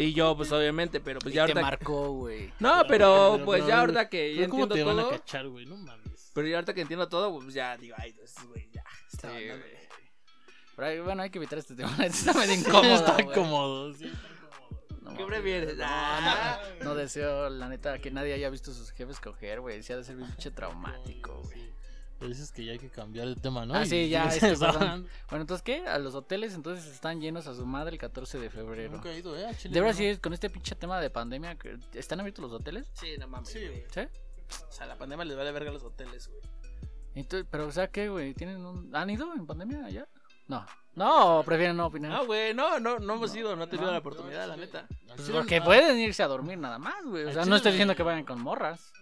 Y 0.00 0.12
yo, 0.14 0.36
pues 0.36 0.52
obviamente, 0.52 1.00
pero 1.00 1.18
pues 1.18 1.32
Y 1.34 1.36
ya 1.36 1.44
te 1.46 1.52
ahorita. 1.52 1.60
marcó, 1.60 2.12
güey. 2.12 2.52
No, 2.60 2.82
pero 2.86 3.32
Pero- 3.34 3.44
pues 3.44 3.58
pero- 3.62 3.68
ya 3.68 3.80
ahorita 3.80 4.08
que 4.08 4.34
ya 4.34 4.48
¿Cómo 4.48 4.62
entiendo 4.64 4.74
te 4.74 4.82
van 4.84 4.98
a 4.98 5.02
todo. 5.08 5.10
cachar, 5.18 5.48
güey? 5.48 5.66
No 5.66 5.76
mames. 5.76 6.30
Pero 6.34 6.46
ya 6.46 6.56
ahorita 6.56 6.74
que 6.74 6.80
entiendo 6.82 7.08
todo, 7.08 7.36
pues 7.40 7.52
ya 7.54 7.76
digo, 7.76 7.96
ay, 7.98 8.14
estos 8.22 8.46
güey, 8.46 8.70
ya. 8.70 8.84
Sí, 9.10 9.18
dando- 9.22 9.34
güey. 9.38 9.78
Pero 10.76 10.88
ahí, 10.88 11.00
bueno, 11.00 11.22
hay 11.22 11.30
que 11.30 11.38
evitar 11.38 11.58
este 11.58 11.74
tema. 11.74 11.90
Está 12.06 12.32
medio 12.34 12.54
incómodo. 12.54 12.94
Está 12.94 13.20
incómodo, 13.20 13.94
sí, 13.94 14.04
está. 14.04 14.28
No, 15.02 15.16
¿Qué 15.16 15.24
prefieres? 15.24 15.76
No, 15.76 15.84
Ah. 15.86 16.60
no, 16.78 16.84
no 16.84 16.94
deseo, 16.94 17.48
la 17.50 17.68
neta, 17.68 17.98
que 17.98 18.10
nadie 18.12 18.34
haya 18.34 18.50
visto 18.50 18.70
a 18.70 18.74
sus 18.74 18.92
jefes 18.92 19.18
coger, 19.18 19.60
güey. 19.60 19.82
Sí 19.82 19.92
ha 19.92 19.96
de 19.96 20.04
ser 20.04 20.14
bien 20.16 20.28
pinche 20.28 20.50
traumático, 20.52 21.42
güey. 21.44 21.72
Dices 22.20 22.50
que 22.50 22.64
ya 22.64 22.72
hay 22.72 22.78
que 22.78 22.90
cambiar 22.90 23.28
el 23.28 23.40
tema, 23.40 23.64
¿no? 23.64 23.74
Ah, 23.74 23.84
Y 23.84 23.88
sí, 23.88 24.08
ya, 24.08 24.24
este. 24.34 24.54
Bueno, 24.56 25.06
entonces, 25.30 25.62
¿qué? 25.62 25.86
A 25.86 25.98
los 25.98 26.14
hoteles 26.14 26.54
entonces 26.54 26.86
están 26.86 27.20
llenos 27.20 27.46
a 27.46 27.54
su 27.54 27.64
madre 27.64 27.92
el 27.92 27.98
14 27.98 28.38
de 28.38 28.50
febrero. 28.50 28.92
Nunca 28.92 29.10
he 29.10 29.18
ido, 29.18 29.36
¿eh? 29.36 29.46
Chile, 29.56 29.74
De 29.74 29.80
verdad, 29.80 29.98
no. 29.98 30.14
sí, 30.14 30.18
con 30.18 30.32
este 30.32 30.50
pinche 30.50 30.74
tema 30.74 31.00
de 31.00 31.10
pandemia, 31.10 31.56
¿están 31.94 32.20
abiertos 32.20 32.42
los 32.42 32.52
hoteles? 32.52 32.90
Sí, 32.94 33.16
no 33.18 33.28
mames, 33.28 33.48
Sí, 33.48 33.60
güey. 33.60 33.84
¿Sí? 33.92 34.00
O 34.68 34.72
sea, 34.72 34.86
la 34.86 34.96
pandemia 34.96 35.24
les 35.24 35.36
vale 35.36 35.52
verga 35.52 35.70
a 35.70 35.72
los 35.74 35.84
hoteles, 35.84 36.28
güey. 36.28 36.40
Entonces, 37.14 37.46
pero, 37.50 37.66
o 37.66 37.72
sea, 37.72 37.88
¿qué, 37.88 38.08
güey? 38.08 38.34
¿Tienen 38.34 38.64
un... 38.64 38.94
¿Han 38.94 39.10
ido 39.10 39.32
en 39.34 39.46
pandemia 39.46 39.84
allá? 39.84 40.06
No. 40.46 40.64
No, 40.94 41.42
prefieren 41.44 41.76
no 41.76 41.86
opinar. 41.86 42.10
No, 42.10 42.26
güey, 42.26 42.52
no, 42.54 42.80
no, 42.80 42.98
no 42.98 43.14
hemos 43.14 43.34
ido, 43.36 43.54
no 43.54 43.64
he 43.64 43.66
tenido 43.68 43.86
no, 43.86 43.92
la 43.92 43.98
oportunidad, 43.98 44.48
la 44.48 44.56
neta. 44.56 44.86
Pues 45.14 45.30
porque 45.30 45.60
pueden 45.62 45.98
irse 46.00 46.22
a 46.24 46.26
dormir 46.26 46.58
nada 46.58 46.78
más, 46.78 47.04
güey. 47.04 47.24
O 47.24 47.32
sea, 47.32 47.44
no 47.44 47.54
estoy 47.54 47.72
diciendo 47.72 47.94
que 47.94 48.02
vayan 48.02 48.24
con 48.24 48.40
morras. 48.42 48.92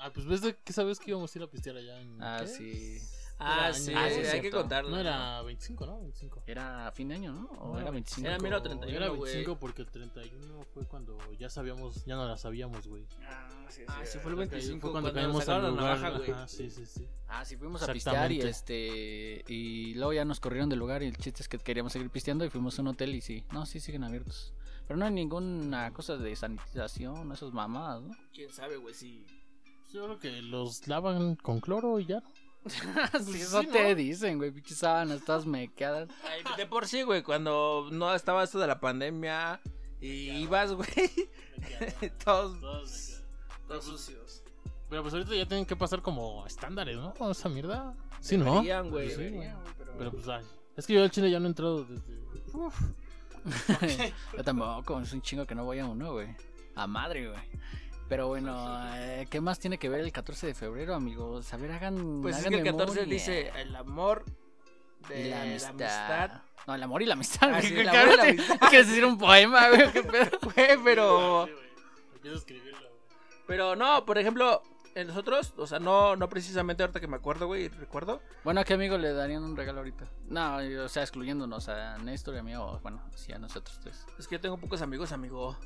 Ah, 0.00 0.10
pues 0.12 0.26
ves 0.26 0.40
de 0.42 0.56
que 0.56 0.72
sabes 0.72 0.98
que 0.98 1.10
íbamos 1.10 1.34
a 1.34 1.38
ir 1.38 1.42
a 1.44 1.50
pistear 1.50 1.76
allá 1.76 2.00
en. 2.00 2.22
Ah, 2.22 2.38
¿qué? 2.40 2.46
sí. 2.48 2.98
Ah, 3.42 3.72
sí, 3.72 3.94
Ah, 3.96 4.06
sí, 4.10 4.20
hay 4.20 4.42
que 4.42 4.50
contarlo. 4.50 4.90
No 4.90 4.98
era 4.98 5.40
25, 5.40 5.86
¿no? 5.86 6.00
25. 6.00 6.42
Era 6.46 6.92
fin 6.92 7.08
de 7.08 7.14
año, 7.14 7.32
¿no? 7.32 7.46
¿O 7.52 7.68
No, 7.68 7.72
era 7.74 7.82
era 7.84 7.90
25? 7.92 8.28
Era 8.28 8.38
mero 8.38 8.60
31, 8.62 8.94
Era 8.98 9.08
güey. 9.08 9.32
25 9.32 9.58
porque 9.58 9.80
el 9.80 9.90
31 9.90 10.64
fue 10.74 10.86
cuando 10.86 11.16
ya 11.38 11.48
sabíamos, 11.48 12.04
ya 12.04 12.16
no 12.16 12.28
la 12.28 12.36
sabíamos, 12.36 12.86
güey. 12.86 13.06
Ah, 13.26 13.48
sí, 13.70 13.82
Ah, 13.88 14.00
sí, 14.04 14.12
sí. 14.12 14.18
fue 14.18 14.32
el 14.32 14.36
25 14.36 14.80
Fue 14.80 14.90
cuando, 14.92 15.10
cuando 15.12 15.20
caímos 15.22 15.48
al 15.48 15.62
la 15.62 15.68
lugar. 15.70 15.84
navaja, 15.98 16.18
güey. 16.18 16.30
Ajá, 16.32 16.48
sí, 16.48 16.70
sí, 16.70 16.84
sí. 16.84 17.08
Ah, 17.28 17.42
sí, 17.46 17.56
fuimos 17.56 17.82
a 17.82 17.90
pistear 17.90 18.30
y 18.30 18.42
este. 18.42 19.42
Y 19.48 19.94
luego 19.94 20.12
ya 20.12 20.26
nos 20.26 20.38
corrieron 20.38 20.68
del 20.68 20.78
lugar 20.78 21.02
y 21.02 21.06
el 21.06 21.16
chiste 21.16 21.42
es 21.42 21.48
que 21.48 21.56
queríamos 21.58 21.92
seguir 21.94 22.10
pisteando 22.10 22.44
y 22.44 22.50
fuimos 22.50 22.78
a 22.78 22.82
un 22.82 22.88
hotel 22.88 23.14
y 23.14 23.22
sí. 23.22 23.46
No, 23.52 23.64
sí 23.64 23.80
siguen 23.80 24.04
abiertos. 24.04 24.52
Pero 24.86 24.98
no 24.98 25.06
hay 25.06 25.12
ninguna 25.12 25.92
cosa 25.94 26.18
de 26.18 26.36
sanitización, 26.36 27.32
esas 27.32 27.52
mamadas, 27.54 28.02
¿no? 28.02 28.14
Quién 28.34 28.52
sabe, 28.52 28.76
güey, 28.76 28.92
si. 28.92 29.24
Yo 29.92 30.04
creo 30.04 30.18
que 30.18 30.42
los 30.42 30.86
lavan 30.88 31.36
con 31.36 31.60
cloro 31.60 31.98
y 31.98 32.06
ya. 32.06 32.22
sí, 33.24 33.40
eso 33.40 33.60
sí, 33.62 33.66
te 33.68 33.88
¿no? 33.90 33.94
dicen, 33.94 34.38
güey, 34.38 34.50
pinches 34.50 34.78
sábanas, 34.78 35.24
todas 35.24 35.46
mequeadas. 35.46 36.08
Ay, 36.24 36.42
de 36.56 36.66
por 36.66 36.86
sí, 36.86 37.02
güey, 37.02 37.22
cuando 37.22 37.88
no 37.90 38.14
estaba 38.14 38.44
esto 38.44 38.58
de 38.58 38.66
la 38.66 38.78
pandemia 38.80 39.60
y 40.00 40.30
ibas, 40.42 40.72
güey, 40.72 40.88
todos, 42.24 43.22
todos 43.66 43.84
sucios. 43.84 44.42
Pero 44.88 45.02
pues 45.02 45.14
ahorita 45.14 45.34
ya 45.34 45.46
tienen 45.46 45.64
que 45.66 45.76
pasar 45.76 46.02
como 46.02 46.46
estándares, 46.46 46.96
¿no? 46.96 47.14
Esa 47.30 47.48
mierda. 47.48 47.94
Sí, 48.20 48.36
¿no? 48.36 48.54
Deberían, 48.56 48.90
güey. 48.90 49.08
Sí, 49.08 49.14
güey. 49.14 49.30
deberían, 49.30 49.62
güey, 49.62 49.74
pero- 49.78 49.92
Pero 49.98 50.10
pues 50.12 50.28
ay. 50.28 50.44
Es 50.76 50.86
que 50.86 50.94
yo 50.94 51.02
al 51.02 51.10
Chile 51.10 51.30
ya 51.30 51.38
no 51.40 51.46
he 51.46 51.48
entrado 51.48 51.84
desde. 51.84 52.20
Uf. 52.52 52.74
Yo 54.36 54.44
tampoco, 54.44 55.00
es 55.00 55.12
un 55.14 55.22
chingo 55.22 55.46
que 55.46 55.54
no 55.54 55.64
voy 55.64 55.78
a 55.78 55.86
uno, 55.86 56.12
güey. 56.12 56.28
A 56.74 56.86
madre, 56.86 57.28
güey. 57.28 57.40
Pero 58.10 58.26
bueno, 58.26 58.78
eh, 58.96 59.26
¿qué 59.30 59.40
más 59.40 59.58
tiene 59.60 59.78
que 59.78 59.88
ver 59.88 60.00
el 60.00 60.10
14 60.12 60.48
de 60.48 60.54
febrero, 60.54 60.94
amigos? 60.96 61.54
A 61.54 61.56
ver, 61.56 61.70
hagan. 61.70 62.20
Pues 62.20 62.36
es 62.38 62.46
que 62.46 62.56
el 62.56 62.64
14 62.64 62.92
memoria. 62.94 63.04
dice 63.04 63.52
el 63.56 63.74
amor 63.76 64.24
de 65.08 65.28
Y 65.28 65.30
la 65.30 65.42
amistad. 65.42 65.70
amistad. 65.70 66.42
No, 66.66 66.74
el 66.74 66.82
amor 66.82 67.02
y 67.02 67.06
la 67.06 67.14
amistad. 67.14 67.48
Ah, 67.50 67.58
güey. 67.60 67.68
sí, 67.68 67.74
¿Qué 67.74 67.80
el 67.82 67.88
amor 67.88 68.02
y 68.02 68.06
la 68.08 68.16
cabrón? 68.16 68.28
amistad. 68.30 68.68
¿Quieres 68.68 68.88
decir 68.88 69.04
un 69.04 69.16
poema, 69.16 69.68
güey? 69.68 69.92
¿Qué 69.92 70.02
pedo? 70.02 70.38
Güey, 70.42 70.78
pero. 70.84 71.48
Empiezo 72.14 72.34
a 72.34 72.38
escribirlo, 72.40 72.80
güey. 72.88 73.00
Pero 73.46 73.76
no, 73.76 74.04
por 74.04 74.18
ejemplo, 74.18 74.60
en 74.96 75.06
nosotros, 75.06 75.54
o 75.56 75.68
sea, 75.68 75.78
no, 75.78 76.16
no 76.16 76.28
precisamente 76.28 76.82
ahorita 76.82 76.98
que 76.98 77.06
me 77.06 77.16
acuerdo, 77.16 77.46
güey, 77.46 77.68
recuerdo. 77.68 78.20
Bueno, 78.42 78.60
¿a 78.60 78.64
qué 78.64 78.74
amigo 78.74 78.98
le 78.98 79.12
darían 79.12 79.44
un 79.44 79.56
regalo 79.56 79.78
ahorita? 79.78 80.04
No, 80.28 80.56
o 80.56 80.88
sea, 80.88 81.04
excluyéndonos 81.04 81.68
a 81.68 81.96
Néstor 81.98 82.34
y 82.34 82.38
a 82.38 82.42
mí, 82.42 82.56
o 82.56 82.80
bueno, 82.82 83.00
sí, 83.14 83.32
a 83.32 83.38
nosotros 83.38 83.78
tres. 83.80 84.04
Es 84.18 84.26
que 84.26 84.34
yo 84.34 84.40
tengo 84.40 84.56
pocos 84.58 84.82
amigos, 84.82 85.12
amigo. 85.12 85.56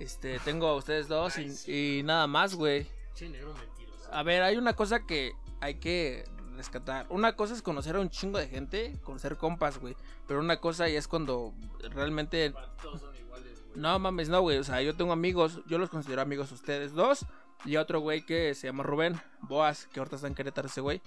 Este, 0.00 0.38
tengo 0.40 0.66
a 0.66 0.76
ustedes 0.76 1.08
dos 1.08 1.34
y, 1.38 1.98
y 1.98 2.02
nada 2.02 2.26
más, 2.26 2.54
güey. 2.54 2.86
Che, 3.14 3.28
negro 3.28 3.54
mentiroso. 3.54 4.12
A 4.12 4.22
ver, 4.22 4.42
hay 4.42 4.56
una 4.56 4.74
cosa 4.74 5.06
que 5.06 5.32
hay 5.60 5.74
que 5.74 6.24
rescatar. 6.56 7.06
Una 7.10 7.36
cosa 7.36 7.54
es 7.54 7.60
conocer 7.60 7.96
a 7.96 8.00
un 8.00 8.08
chingo 8.08 8.38
de 8.38 8.48
gente, 8.48 8.98
conocer 9.04 9.36
compas, 9.36 9.78
güey. 9.78 9.94
Pero 10.26 10.40
una 10.40 10.58
cosa 10.58 10.88
ya 10.88 10.98
es 10.98 11.06
cuando 11.06 11.52
realmente... 11.90 12.54
Todos 12.82 13.02
son 13.02 13.14
iguales, 13.14 13.62
güey. 13.66 13.78
No 13.80 13.98
mames, 13.98 14.30
no, 14.30 14.40
güey. 14.40 14.56
O 14.56 14.64
sea, 14.64 14.80
yo 14.80 14.96
tengo 14.96 15.12
amigos, 15.12 15.60
yo 15.66 15.76
los 15.76 15.90
considero 15.90 16.22
amigos 16.22 16.50
a 16.50 16.54
ustedes 16.54 16.94
dos. 16.94 17.26
Y 17.66 17.76
a 17.76 17.82
otro 17.82 18.00
güey 18.00 18.24
que 18.24 18.54
se 18.54 18.68
llama 18.68 18.82
Rubén 18.82 19.20
Boas, 19.42 19.86
que 19.92 20.00
ahorita 20.00 20.16
está 20.16 20.28
en 20.28 20.34
Querétaro 20.34 20.68
ese 20.68 20.80
güey. 20.80 21.02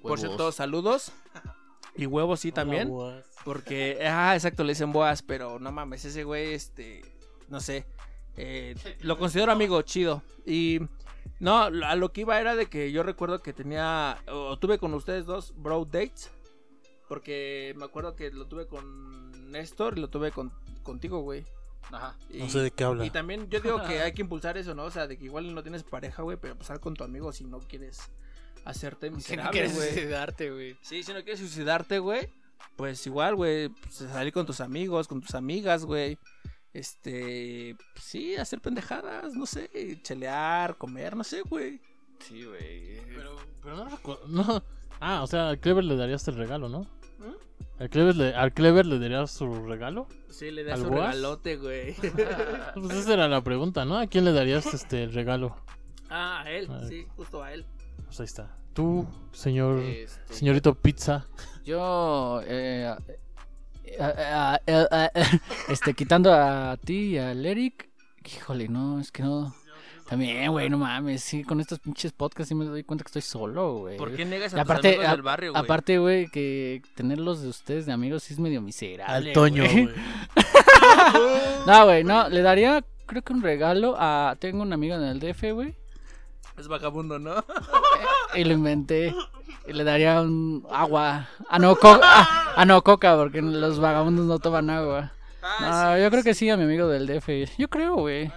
Por 0.00 0.18
cierto, 0.18 0.50
saludos. 0.50 1.12
Y 1.94 2.06
huevos 2.06 2.40
sí 2.40 2.52
también. 2.52 2.88
Boas. 2.88 3.26
Porque, 3.44 3.98
ah, 4.06 4.34
exacto, 4.34 4.64
le 4.64 4.72
dicen 4.72 4.92
boas, 4.92 5.20
pero 5.20 5.58
no 5.58 5.72
mames, 5.72 6.04
ese 6.04 6.24
güey, 6.24 6.54
este, 6.54 7.02
no 7.48 7.60
sé, 7.60 7.86
eh, 8.38 8.74
lo 9.00 9.18
considero 9.18 9.52
amigo, 9.52 9.82
chido. 9.82 10.22
Y, 10.46 10.80
no, 11.40 11.64
a 11.64 11.96
lo 11.96 12.12
que 12.12 12.22
iba 12.22 12.40
era 12.40 12.56
de 12.56 12.66
que 12.66 12.92
yo 12.92 13.02
recuerdo 13.02 13.42
que 13.42 13.52
tenía, 13.52 14.18
o 14.28 14.58
tuve 14.58 14.78
con 14.78 14.94
ustedes 14.94 15.26
dos 15.26 15.52
bro 15.56 15.84
dates, 15.84 16.30
porque 17.08 17.74
me 17.76 17.84
acuerdo 17.84 18.14
que 18.14 18.30
lo 18.30 18.46
tuve 18.46 18.66
con 18.66 19.50
Néstor 19.50 19.98
y 19.98 20.00
lo 20.00 20.08
tuve 20.08 20.30
con, 20.30 20.52
contigo, 20.82 21.20
güey. 21.20 21.44
Ajá. 21.90 22.16
Y, 22.30 22.38
No 22.38 22.48
sé 22.48 22.60
de 22.60 22.70
qué 22.70 22.84
habla. 22.84 23.06
y 23.06 23.10
también 23.10 23.48
yo 23.50 23.60
digo 23.60 23.82
que 23.84 24.00
hay 24.02 24.12
que 24.12 24.22
impulsar 24.22 24.58
eso, 24.58 24.74
¿no? 24.74 24.84
O 24.84 24.90
sea, 24.90 25.06
de 25.06 25.16
que 25.16 25.24
igual 25.24 25.54
no 25.54 25.62
tienes 25.62 25.84
pareja, 25.84 26.22
güey, 26.22 26.36
pero 26.40 26.56
sal 26.62 26.80
con 26.80 26.94
tu 26.94 27.04
amigo 27.04 27.32
si 27.32 27.44
no 27.44 27.60
quieres 27.60 28.10
hacerte 28.64 29.06
Si 29.06 29.10
no 29.10 29.16
miserable, 29.16 29.50
quieres 29.52 29.74
güey. 29.74 29.88
suicidarte, 29.90 30.50
güey. 30.50 30.76
Sí, 30.82 31.02
si 31.02 31.12
no 31.12 31.22
quieres 31.22 31.40
suicidarte, 31.40 31.98
güey, 31.98 32.28
pues 32.76 33.06
igual, 33.06 33.36
güey, 33.36 33.68
pues, 33.68 33.94
salir 33.94 34.32
con 34.32 34.44
tus 34.44 34.60
amigos, 34.60 35.08
con 35.08 35.20
tus 35.20 35.34
amigas, 35.34 35.84
güey. 35.84 36.18
Este, 36.72 37.76
pues, 37.94 38.04
sí, 38.04 38.36
hacer 38.36 38.60
pendejadas, 38.60 39.34
no 39.34 39.46
sé, 39.46 39.70
chelear, 40.02 40.76
comer, 40.76 41.16
no 41.16 41.24
sé, 41.24 41.42
güey. 41.42 41.80
Sí, 42.20 42.44
güey. 42.44 43.00
Pero, 43.14 43.36
pero 43.62 43.76
no 43.76 43.88
recuerdo. 43.88 44.26
No. 44.28 44.62
Ah, 45.00 45.22
o 45.22 45.26
sea, 45.26 45.48
al 45.50 45.60
Clever 45.60 45.84
le 45.84 45.96
darías 45.96 46.26
el 46.28 46.36
regalo, 46.36 46.68
¿no? 46.68 46.80
¿Mm? 47.18 47.80
¿Al 47.82 47.90
Clever 47.90 48.16
le, 48.16 48.34
al 48.34 48.52
Clever 48.52 48.84
le 48.86 48.98
darías 48.98 49.30
su 49.30 49.64
regalo? 49.66 50.08
Sí, 50.28 50.50
le 50.50 50.70
¿Al 50.70 50.82
un 50.82 50.90
Boas? 50.90 51.14
regalote, 51.14 51.56
güey. 51.56 51.94
Pues 52.74 52.90
esa 52.96 53.14
era 53.14 53.28
la 53.28 53.42
pregunta, 53.42 53.84
¿no? 53.84 53.96
¿A 53.98 54.06
quién 54.06 54.24
le 54.24 54.32
darías 54.32 54.72
este 54.74 55.04
el 55.04 55.12
regalo? 55.14 55.56
ah, 56.10 56.42
a 56.42 56.50
él, 56.50 56.70
A 56.70 56.86
sí, 56.88 57.06
justo 57.16 57.42
a 57.42 57.52
él. 57.52 57.64
Pues 58.06 58.20
ahí 58.20 58.26
está. 58.26 58.56
Tú, 58.74 59.06
señor. 59.32 59.80
Este, 59.80 60.34
Señorito 60.34 60.74
Pizza. 60.74 61.26
Yo, 61.64 62.40
eh, 62.44 62.94
este, 65.68 65.94
quitando 65.94 66.32
a 66.32 66.76
ti 66.76 67.10
y 67.14 67.18
al 67.18 67.44
Eric, 67.44 67.88
híjole, 68.24 68.68
no, 68.68 69.00
es 69.00 69.10
que 69.12 69.22
no. 69.22 69.54
También, 70.08 70.50
güey, 70.50 70.70
no 70.70 70.78
mames, 70.78 71.22
sí, 71.22 71.44
con 71.44 71.60
estos 71.60 71.80
pinches 71.80 72.12
podcasts 72.12 72.48
sí 72.48 72.54
me 72.54 72.64
doy 72.64 72.82
cuenta 72.82 73.04
que 73.04 73.08
estoy 73.08 73.20
solo, 73.20 73.80
güey. 73.80 73.98
¿Por 73.98 74.16
qué 74.16 74.24
negas 74.24 74.54
a 74.54 74.56
tus 74.56 74.62
aparte, 74.62 74.88
amigos 74.88 75.06
a- 75.06 75.10
del 75.10 75.22
barrio, 75.22 75.52
güey? 75.52 75.62
Aparte, 75.62 75.98
güey, 75.98 76.28
que 76.28 76.80
tenerlos 76.94 77.42
de 77.42 77.48
ustedes 77.48 77.84
de 77.84 77.92
amigos 77.92 78.22
sí 78.22 78.32
es 78.32 78.40
medio 78.40 78.62
miserable. 78.62 79.28
Al 79.28 79.32
Toño, 79.34 79.64
güey. 79.70 79.88
No, 81.66 81.84
güey, 81.84 82.04
no, 82.04 82.28
le 82.30 82.40
daría, 82.40 82.82
creo 83.06 83.22
que 83.22 83.32
un 83.32 83.42
regalo 83.42 83.96
a. 83.98 84.36
Tengo 84.38 84.62
un 84.62 84.72
amigo 84.72 84.94
en 84.94 85.02
el 85.02 85.20
DF, 85.20 85.52
güey. 85.52 85.74
Es 86.58 86.68
vagabundo, 86.68 87.18
¿no? 87.18 87.44
Y 88.34 88.44
lo 88.44 88.52
inventé. 88.52 89.14
Y 89.66 89.72
le 89.72 89.84
daría 89.84 90.20
un 90.22 90.66
agua. 90.70 91.28
Ah, 91.48 91.58
no, 91.58 91.76
co- 91.76 92.00
ah, 92.02 92.52
ah, 92.56 92.64
no, 92.64 92.82
coca, 92.82 93.16
porque 93.16 93.42
los 93.42 93.78
vagabundos 93.78 94.26
no 94.26 94.38
toman 94.38 94.70
agua. 94.70 95.12
Ah, 95.42 95.92
No, 95.94 95.98
yo 96.02 96.10
creo 96.10 96.22
que 96.22 96.34
sí 96.34 96.48
a 96.50 96.56
mi 96.56 96.64
amigo 96.64 96.88
del 96.88 97.06
DF. 97.06 97.28
Yo 97.58 97.68
creo, 97.68 97.94
güey. 97.96 98.30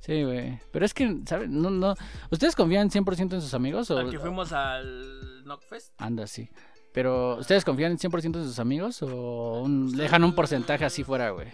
Sí, 0.00 0.22
güey. 0.22 0.60
Pero 0.70 0.84
es 0.84 0.94
que, 0.94 1.16
¿saben? 1.26 1.60
No, 1.60 1.70
no. 1.70 1.94
¿Ustedes 2.30 2.54
confían 2.54 2.90
100% 2.90 3.34
en 3.34 3.40
sus 3.42 3.54
amigos? 3.54 3.90
O... 3.90 3.98
Al 3.98 4.10
que 4.10 4.18
fuimos 4.20 4.52
al 4.52 5.42
Knockfest. 5.44 5.92
Anda, 5.98 6.26
sí. 6.26 6.48
Pero, 6.92 7.36
¿ustedes 7.36 7.64
confían 7.64 7.98
100% 7.98 8.36
en 8.36 8.44
sus 8.44 8.58
amigos? 8.58 9.02
¿O 9.02 9.60
un- 9.62 9.90
dejan 9.96 10.22
un 10.24 10.34
porcentaje 10.34 10.84
así 10.84 11.02
fuera, 11.02 11.30
güey? 11.30 11.48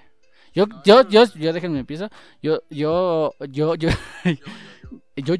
Yo, 0.55 0.67
yo, 0.85 1.09
yo, 1.09 1.25
yo, 1.35 1.53
déjenme 1.55 1.79
empiezo. 1.79 2.11
Yo, 2.43 2.61
yo, 2.69 3.35
yo, 3.49 3.75
yo, 3.75 3.75
yo, 3.75 3.89
yo, 4.25 4.35
yo, 4.35 4.45
yo, 5.17 5.35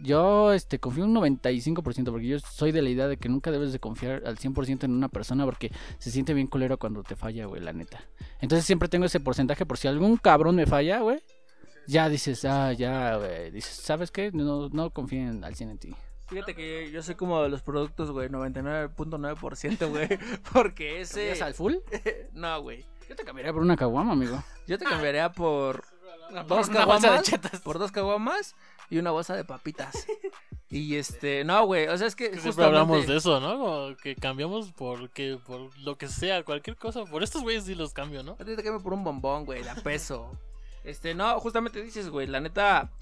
yo, 0.00 0.52
este, 0.52 0.78
confío 0.78 1.04
un 1.04 1.14
95% 1.14 2.10
porque 2.10 2.26
yo 2.26 2.38
soy 2.38 2.72
de 2.72 2.82
la 2.82 2.88
idea 2.88 3.08
de 3.08 3.16
que 3.16 3.28
nunca 3.28 3.50
debes 3.50 3.72
de 3.72 3.78
confiar 3.78 4.22
al 4.26 4.38
100% 4.38 4.84
en 4.84 4.92
una 4.92 5.08
persona 5.08 5.44
porque 5.44 5.70
se 5.98 6.10
siente 6.10 6.34
bien 6.34 6.46
culero 6.46 6.78
cuando 6.78 7.02
te 7.02 7.16
falla, 7.16 7.46
güey, 7.46 7.62
la 7.62 7.72
neta. 7.72 8.04
Entonces 8.40 8.64
siempre 8.64 8.88
tengo 8.88 9.06
ese 9.06 9.20
porcentaje 9.20 9.66
por 9.66 9.78
si 9.78 9.88
algún 9.88 10.16
cabrón 10.16 10.56
me 10.56 10.66
falla, 10.66 11.00
güey. 11.00 11.20
Ya 11.86 12.08
dices, 12.08 12.44
ah, 12.44 12.72
ya, 12.72 13.16
güey. 13.16 13.50
Dices, 13.50 13.76
¿sabes 13.76 14.10
qué? 14.10 14.32
No, 14.32 14.68
no 14.70 14.90
confíen 14.90 15.44
al 15.44 15.54
100 15.54 15.70
en 15.70 15.78
ti. 15.78 15.94
Fíjate 16.28 16.56
que 16.56 16.90
yo 16.90 17.02
soy 17.02 17.14
como 17.14 17.40
de 17.42 17.48
los 17.48 17.62
productos, 17.62 18.10
güey, 18.10 18.28
99.9%, 18.28 19.88
güey. 19.90 20.08
Porque 20.52 21.00
ese. 21.00 21.20
¿Cambias 21.20 21.42
al 21.42 21.54
full? 21.54 21.74
no, 22.32 22.60
güey. 22.62 22.84
Yo 23.08 23.14
te 23.14 23.24
cambiaría 23.24 23.52
por 23.52 23.62
una 23.62 23.76
caguama, 23.76 24.12
amigo. 24.12 24.42
Yo 24.66 24.78
te 24.78 24.84
cambiaría 24.84 25.30
por 25.30 25.84
dos 26.48 26.68
caguamas. 26.68 27.30
Por 27.62 27.78
dos 27.78 27.92
caguamas 27.92 28.56
y 28.90 28.98
una 28.98 29.10
bolsa 29.10 29.34
de 29.34 29.44
papitas. 29.44 30.06
Y 30.68 30.96
este, 30.96 31.44
no, 31.44 31.64
güey, 31.64 31.86
o 31.86 31.96
sea, 31.96 32.06
es 32.08 32.16
que 32.16 32.24
Siempre 32.26 32.42
justamente- 32.50 32.64
hablamos 32.78 33.06
de 33.06 33.16
eso, 33.16 33.40
¿no? 33.40 33.58
Como 33.58 33.96
que 33.96 34.16
cambiamos 34.16 34.72
por, 34.72 35.10
que, 35.10 35.38
por 35.46 35.76
lo 35.78 35.96
que 35.96 36.08
sea, 36.08 36.42
cualquier 36.44 36.76
cosa. 36.76 37.04
Por 37.04 37.22
estos 37.22 37.42
güeyes 37.42 37.64
sí 37.64 37.74
los 37.74 37.92
cambio, 37.92 38.22
¿no? 38.22 38.32
A 38.32 38.44
ti 38.44 38.56
te 38.56 38.62
cambio 38.62 38.82
por 38.82 38.92
un 38.92 39.04
bombón, 39.04 39.44
güey, 39.44 39.62
de 39.62 39.70
a 39.70 39.74
peso. 39.76 40.30
Este, 40.84 41.16
no, 41.16 41.40
justamente 41.40 41.82
dices, 41.82 42.10
güey, 42.10 42.28
la 42.28 42.38
neta, 42.38 42.92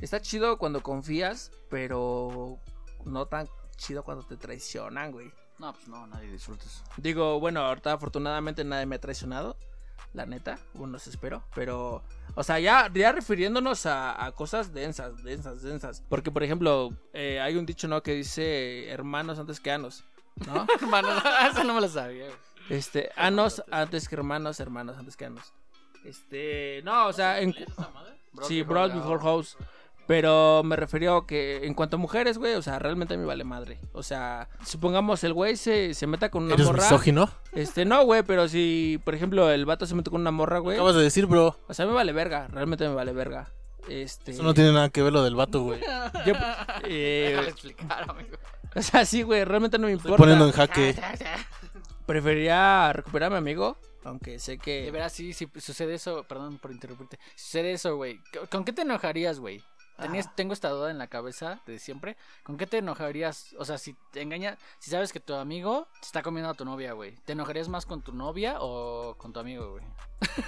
está 0.00 0.18
chido 0.22 0.56
cuando 0.56 0.82
confías, 0.82 1.50
pero 1.68 2.58
no 3.04 3.26
tan 3.26 3.46
chido 3.76 4.02
cuando 4.02 4.24
te 4.24 4.38
traicionan, 4.38 5.12
güey. 5.12 5.30
No, 5.58 5.74
pues 5.74 5.86
no, 5.86 6.06
nadie 6.06 6.30
disfruta 6.32 6.64
eso. 6.64 6.82
Digo, 6.96 7.38
bueno, 7.40 7.60
ahorita 7.60 7.92
afortunadamente 7.92 8.64
nadie 8.64 8.86
me 8.86 8.96
ha 8.96 8.98
traicionado, 8.98 9.58
la 10.12 10.26
neta, 10.26 10.58
bueno, 10.74 10.98
se 10.98 11.10
espero, 11.10 11.42
pero, 11.54 12.02
o 12.34 12.44
sea, 12.44 12.60
ya, 12.60 12.90
ya 12.94 13.12
refiriéndonos 13.12 13.84
a, 13.86 14.24
a 14.24 14.32
cosas 14.32 14.72
densas, 14.72 15.22
densas, 15.24 15.62
densas. 15.62 16.04
Porque, 16.08 16.30
por 16.30 16.44
ejemplo, 16.44 16.96
eh, 17.12 17.40
hay 17.40 17.56
un 17.56 17.66
dicho, 17.66 17.88
¿no? 17.88 18.02
Que 18.02 18.14
dice 18.14 18.88
hermanos 18.88 19.38
antes 19.38 19.60
que 19.60 19.72
anos, 19.72 20.04
¿no? 20.46 20.66
Hermano, 20.80 21.08
eso 21.50 21.64
no 21.64 21.74
me 21.74 21.80
lo 21.80 21.88
sabía. 21.88 22.26
Este, 22.70 23.10
anos 23.16 23.62
antes 23.70 24.08
que 24.08 24.14
hermanos, 24.14 24.60
hermanos 24.60 24.96
antes 24.96 25.16
que 25.16 25.26
anos. 25.26 25.52
Este, 26.04 26.80
no, 26.84 27.08
o 27.08 27.12
sea, 27.12 27.40
en, 27.40 27.54
sí, 28.42 28.62
bros 28.62 28.94
before 28.94 29.22
house. 29.22 29.56
Pero 30.06 30.62
me 30.64 30.76
refería 30.76 31.16
a 31.16 31.26
que 31.26 31.64
en 31.66 31.72
cuanto 31.74 31.96
a 31.96 31.98
mujeres, 31.98 32.36
güey, 32.38 32.54
o 32.54 32.62
sea, 32.62 32.78
realmente 32.78 33.16
me 33.16 33.24
vale 33.24 33.42
madre. 33.44 33.78
O 33.92 34.02
sea, 34.02 34.48
supongamos 34.64 35.24
el 35.24 35.32
güey 35.32 35.56
se, 35.56 35.94
se 35.94 36.06
meta 36.06 36.30
con 36.30 36.44
una 36.44 36.54
¿Eres 36.54 36.66
morra. 36.66 36.82
misógino? 36.82 37.30
Este, 37.52 37.84
no, 37.86 38.04
güey, 38.04 38.22
pero 38.22 38.46
si, 38.48 39.00
por 39.04 39.14
ejemplo, 39.14 39.50
el 39.50 39.64
vato 39.64 39.86
se 39.86 39.94
mete 39.94 40.10
con 40.10 40.20
una 40.20 40.30
morra, 40.30 40.58
güey. 40.58 40.76
Acabas 40.76 40.94
de 40.96 41.02
decir, 41.02 41.24
bro. 41.26 41.58
O 41.68 41.74
sea, 41.74 41.86
me 41.86 41.92
vale 41.92 42.12
verga, 42.12 42.48
realmente 42.48 42.86
me 42.86 42.94
vale 42.94 43.12
verga. 43.12 43.48
Este. 43.88 44.32
Eso 44.32 44.42
no 44.42 44.52
tiene 44.54 44.72
nada 44.72 44.88
que 44.90 45.02
ver 45.02 45.12
lo 45.12 45.22
del 45.24 45.34
vato, 45.36 45.62
güey. 45.62 45.80
yo, 46.26 46.34
eh, 46.84 47.28
Déjale 47.30 47.48
explicar, 47.50 48.10
amigo. 48.10 48.36
o 48.74 48.82
sea, 48.82 49.04
sí, 49.06 49.22
güey, 49.22 49.44
realmente 49.44 49.78
no 49.78 49.86
me 49.86 49.92
Estoy 49.94 50.10
importa. 50.12 50.22
poniendo 50.22 50.46
en 50.46 50.52
jaque. 50.52 50.94
Preferiría 52.06 52.92
recuperar 52.92 53.28
a 53.28 53.30
mi 53.30 53.36
amigo, 53.38 53.78
aunque 54.04 54.38
sé 54.38 54.52
De 54.52 54.58
que. 54.58 54.90
veras, 54.90 55.12
sí, 55.12 55.32
si 55.32 55.48
sucede 55.58 55.94
eso, 55.94 56.24
perdón 56.24 56.58
por 56.58 56.70
interrumpirte. 56.70 57.18
Si 57.34 57.46
sucede 57.46 57.72
eso, 57.72 57.96
güey. 57.96 58.20
¿con- 58.32 58.46
¿Con 58.48 58.64
qué 58.64 58.72
te 58.74 58.82
enojarías, 58.82 59.40
güey? 59.40 59.62
Tenías-. 59.96 60.34
Tengo 60.34 60.52
esta 60.52 60.70
duda 60.70 60.90
en 60.90 60.98
la 60.98 61.06
cabeza 61.06 61.60
de 61.66 61.78
siempre. 61.78 62.16
¿Con 62.42 62.56
qué 62.56 62.66
te 62.66 62.78
enojarías? 62.78 63.54
O 63.58 63.64
sea, 63.64 63.78
si 63.78 63.94
te 64.12 64.22
engaña, 64.22 64.58
si 64.78 64.90
sabes 64.90 65.12
que 65.12 65.20
tu 65.20 65.34
amigo 65.34 65.86
te 66.00 66.06
está 66.06 66.22
comiendo 66.22 66.50
a 66.50 66.54
tu 66.54 66.64
novia, 66.64 66.92
güey. 66.92 67.14
¿Te 67.24 67.32
enojarías 67.32 67.68
más 67.68 67.86
con 67.86 68.02
tu 68.02 68.12
novia 68.12 68.56
o 68.60 69.14
con 69.16 69.32
tu 69.32 69.40
amigo, 69.40 69.72
güey? 69.72 69.84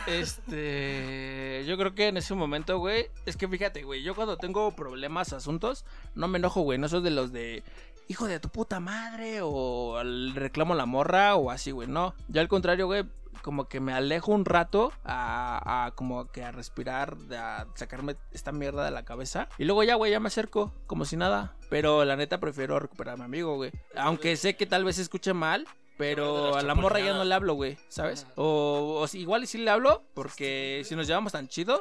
Este, 0.06 1.64
yo 1.66 1.76
creo 1.76 1.94
que 1.94 2.08
en 2.08 2.16
ese 2.16 2.34
momento, 2.34 2.78
güey, 2.78 3.08
es 3.26 3.36
que 3.36 3.46
fíjate, 3.46 3.82
güey, 3.82 4.02
yo 4.02 4.14
cuando 4.14 4.36
tengo 4.36 4.70
problemas, 4.72 5.32
asuntos, 5.32 5.84
no 6.14 6.28
me 6.28 6.38
enojo, 6.38 6.62
güey, 6.62 6.78
no 6.78 6.88
soy 6.88 7.02
de 7.02 7.10
los 7.10 7.32
de 7.32 7.62
hijo 8.08 8.26
de 8.26 8.40
tu 8.40 8.48
puta 8.48 8.80
madre 8.80 9.40
o 9.42 9.98
al 9.98 10.34
reclamo 10.34 10.74
a 10.74 10.76
la 10.76 10.86
morra 10.86 11.34
o 11.36 11.50
así, 11.50 11.70
güey, 11.70 11.88
no. 11.88 12.14
Yo 12.28 12.40
al 12.40 12.48
contrario, 12.48 12.86
güey, 12.86 13.04
como 13.46 13.68
que 13.68 13.78
me 13.78 13.92
alejo 13.92 14.32
un 14.32 14.44
rato 14.44 14.92
a, 15.04 15.86
a 15.86 15.92
como 15.92 16.26
que 16.32 16.42
a 16.42 16.50
respirar, 16.50 17.16
a 17.38 17.66
sacarme 17.76 18.16
esta 18.32 18.50
mierda 18.50 18.84
de 18.84 18.90
la 18.90 19.04
cabeza 19.04 19.48
y 19.56 19.64
luego 19.66 19.84
ya, 19.84 19.94
güey, 19.94 20.10
ya 20.10 20.18
me 20.18 20.26
acerco 20.26 20.72
como 20.88 21.04
si 21.04 21.16
nada, 21.16 21.54
pero 21.70 22.04
la 22.04 22.16
neta 22.16 22.40
prefiero 22.40 22.80
recuperar 22.80 23.14
a 23.14 23.18
mi 23.18 23.22
amigo, 23.22 23.54
güey. 23.54 23.70
Aunque 23.96 24.36
sé 24.36 24.56
que 24.56 24.66
tal 24.66 24.82
vez 24.84 24.96
se 24.96 25.02
escuche 25.02 25.32
mal, 25.32 25.64
pero 25.96 26.56
a 26.56 26.62
la 26.62 26.74
morra 26.74 26.98
ya 26.98 27.14
no 27.14 27.22
le 27.24 27.32
hablo, 27.34 27.54
güey, 27.54 27.78
¿sabes? 27.88 28.26
O, 28.34 28.98
o 29.00 29.06
si- 29.06 29.20
igual 29.20 29.44
y 29.44 29.46
sí 29.46 29.58
le 29.58 29.70
hablo, 29.70 30.02
porque 30.12 30.82
si 30.84 30.96
nos 30.96 31.06
llevamos 31.06 31.30
tan 31.32 31.46
chido. 31.46 31.80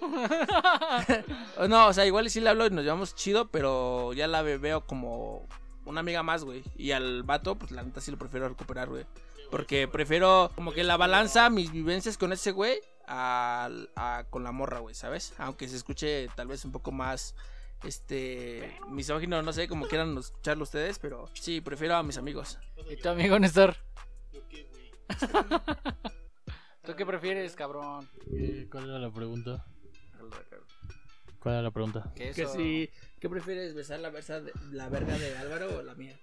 No, 1.68 1.86
o 1.88 1.92
sea, 1.92 2.06
igual 2.06 2.26
y 2.26 2.30
sí 2.30 2.40
le 2.40 2.50
hablo 2.50 2.66
y 2.66 2.70
nos 2.70 2.84
llevamos 2.84 3.14
chido, 3.14 3.48
pero 3.48 4.12
ya 4.12 4.26
la 4.26 4.42
ve- 4.42 4.58
veo 4.58 4.82
como 4.86 5.46
una 5.84 6.00
amiga 6.00 6.22
más, 6.22 6.44
güey. 6.44 6.62
Y 6.76 6.92
al 6.92 7.22
vato, 7.22 7.56
pues 7.56 7.70
la 7.72 7.82
neta 7.82 8.00
sí 8.00 8.10
lo 8.10 8.18
prefiero 8.18 8.48
recuperar, 8.48 8.88
güey. 8.88 9.04
Porque 9.50 9.88
prefiero 9.88 10.50
como 10.54 10.72
que 10.72 10.84
la 10.84 10.96
balanza 10.96 11.50
mis 11.50 11.72
vivencias 11.72 12.16
con 12.16 12.32
ese 12.32 12.52
güey 12.52 12.80
al- 13.06 13.90
a, 13.96 14.24
con 14.30 14.44
la 14.44 14.52
morra, 14.52 14.78
güey, 14.78 14.94
¿sabes? 14.94 15.34
Aunque 15.38 15.68
se 15.68 15.76
escuche 15.76 16.28
tal 16.36 16.46
vez 16.46 16.64
un 16.64 16.70
poco 16.72 16.92
más, 16.92 17.34
este, 17.84 18.78
misógino, 18.88 19.42
no 19.42 19.52
sé, 19.52 19.66
como 19.66 19.86
quieran 19.88 20.16
escucharlo 20.18 20.62
ustedes, 20.62 20.98
pero 21.00 21.28
sí, 21.34 21.60
prefiero 21.60 21.96
a 21.96 22.02
mis 22.04 22.16
amigos. 22.18 22.58
¿Y 22.88 22.96
tu 22.96 23.08
amigo 23.08 23.38
Néstor? 23.38 23.76
¿Tú 26.84 26.94
qué 26.96 27.04
prefieres, 27.04 27.54
cabrón? 27.56 28.08
Eh, 28.32 28.68
¿Cuál 28.70 28.88
era 28.88 28.98
la 28.98 29.10
pregunta? 29.12 29.66
¿Cuál 31.40 31.54
era 31.54 31.62
la 31.62 31.70
pregunta? 31.70 32.12
Que 32.14 32.32
si, 32.34 32.90
¿qué 33.18 33.28
prefieres, 33.28 33.74
besar 33.74 34.00
la, 34.00 34.10
versa 34.10 34.40
de- 34.40 34.52
la 34.70 34.88
verga 34.88 35.18
de 35.18 35.36
Álvaro 35.38 35.78
o 35.78 35.82
la 35.82 35.94
mía? 35.94 36.18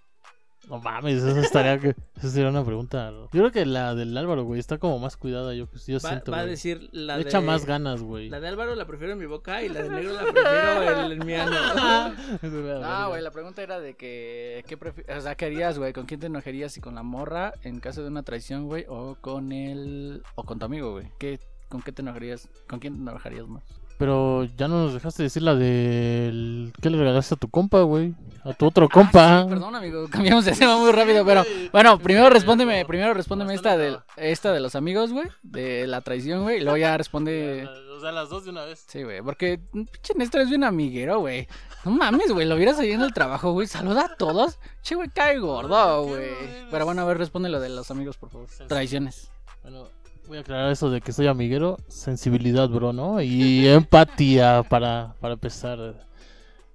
No 0.69 0.79
mames, 0.79 1.23
eso 1.23 1.39
estaría 1.39 1.79
que. 1.79 1.95
Eso 2.17 2.29
sería 2.29 2.49
una 2.49 2.65
pregunta. 2.65 3.09
¿no? 3.11 3.23
Yo 3.23 3.29
creo 3.31 3.51
que 3.51 3.65
la 3.65 3.95
del 3.95 4.17
Álvaro, 4.17 4.43
güey, 4.43 4.59
está 4.59 4.77
como 4.77 4.99
más 4.99 5.15
cuidada. 5.15 5.53
Yo, 5.53 5.67
yo 5.87 5.95
Va, 5.95 5.99
siento. 6.09 6.31
va 6.31 6.39
a 6.39 6.41
güey. 6.41 6.49
decir 6.51 6.89
la 6.91 7.15
Le 7.17 7.23
de... 7.23 7.29
echa 7.29 7.39
más 7.39 7.65
ganas, 7.65 8.01
güey. 8.01 8.29
La 8.29 8.39
de 8.41 8.47
Álvaro 8.49 8.75
la 8.75 8.85
prefiero 8.85 9.13
en 9.13 9.19
mi 9.19 9.25
boca 9.27 9.63
y 9.63 9.69
la 9.69 9.83
de 9.83 9.89
negro 9.89 10.13
la 10.13 10.21
prefiero 10.23 10.83
en 11.05 11.11
el 11.11 11.25
mi 11.25 11.33
ano. 11.35 11.55
Ah, 12.83 13.05
güey, 13.07 13.21
la 13.21 13.31
pregunta 13.31 13.61
era 13.63 13.79
de 13.79 13.95
que, 13.95 14.63
¿qué 14.67 14.77
prefi- 14.77 15.05
o 15.17 15.21
sea, 15.21 15.35
¿qué 15.35 15.45
harías, 15.45 15.77
güey? 15.79 15.93
¿Con 15.93 16.05
quién 16.05 16.19
te 16.19 16.25
enojarías? 16.27 16.73
¿Si 16.73 16.81
con 16.81 16.95
la 16.95 17.03
morra 17.03 17.53
en 17.63 17.79
caso 17.79 18.01
de 18.01 18.09
una 18.09 18.23
traición, 18.23 18.65
güey? 18.67 18.85
¿O 18.89 19.15
con 19.21 19.51
el... 19.51 20.23
o 20.35 20.43
con 20.43 20.59
tu 20.59 20.65
amigo, 20.65 20.91
güey? 20.91 21.07
¿Qué, 21.17 21.39
¿Con 21.69 21.81
qué 21.81 21.91
te 21.91 22.01
enojarías? 22.01 22.49
¿Con 22.67 22.79
quién 22.79 22.95
te 22.95 23.01
enojarías 23.09 23.47
más? 23.47 23.63
Pero 23.97 24.43
ya 24.43 24.67
no 24.67 24.83
nos 24.83 24.93
dejaste 24.93 25.23
decir 25.23 25.41
la 25.41 25.55
del. 25.55 26.71
¿Qué 26.81 26.89
le 26.89 26.97
regalaste 26.97 27.33
a 27.33 27.37
tu 27.37 27.49
compa, 27.49 27.81
güey? 27.81 28.13
A 28.43 28.53
tu 28.53 28.67
otro 28.67 28.87
compa. 28.87 29.39
Ah, 29.39 29.43
sí, 29.43 29.49
perdón, 29.49 29.75
amigo, 29.75 30.07
cambiamos 30.11 30.45
de 30.45 30.51
tema 30.53 30.77
muy 30.77 30.91
rápido, 30.91 31.25
pero 31.25 31.43
bueno, 31.71 31.99
primero 31.99 32.29
respóndeme, 32.29 32.85
primero 32.85 33.13
respóndeme 33.13 33.53
esta 33.53 33.75
de, 33.75 33.97
esta 34.15 34.53
de 34.53 34.59
los 34.59 34.75
amigos, 34.75 35.11
güey, 35.11 35.27
de 35.43 35.87
la 35.87 36.01
traición, 36.01 36.43
güey, 36.43 36.57
y 36.57 36.61
luego 36.61 36.77
ya 36.77 36.97
responde... 36.97 37.67
O 37.97 37.99
sea, 37.99 38.11
las 38.11 38.29
dos 38.29 38.43
de 38.43 38.51
una 38.51 38.63
vez. 38.63 38.85
Sí, 38.87 39.01
güey, 39.01 39.23
porque 39.23 39.59
pinche 39.73 40.13
Néstor 40.15 40.41
es 40.41 40.49
bien 40.49 40.63
amiguero, 40.63 41.19
güey. 41.19 41.47
No 41.83 41.89
mames, 41.89 42.31
güey, 42.31 42.45
lo 42.45 42.53
hubieras 42.53 42.77
ahí 42.77 42.91
en 42.91 43.01
el 43.01 43.11
trabajo, 43.11 43.53
güey. 43.53 43.65
Saluda 43.65 44.05
a 44.05 44.15
todos. 44.15 44.59
Che, 44.83 44.93
güey, 44.93 45.09
cae 45.09 45.39
gordo, 45.39 46.03
güey. 46.03 46.29
Pero 46.69 46.85
bueno, 46.85 47.01
a 47.01 47.05
ver, 47.05 47.17
responde 47.17 47.49
lo 47.49 47.59
de 47.59 47.69
los 47.69 47.89
amigos, 47.89 48.15
por 48.17 48.29
favor. 48.29 48.47
Traiciones. 48.67 49.31
Bueno, 49.63 49.89
voy 50.27 50.37
a 50.37 50.41
aclarar 50.41 50.71
eso 50.71 50.89
de 50.89 51.01
que 51.01 51.11
soy 51.13 51.27
amiguero. 51.27 51.77
Sensibilidad, 51.87 52.69
bro, 52.69 52.93
¿no? 52.93 53.21
Y 53.21 53.67
empatía 53.67 54.63
para, 54.69 55.15
para 55.19 55.33
empezar. 55.35 55.95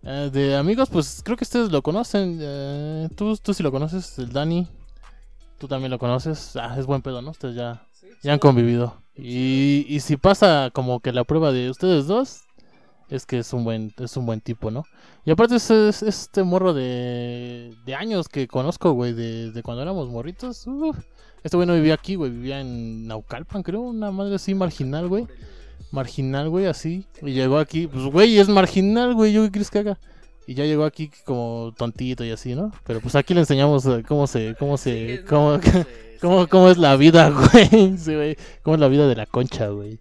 Eh, 0.02 0.30
de 0.32 0.56
amigos, 0.56 0.90
pues 0.90 1.22
creo 1.24 1.36
que 1.36 1.44
ustedes 1.44 1.70
lo 1.72 1.82
conocen. 1.82 2.38
eh, 2.40 3.08
tú, 3.16 3.36
tú 3.36 3.54
sí 3.54 3.62
lo 3.62 3.72
conoces, 3.72 4.18
el 4.18 4.32
Dani. 4.32 4.66
Tú 5.58 5.68
también 5.68 5.90
lo 5.90 5.98
conoces. 5.98 6.56
Ah, 6.56 6.76
es 6.78 6.86
buen 6.86 7.02
pedo, 7.02 7.22
¿no? 7.22 7.30
Ustedes 7.30 7.54
ya, 7.56 7.86
ya 8.22 8.32
han 8.32 8.38
convivido. 8.38 9.02
Y, 9.16 9.86
y 9.88 10.00
si 10.00 10.16
pasa 10.16 10.70
como 10.72 11.00
que 11.00 11.12
la 11.12 11.24
prueba 11.24 11.52
de 11.52 11.70
ustedes 11.70 12.06
dos, 12.06 12.42
es 13.08 13.26
que 13.26 13.38
es 13.40 13.52
un 13.52 13.64
buen, 13.64 13.92
es 13.98 14.16
un 14.16 14.26
buen 14.26 14.40
tipo, 14.40 14.70
¿no? 14.70 14.84
Y 15.24 15.30
aparte 15.32 15.56
es, 15.56 15.70
es- 15.70 16.02
este 16.02 16.42
morro 16.44 16.74
de, 16.74 17.74
de 17.84 17.94
años 17.94 18.28
que 18.28 18.48
conozco, 18.48 18.92
güey, 18.92 19.12
de, 19.14 19.52
de 19.52 19.62
cuando 19.62 19.82
éramos 19.82 20.08
morritos. 20.10 20.66
uf. 20.66 20.98
Este 21.42 21.56
güey 21.56 21.66
no 21.66 21.74
vivía 21.74 21.94
aquí, 21.94 22.14
güey, 22.14 22.30
vivía 22.30 22.60
en 22.60 23.06
Naucalpan, 23.06 23.62
creo, 23.62 23.80
una 23.80 24.10
madre 24.10 24.36
así 24.36 24.54
marginal, 24.54 25.08
güey. 25.08 25.26
Marginal, 25.90 26.48
güey, 26.48 26.66
así. 26.66 27.06
Y 27.20 27.32
llegó 27.32 27.58
aquí, 27.58 27.86
pues, 27.86 28.04
güey, 28.04 28.38
es 28.38 28.48
marginal, 28.48 29.14
güey, 29.14 29.32
yo 29.32 29.42
qué 29.44 29.50
crees 29.50 29.70
que 29.70 29.80
haga. 29.80 29.98
Y 30.46 30.54
ya 30.54 30.64
llegó 30.64 30.84
aquí 30.84 31.10
como 31.24 31.72
tontito 31.76 32.24
y 32.24 32.30
así, 32.30 32.54
¿no? 32.54 32.72
Pero 32.84 33.00
pues 33.00 33.14
aquí 33.14 33.32
le 33.32 33.40
enseñamos 33.40 33.86
eh, 33.86 34.02
cómo 34.06 34.26
se, 34.26 34.56
cómo 34.58 34.76
se, 34.76 35.24
cómo, 35.28 35.60
cómo, 36.20 36.48
cómo 36.48 36.68
es 36.68 36.78
la 36.78 36.96
vida, 36.96 37.30
güey. 37.52 37.96
Sí, 37.96 38.14
güey. 38.14 38.36
Cómo 38.62 38.74
es 38.74 38.80
la 38.80 38.88
vida 38.88 39.06
de 39.06 39.14
la 39.14 39.26
concha, 39.26 39.68
güey. 39.68 39.98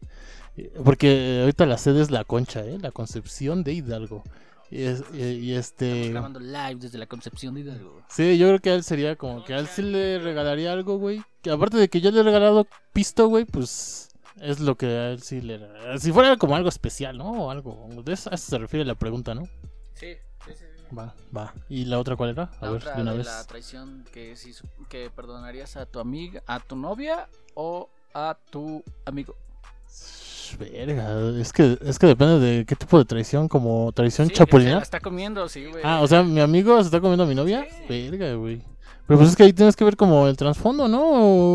Eh, 0.57 0.71
Porque 0.83 1.39
ahorita 1.41 1.65
la 1.65 1.77
sede 1.77 2.01
es 2.01 2.09
la 2.09 2.23
concha, 2.23 2.65
¿eh? 2.65 2.77
La 2.81 2.91
concepción 2.91 3.63
de 3.63 3.73
Hidalgo. 3.73 4.23
Y, 4.71 4.83
es- 4.83 5.03
y- 5.13 5.21
y 5.21 5.53
este... 5.53 5.91
Estamos 6.07 6.11
grabando 6.11 6.39
live 6.39 6.75
desde 6.79 6.97
la 6.97 7.05
Concepción 7.05 7.53
de 7.53 7.61
Hidalgo. 7.61 8.01
Sí, 8.09 8.37
yo 8.37 8.47
creo 8.47 8.59
que 8.59 8.69
a 8.71 8.75
él 8.75 8.83
sería 8.83 9.15
como 9.17 9.43
que 9.43 9.53
a 9.53 9.59
él 9.59 9.67
sí 9.67 9.81
le 9.81 10.17
regalaría 10.19 10.71
algo, 10.71 10.97
güey. 10.97 11.21
Que 11.41 11.51
aparte 11.51 11.77
de 11.77 11.89
que 11.89 11.99
yo 12.01 12.09
le 12.11 12.21
he 12.21 12.23
regalado 12.23 12.65
pisto, 12.93 13.27
güey, 13.27 13.43
pues 13.45 14.09
es 14.39 14.59
lo 14.61 14.75
que 14.75 14.85
a 14.85 15.09
él 15.11 15.21
sí 15.21 15.41
le... 15.41 15.59
Si 15.99 16.11
fuera 16.13 16.37
como 16.37 16.55
algo 16.55 16.69
especial, 16.69 17.17
¿no? 17.17 17.31
O 17.45 17.51
algo. 17.51 17.89
De 18.03 18.13
eso, 18.13 18.31
a 18.31 18.35
eso 18.35 18.49
se 18.49 18.57
refiere 18.57 18.85
la 18.85 18.95
pregunta, 18.95 19.35
¿no? 19.35 19.43
Sí, 19.93 20.15
sí, 20.45 20.53
sí. 20.57 20.65
Va, 20.97 21.13
va. 21.35 21.53
¿Y 21.69 21.85
la 21.85 21.99
otra 21.99 22.15
cuál 22.15 22.29
era? 22.31 22.43
A 22.61 22.65
La 22.65 22.71
ver, 22.71 22.81
otra 22.81 22.95
de 22.95 23.01
una 23.01 23.11
de 23.11 23.17
vez. 23.19 23.27
la 23.27 23.43
traición 23.45 24.05
que 24.13 24.35
si 24.37 24.53
que 24.89 25.09
perdonarías 25.09 25.75
a 25.77 25.85
tu 25.85 25.99
amiga, 25.99 26.43
a 26.47 26.59
tu 26.61 26.75
novia 26.77 27.27
o 27.55 27.89
a 28.13 28.37
tu 28.49 28.83
amigo. 29.05 29.35
Verga, 30.59 31.29
es 31.39 31.53
que, 31.53 31.77
es 31.81 31.97
que 31.97 32.07
depende 32.07 32.39
de 32.39 32.65
qué 32.65 32.75
tipo 32.75 32.97
de 32.97 33.05
traición, 33.05 33.47
como 33.47 33.91
traición 33.93 34.27
Sí, 34.27 34.31
que 34.33 34.37
se 34.37 34.41
la 34.43 34.45
chapulina. 34.47 34.79
está 34.79 34.99
comiendo, 34.99 35.47
sí, 35.47 35.65
güey. 35.65 35.81
Ah, 35.83 36.01
o 36.01 36.07
sea, 36.07 36.23
mi 36.23 36.41
amigo 36.41 36.77
se 36.79 36.87
está 36.87 36.99
comiendo 36.99 37.23
a 37.23 37.27
mi 37.27 37.35
novia. 37.35 37.65
Sí. 37.87 38.09
Verga, 38.09 38.33
güey. 38.35 38.61
Pero 39.07 39.17
pues 39.19 39.29
es 39.31 39.35
que 39.35 39.43
ahí 39.43 39.53
tienes 39.53 39.75
que 39.75 39.83
ver 39.83 39.95
como 39.97 40.27
el 40.27 40.37
trasfondo, 40.37 40.87
¿no? 40.87 41.01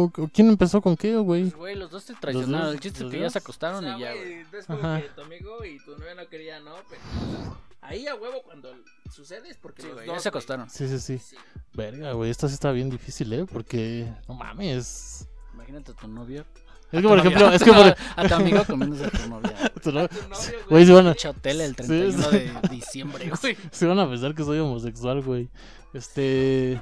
O, 0.05 0.13
quién 0.33 0.49
empezó 0.49 0.81
con 0.83 0.97
qué, 0.97 1.17
güey. 1.17 1.43
Pues, 1.45 1.55
güey, 1.57 1.75
los 1.77 1.91
dos 1.91 2.05
te 2.07 2.15
traicionaron. 2.15 2.67
dos- 2.67 2.75
El 2.75 2.81
chiste 2.81 3.05
es 3.05 3.11
que 3.11 3.21
ya 3.21 3.31
se 3.31 3.39
acostaron 3.39 3.79
O 3.85 3.89
sea, 3.89 3.97
y 3.97 4.01
ya, 4.01 4.13
güey, 4.15 4.45
ves 4.51 4.67
como 4.67 4.79
Ajá. 4.79 5.01
que 5.03 5.09
tu 5.11 5.21
amigo 5.23 5.65
y 5.65 5.79
tu 5.85 5.93
novia 5.97 6.15
no 6.15 6.29
querían, 6.29 6.65
¿no? 6.65 6.75
Pero 6.89 7.01
o 7.03 7.45
sea, 7.45 7.55
ahí 7.83 8.07
a 8.07 8.15
huevo 8.15 8.43
cuando 8.45 8.71
sucede 9.15 9.49
es 9.51 9.57
porque 9.59 9.83
Sí, 9.83 9.89
los 9.89 9.97
güey, 9.97 10.07
dos, 10.07 10.17
ya 10.17 10.21
se 10.21 10.29
acostaron. 10.31 10.69
Sí, 10.71 10.89
sí, 10.89 10.99
sí. 10.99 11.19
Sí. 11.19 11.37
Verga, 11.75 12.13
güey, 12.13 12.31
esta 12.31 12.49
sí 12.49 12.55
está 12.55 12.73
bien 12.73 12.91
difícil, 12.91 13.33
¿eh? 13.33 13.47
Porque, 13.51 14.07
no 14.29 14.35
mames. 14.35 15.27
Imagínate 15.55 15.93
a 15.93 15.95
tu 15.95 16.09
novio. 16.09 16.45
Es 16.93 17.03
que, 17.03 17.09
por 17.09 17.19
ejemplo, 17.19 17.53
es 17.53 17.63
que 17.63 17.73
por... 17.73 17.87
a 18.17 18.29
tu 18.29 18.35
amigo 18.35 18.65
comiéndose 18.65 19.05
a 19.07 19.11
tu 19.11 19.29
novia. 19.29 19.53
tu 19.83 19.93
no- 19.93 20.09
Tu 20.09 20.15
novio, 20.29 20.59
güey, 20.71 20.87
se 20.87 20.93
van 20.93 21.07
a, 21.09 21.15
Chotel 21.15 21.61
el 21.61 21.71
Sí, 21.71 21.75
31 21.77 22.23
sí. 22.23 22.31
de 22.39 22.53
diciembre, 22.71 23.31
güey. 23.43 23.57
se 23.71 23.87
van 23.87 23.99
a 23.99 24.09
pensar 24.09 24.35
que 24.35 24.45
soy 24.45 24.59
homosexual, 24.59 25.23
güey. 25.23 25.49
Este... 25.93 26.81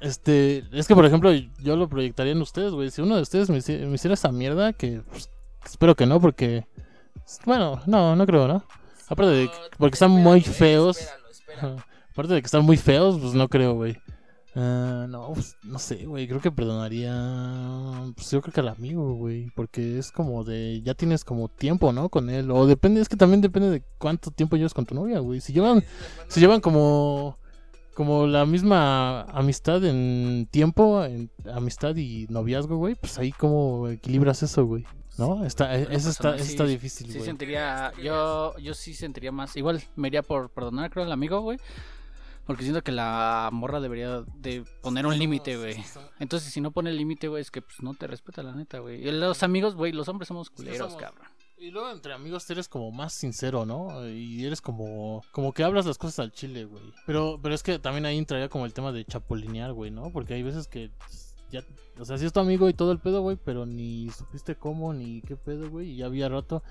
Este, 0.00 0.64
es 0.72 0.88
que 0.88 0.94
por 0.94 1.04
ejemplo, 1.04 1.30
yo 1.32 1.76
lo 1.76 1.88
proyectaría 1.88 2.32
en 2.32 2.40
ustedes, 2.40 2.72
güey. 2.72 2.90
Si 2.90 3.02
uno 3.02 3.16
de 3.16 3.22
ustedes 3.22 3.50
me, 3.50 3.56
me 3.86 3.94
hiciera 3.94 4.14
esa 4.14 4.32
mierda, 4.32 4.72
que 4.72 5.02
pues, 5.10 5.28
espero 5.64 5.94
que 5.94 6.06
no, 6.06 6.20
porque. 6.20 6.66
Bueno, 7.44 7.80
no, 7.86 8.16
no 8.16 8.26
creo, 8.26 8.48
¿no? 8.48 8.64
Aparte 9.08 9.32
de. 9.32 9.50
Porque 9.76 9.94
están 9.94 10.10
muy 10.10 10.40
feos. 10.40 10.98
espéralo, 11.00 11.28
espéralo. 11.30 11.74
Ajá. 11.76 11.86
Aparte 12.12 12.32
de 12.34 12.40
que 12.40 12.46
están 12.46 12.64
muy 12.64 12.76
feos, 12.78 13.18
pues 13.20 13.34
no 13.34 13.48
creo, 13.48 13.74
güey. 13.74 13.98
Ah, 14.56 15.06
no, 15.08 15.32
pues, 15.34 15.56
no 15.64 15.78
sé, 15.78 16.06
güey. 16.06 16.28
Creo 16.28 16.40
que 16.40 16.52
perdonaría. 16.52 17.12
Pues 18.14 18.30
yo 18.30 18.40
creo 18.40 18.52
que 18.52 18.60
al 18.60 18.68
amigo, 18.68 19.14
güey. 19.14 19.50
Porque 19.54 19.98
es 19.98 20.12
como 20.12 20.44
de. 20.44 20.80
Ya 20.82 20.94
tienes 20.94 21.24
como 21.24 21.48
tiempo, 21.48 21.92
¿no? 21.92 22.08
Con 22.08 22.30
él. 22.30 22.50
O 22.50 22.66
depende, 22.66 23.00
es 23.00 23.08
que 23.08 23.16
también 23.16 23.40
depende 23.40 23.70
de 23.70 23.82
cuánto 23.98 24.30
tiempo 24.30 24.56
llevas 24.56 24.74
con 24.74 24.86
tu 24.86 24.94
novia, 24.94 25.18
güey. 25.18 25.40
Si 25.40 25.52
llevan. 25.52 25.82
Si 26.28 26.40
llevan 26.40 26.60
como. 26.60 27.38
Como 27.94 28.26
la 28.26 28.44
misma 28.44 29.22
amistad 29.22 29.84
en 29.84 30.48
tiempo, 30.50 31.04
en 31.04 31.30
amistad 31.52 31.94
y 31.94 32.26
noviazgo, 32.28 32.76
güey. 32.76 32.96
Pues 32.96 33.18
ahí 33.18 33.30
como 33.30 33.88
equilibras 33.88 34.42
eso, 34.42 34.66
güey. 34.66 34.84
¿No? 35.16 35.44
Está, 35.44 35.76
eso 35.76 36.10
está, 36.10 36.32
personal, 36.32 36.34
eso 36.34 36.44
sí, 36.44 36.50
está 36.50 36.64
difícil, 36.64 37.06
Sí 37.06 37.12
güey. 37.18 37.24
sentiría, 37.24 37.92
yo, 38.02 38.56
yo 38.58 38.74
sí 38.74 38.94
sentiría 38.94 39.30
más, 39.30 39.56
igual 39.56 39.80
me 39.94 40.08
iría 40.08 40.22
por 40.22 40.50
perdonar 40.50 40.90
creo 40.90 41.04
al 41.04 41.12
amigo, 41.12 41.40
güey, 41.40 41.58
porque 42.46 42.62
siento 42.62 42.82
que 42.82 42.92
la 42.92 43.48
morra 43.52 43.80
debería 43.80 44.22
de 44.36 44.64
poner 44.82 45.06
un 45.06 45.18
límite, 45.18 45.56
güey. 45.56 45.76
Entonces 46.20 46.52
si 46.52 46.60
no 46.60 46.70
pone 46.70 46.90
el 46.90 46.96
límite, 46.96 47.28
güey, 47.28 47.40
es 47.42 47.50
que 47.50 47.62
pues 47.62 47.82
no 47.82 47.94
te 47.94 48.06
respeta 48.06 48.42
la 48.42 48.54
neta, 48.54 48.78
güey. 48.80 49.02
Los 49.12 49.42
amigos, 49.42 49.74
güey, 49.74 49.92
los 49.92 50.08
hombres 50.08 50.28
somos 50.28 50.50
culeros, 50.50 50.92
somos- 50.92 50.96
cabrón. 51.00 51.28
Y 51.56 51.70
luego 51.70 51.90
entre 51.90 52.12
amigos 52.12 52.50
eres 52.50 52.68
como 52.68 52.90
más 52.90 53.12
sincero, 53.14 53.64
¿no? 53.64 54.06
Y 54.06 54.44
eres 54.44 54.60
como 54.60 55.22
como 55.32 55.52
que 55.52 55.64
hablas 55.64 55.86
las 55.86 55.96
cosas 55.96 56.18
al 56.18 56.32
chile, 56.32 56.64
güey. 56.66 56.82
Pero 57.06 57.38
pero 57.42 57.54
es 57.54 57.62
que 57.62 57.78
también 57.78 58.04
ahí 58.04 58.18
entraría 58.18 58.48
como 58.50 58.66
el 58.66 58.74
tema 58.74 58.92
de 58.92 59.04
chapulinear, 59.04 59.72
güey, 59.72 59.90
¿no? 59.90 60.10
Porque 60.10 60.34
hay 60.34 60.42
veces 60.42 60.66
que 60.68 60.90
ya 61.50 61.62
o 61.98 62.04
sea, 62.04 62.18
sí 62.18 62.26
es 62.26 62.32
tu 62.32 62.40
amigo 62.40 62.68
y 62.68 62.74
todo 62.74 62.90
el 62.92 62.98
pedo, 62.98 63.22
güey, 63.22 63.38
pero 63.42 63.64
ni 63.64 64.10
supiste 64.10 64.56
cómo 64.56 64.92
ni 64.92 65.22
qué 65.22 65.36
pedo, 65.36 65.70
güey, 65.70 65.90
y 65.92 65.96
ya 65.98 66.06
había 66.06 66.28
roto 66.28 66.62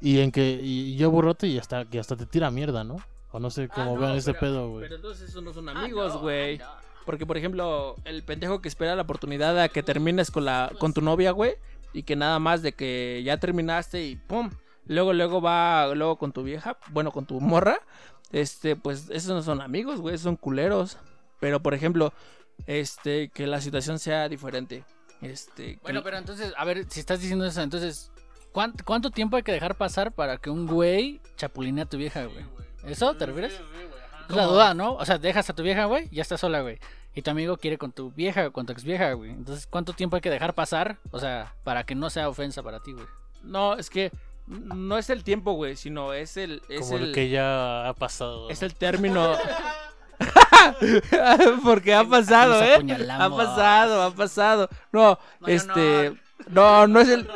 y 0.00 0.18
en 0.18 0.30
que 0.30 0.60
y, 0.62 0.92
y 0.92 0.96
ya 0.96 1.08
hubo 1.08 1.22
roto 1.22 1.46
y 1.46 1.58
hasta 1.58 1.86
que 1.86 1.98
hasta 1.98 2.14
te 2.14 2.26
tira 2.26 2.50
mierda, 2.50 2.84
¿no? 2.84 2.96
O 3.30 3.38
no 3.40 3.50
sé 3.50 3.68
cómo 3.68 3.92
Ah, 3.92 3.94
no, 3.94 4.00
vean 4.00 4.16
ese 4.16 4.32
pero- 4.32 4.40
pedo, 4.40 4.68
güey. 4.70 4.82
Pero 4.84 4.96
entonces 4.96 5.28
esos 5.28 5.42
no 5.42 5.52
son 5.52 5.68
Ah, 5.68 5.72
amigos, 5.80 6.16
güey. 6.18 6.60
ah, 6.60 6.78
no. 6.80 6.88
Porque, 7.04 7.24
por 7.26 7.36
ejemplo, 7.38 7.96
el 8.04 8.22
pendejo 8.22 8.60
que 8.60 8.68
espera 8.68 8.94
la 8.96 9.02
oportunidad 9.02 9.58
a 9.60 9.68
que 9.68 9.82
termines 9.82 10.30
con 10.30 10.44
la 10.44 10.70
con 10.78 10.92
tu 10.92 11.00
novia, 11.00 11.30
güey, 11.30 11.54
y 11.94 12.02
que 12.02 12.16
nada 12.16 12.38
más 12.38 12.60
de 12.62 12.72
que 12.72 13.22
ya 13.24 13.38
terminaste 13.38 14.04
y 14.04 14.16
pum, 14.16 14.50
luego 14.86 15.12
luego 15.14 15.40
va 15.40 15.94
luego 15.94 16.16
con 16.16 16.32
tu 16.32 16.42
vieja, 16.42 16.76
bueno, 16.90 17.10
con 17.10 17.24
tu 17.24 17.40
morra, 17.40 17.78
este, 18.30 18.76
pues 18.76 19.08
esos 19.10 19.30
no 19.34 19.42
son 19.42 19.62
amigos, 19.62 20.00
güey, 20.00 20.18
son 20.18 20.36
culeros. 20.36 20.98
Pero, 21.40 21.60
por 21.62 21.72
ejemplo, 21.72 22.12
este, 22.66 23.28
que 23.30 23.46
la 23.46 23.60
situación 23.60 23.98
sea 23.98 24.28
diferente. 24.28 24.84
Este, 25.22 25.74
que- 25.76 25.80
Bueno, 25.82 26.02
pero 26.02 26.18
entonces, 26.18 26.52
a 26.56 26.64
ver, 26.64 26.84
si 26.90 27.00
estás 27.00 27.20
diciendo 27.20 27.44
eso, 27.46 27.62
entonces, 27.62 28.10
¿cuán- 28.52 28.74
¿cuánto 28.84 29.10
tiempo 29.10 29.36
hay 29.36 29.42
que 29.42 29.52
dejar 29.52 29.76
pasar 29.76 30.12
para 30.12 30.36
que 30.36 30.50
un 30.50 30.66
güey 30.66 31.20
chapuline 31.36 31.80
a 31.80 31.86
tu 31.86 31.96
vieja, 31.96 32.24
güey? 32.26 32.44
¿Eso 32.84 33.14
te 33.14 33.26
refieres? 33.26 33.60
Es 34.28 34.36
la 34.36 34.44
duda, 34.44 34.74
¿no? 34.74 34.94
O 34.94 35.04
sea, 35.04 35.18
dejas 35.18 35.48
a 35.48 35.54
tu 35.54 35.62
vieja, 35.62 35.86
güey, 35.86 36.08
y 36.10 36.16
ya 36.16 36.22
está 36.22 36.36
sola, 36.36 36.60
güey. 36.60 36.78
Y 37.14 37.22
tu 37.22 37.30
amigo 37.30 37.56
quiere 37.56 37.78
con 37.78 37.92
tu 37.92 38.10
vieja, 38.12 38.50
con 38.50 38.66
tu 38.66 38.72
ex 38.72 38.84
vieja, 38.84 39.12
güey. 39.12 39.30
Entonces, 39.30 39.66
¿cuánto 39.66 39.92
tiempo 39.92 40.16
hay 40.16 40.22
que 40.22 40.30
dejar 40.30 40.54
pasar? 40.54 40.98
O 41.10 41.18
sea, 41.18 41.54
para 41.64 41.84
que 41.84 41.94
no 41.94 42.10
sea 42.10 42.28
ofensa 42.28 42.62
para 42.62 42.80
ti, 42.80 42.92
güey. 42.92 43.06
no, 43.42 43.74
es 43.74 43.90
que 43.90 44.12
no 44.48 44.96
es 44.96 45.10
el 45.10 45.24
tiempo, 45.24 45.52
güey, 45.52 45.76
sino 45.76 46.12
es 46.12 46.36
el 46.36 46.62
es 46.68 46.80
Como 46.80 46.98
el 46.98 47.12
que 47.12 47.28
ya 47.28 47.88
ha 47.88 47.94
pasado. 47.94 48.48
Es 48.48 48.62
el 48.62 48.74
término. 48.74 49.36
Porque 51.64 51.94
ha 51.94 52.04
pasado, 52.04 52.62
¿eh? 52.62 52.76
Ha 53.10 53.30
pasado, 53.30 54.02
ha 54.02 54.10
pasado. 54.10 54.68
No, 54.90 55.18
este. 55.46 56.14
No, 56.48 56.86
no 56.86 57.00
es 57.00 57.08
el. 57.08 57.28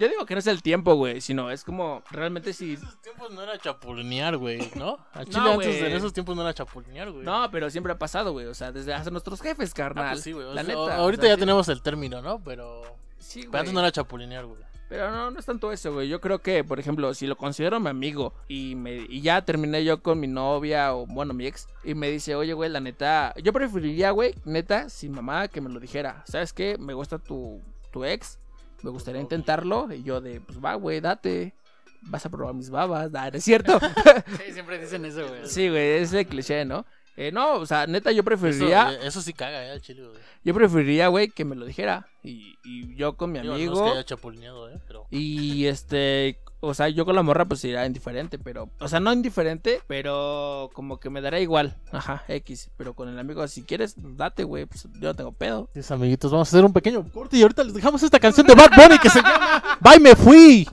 Yo 0.00 0.08
digo 0.08 0.26
que 0.26 0.34
no 0.34 0.38
es 0.40 0.46
el 0.46 0.62
tiempo, 0.62 0.94
güey, 0.94 1.20
sino 1.20 1.50
es 1.50 1.64
como 1.64 2.02
realmente 2.10 2.52
si. 2.52 2.72
En 2.74 2.78
esos 2.82 3.00
tiempos 3.02 3.30
no 3.32 3.42
era 3.42 3.58
chapulinear, 3.58 4.36
güey, 4.36 4.70
¿no? 4.76 4.98
A 5.12 5.24
Chile 5.24 5.38
No, 5.38 5.50
antes 5.52 5.78
güey. 5.78 5.90
en 5.90 5.96
esos 5.96 6.12
tiempos 6.12 6.36
no 6.36 6.42
era 6.42 6.54
chapulinear, 6.54 7.10
güey. 7.10 7.24
No, 7.24 7.50
pero 7.50 7.70
siempre 7.70 7.92
ha 7.92 7.98
pasado, 7.98 8.32
güey. 8.32 8.46
O 8.46 8.54
sea, 8.54 8.72
desde 8.72 8.92
hace 8.94 9.10
nuestros 9.10 9.40
jefes, 9.40 9.70
Ah, 9.72 9.76
carnal. 9.76 10.10
pues 10.12 10.22
sí, 10.24 10.32
güey. 10.32 10.46
o 10.46 10.54
La 10.54 10.64
sea, 10.64 10.74
neta. 10.74 10.96
ahorita 10.96 11.22
o 11.22 11.24
sea, 11.24 11.30
ya 11.30 11.34
sí- 11.36 11.40
tenemos 11.40 11.68
el 11.68 11.82
término, 11.82 12.22
¿no? 12.22 12.42
Pero, 12.44 12.82
Sí, 13.18 13.40
pero 13.40 13.50
güey. 13.50 13.60
antes 13.60 13.74
no 13.74 13.80
era 13.80 13.92
chapulinear, 13.92 14.46
güey. 14.46 14.60
Pero 14.86 15.10
no, 15.10 15.30
no 15.30 15.38
es 15.40 15.46
tanto 15.46 15.72
eso, 15.72 15.94
güey. 15.94 16.08
Yo 16.08 16.20
creo 16.20 16.40
que, 16.40 16.62
por 16.62 16.78
ejemplo, 16.78 17.14
si 17.14 17.26
lo 17.26 17.36
considero 17.36 17.80
mi 17.80 17.88
amigo 17.88 18.34
y, 18.48 18.74
me, 18.76 18.94
y 19.08 19.22
ya 19.22 19.42
terminé 19.42 19.82
yo 19.82 20.02
con 20.02 20.20
mi 20.20 20.26
novia 20.28 20.94
o, 20.94 21.06
bueno, 21.06 21.32
mi 21.32 21.46
ex, 21.46 21.66
y 21.82 21.94
me 21.94 22.10
dice, 22.10 22.34
oye, 22.36 22.52
güey, 22.52 22.68
la 22.70 22.80
neta, 22.80 23.34
yo 23.42 23.52
preferiría, 23.52 24.10
güey, 24.10 24.34
neta, 24.44 24.90
sin 24.90 25.12
mamá, 25.12 25.48
que 25.48 25.62
me 25.62 25.70
lo 25.70 25.80
dijera. 25.80 26.22
¿Sabes 26.26 26.52
qué? 26.52 26.76
Me 26.78 26.92
gusta 26.92 27.18
tu, 27.18 27.62
tu 27.90 28.04
ex, 28.04 28.38
me 28.84 28.90
gustaría 28.90 29.20
intentarlo. 29.20 29.92
Y 29.92 30.02
yo 30.02 30.20
de, 30.20 30.40
pues 30.40 30.62
va, 30.62 30.74
güey, 30.74 31.00
date. 31.00 31.54
Vas 32.02 32.26
a 32.26 32.30
probar 32.30 32.54
mis 32.54 32.68
babas. 32.68 33.10
Nah, 33.10 33.30
no 33.30 33.38
es 33.38 33.44
cierto. 33.44 33.80
Sí, 34.44 34.52
siempre 34.52 34.78
dicen 34.78 35.04
eso, 35.06 35.26
güey. 35.26 35.46
sí, 35.46 35.70
güey, 35.70 36.02
es 36.02 36.12
el 36.12 36.26
cliché, 36.26 36.64
¿no? 36.66 36.84
Eh, 37.16 37.32
no, 37.32 37.54
o 37.54 37.66
sea, 37.66 37.86
neta, 37.86 38.10
yo 38.10 38.24
preferiría, 38.24 38.92
eh, 38.92 39.06
eso 39.06 39.22
sí 39.22 39.32
caga, 39.32 39.64
¿eh? 39.64 39.70
Al 39.70 39.80
chile, 39.80 40.02
güey. 40.02 40.20
yo 40.42 40.52
preferiría, 40.52 41.08
güey, 41.08 41.28
que 41.28 41.44
me 41.44 41.54
lo 41.54 41.64
dijera. 41.64 42.08
Y, 42.22 42.58
y 42.64 42.94
yo 42.96 43.16
con 43.16 43.32
mi 43.32 43.40
Digo, 43.40 43.54
amigo. 43.54 43.74
No 43.74 43.86
es 43.86 43.92
que 43.92 43.98
haya 43.98 44.04
chapulineado, 44.04 44.68
¿eh? 44.68 44.80
Pero... 44.86 45.06
Y 45.10 45.66
este, 45.66 46.40
o 46.66 46.74
sea, 46.74 46.88
yo 46.88 47.04
con 47.04 47.14
la 47.14 47.22
morra 47.22 47.44
pues 47.44 47.60
sería 47.60 47.84
indiferente, 47.86 48.38
pero, 48.38 48.68
o 48.80 48.88
sea, 48.88 49.00
no 49.00 49.12
indiferente, 49.12 49.80
pero 49.86 50.70
como 50.74 50.98
que 50.98 51.10
me 51.10 51.20
dará 51.20 51.40
igual, 51.40 51.76
ajá, 51.92 52.24
X, 52.28 52.70
pero 52.76 52.94
con 52.94 53.08
el 53.08 53.18
amigo, 53.18 53.46
si 53.48 53.62
quieres, 53.62 53.94
date, 53.96 54.44
güey, 54.44 54.66
pues 54.66 54.84
yo 55.00 55.08
no 55.08 55.14
tengo 55.14 55.32
pedo. 55.32 55.68
Sí, 55.74 55.80
amiguitos, 55.92 56.30
vamos 56.30 56.48
a 56.48 56.50
hacer 56.56 56.64
un 56.64 56.72
pequeño 56.72 57.04
corte 57.12 57.36
y 57.36 57.42
ahorita 57.42 57.64
les 57.64 57.74
dejamos 57.74 58.02
esta 58.02 58.18
canción 58.20 58.46
de 58.46 58.54
Bad 58.54 58.70
Bunny 58.76 58.98
que 58.98 59.10
se 59.10 59.20
llama 59.22 59.62
Bye 59.80 60.00
Me 60.00 60.16
Fui. 60.16 60.68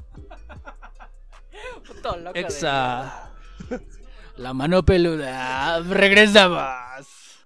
Puto 1.88 2.18
loco 2.18 2.34
de- 2.34 2.40
Exa. 2.42 3.30
La 4.38 4.54
mano 4.54 4.84
peluda. 4.84 5.80
Regresamos. 5.82 6.62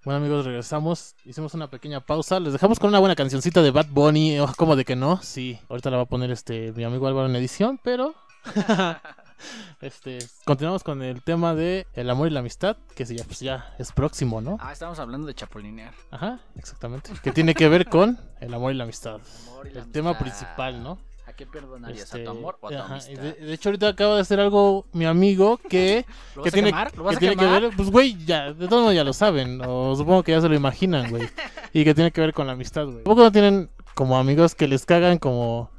Bueno 0.04 0.18
amigos, 0.18 0.46
regresamos, 0.46 1.16
hicimos 1.26 1.56
una 1.56 1.68
pequeña 1.68 2.00
pausa, 2.00 2.40
les 2.40 2.54
dejamos 2.54 2.78
con 2.80 2.90
una 2.90 3.00
buena 3.00 3.16
cancioncita 3.16 3.64
de 3.64 3.72
Bad 3.72 3.88
Bunny, 3.90 4.40
oh, 4.40 4.54
como 4.56 4.76
de 4.76 4.86
que 4.86 4.96
no, 4.96 5.20
sí, 5.24 5.60
ahorita 5.68 5.90
la 5.90 5.98
va 5.98 6.04
a 6.04 6.06
poner 6.06 6.30
este 6.30 6.72
mi 6.74 6.84
amigo 6.84 7.08
Álvaro 7.08 7.28
en 7.28 7.36
edición, 7.36 7.80
pero 7.84 8.14
este 9.82 10.20
continuamos 10.46 10.84
con 10.84 11.02
el 11.02 11.22
tema 11.22 11.56
de 11.56 11.88
el 11.94 12.10
amor 12.10 12.28
y 12.28 12.32
la 12.32 12.40
amistad, 12.40 12.78
que 12.96 13.06
ya, 13.06 13.24
pues 13.24 13.40
ya 13.40 13.74
es 13.78 13.92
próximo, 13.92 14.42
¿no? 14.42 14.58
Ah, 14.60 14.72
estamos 14.72 15.00
hablando 15.00 15.28
de 15.28 15.34
chapulinear. 15.36 15.94
Ajá, 16.12 16.40
exactamente, 16.56 17.12
que 17.24 17.32
tiene 17.32 17.54
que 17.54 17.68
ver 17.70 17.88
con 17.88 18.20
el 18.40 18.54
amor 18.54 18.74
y 18.74 18.76
la 18.76 18.84
amistad, 18.84 19.20
Amor 19.48 19.68
y 19.68 19.74
la 19.74 19.82
el 19.82 19.92
tema 19.92 20.18
principal, 20.18 20.82
¿no? 20.82 21.00
¿A 21.28 21.34
qué 21.34 21.48
perdonarías? 21.48 22.04
Este, 22.04 22.22
¿A 22.22 22.24
tu 22.24 22.30
amor 22.32 22.58
o 22.62 22.68
a 22.68 22.70
tu 22.70 22.78
ajá, 22.78 22.94
amistad? 22.94 23.14
de, 23.14 23.34
de 23.34 23.54
hecho 23.54 23.70
ahorita 23.70 23.88
acaba 23.88 24.16
de 24.16 24.22
hacer 24.22 24.40
algo 24.40 24.86
mi 24.94 25.06
amigo 25.06 25.58
que 25.58 26.06
¿Lo 26.36 26.44
que 26.44 26.50
vas 26.50 26.54
a 26.54 26.54
tiene, 26.54 26.70
quemar? 26.70 26.88
¿Lo 26.92 26.98
que 26.98 27.02
vas 27.02 27.16
a 27.16 27.20
tiene 27.20 27.36
que 27.36 27.46
ver, 27.46 27.70
pues 27.76 27.90
güey, 27.90 28.26
ya, 28.26 28.54
de 28.54 28.68
todos 28.68 28.84
modos 28.84 28.96
ya 28.96 29.04
lo 29.04 29.14
saben, 29.14 29.60
o 29.66 29.96
supongo 29.96 30.24
que 30.24 30.34
ya 30.34 30.42
se 30.42 30.50
lo 30.50 30.56
imaginan, 30.56 31.10
güey, 31.10 31.28
y 31.74 31.84
que 31.84 31.96
tiene 31.96 32.12
que 32.12 32.22
ver 32.22 32.34
con 32.34 32.46
la 32.48 32.54
amistad, 32.54 32.86
güey. 32.86 32.98
¿Tampoco 32.98 33.24
no 33.24 33.32
tienen 33.32 33.70
como 33.96 34.18
amigos 34.20 34.54
que 34.54 34.68
les 34.68 34.86
cagan 34.86 35.18
como 35.18 35.72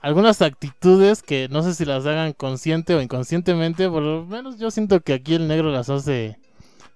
algunas 0.00 0.42
actitudes 0.42 1.22
que 1.22 1.48
no 1.48 1.62
sé 1.62 1.74
si 1.74 1.84
las 1.84 2.06
hagan 2.06 2.32
consciente 2.32 2.94
o 2.94 3.02
inconscientemente, 3.02 3.88
por 3.88 4.02
lo 4.02 4.24
menos 4.24 4.58
yo 4.58 4.70
siento 4.70 5.00
que 5.00 5.14
aquí 5.14 5.34
el 5.34 5.48
negro 5.48 5.70
las 5.70 5.90
hace, 5.90 6.38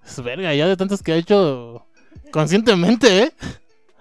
es 0.05 0.23
verga, 0.23 0.55
ya 0.55 0.67
de 0.67 0.77
tantas 0.77 1.03
que 1.03 1.13
ha 1.13 1.17
hecho 1.17 1.87
conscientemente, 2.33 3.25
¿eh? 3.25 3.33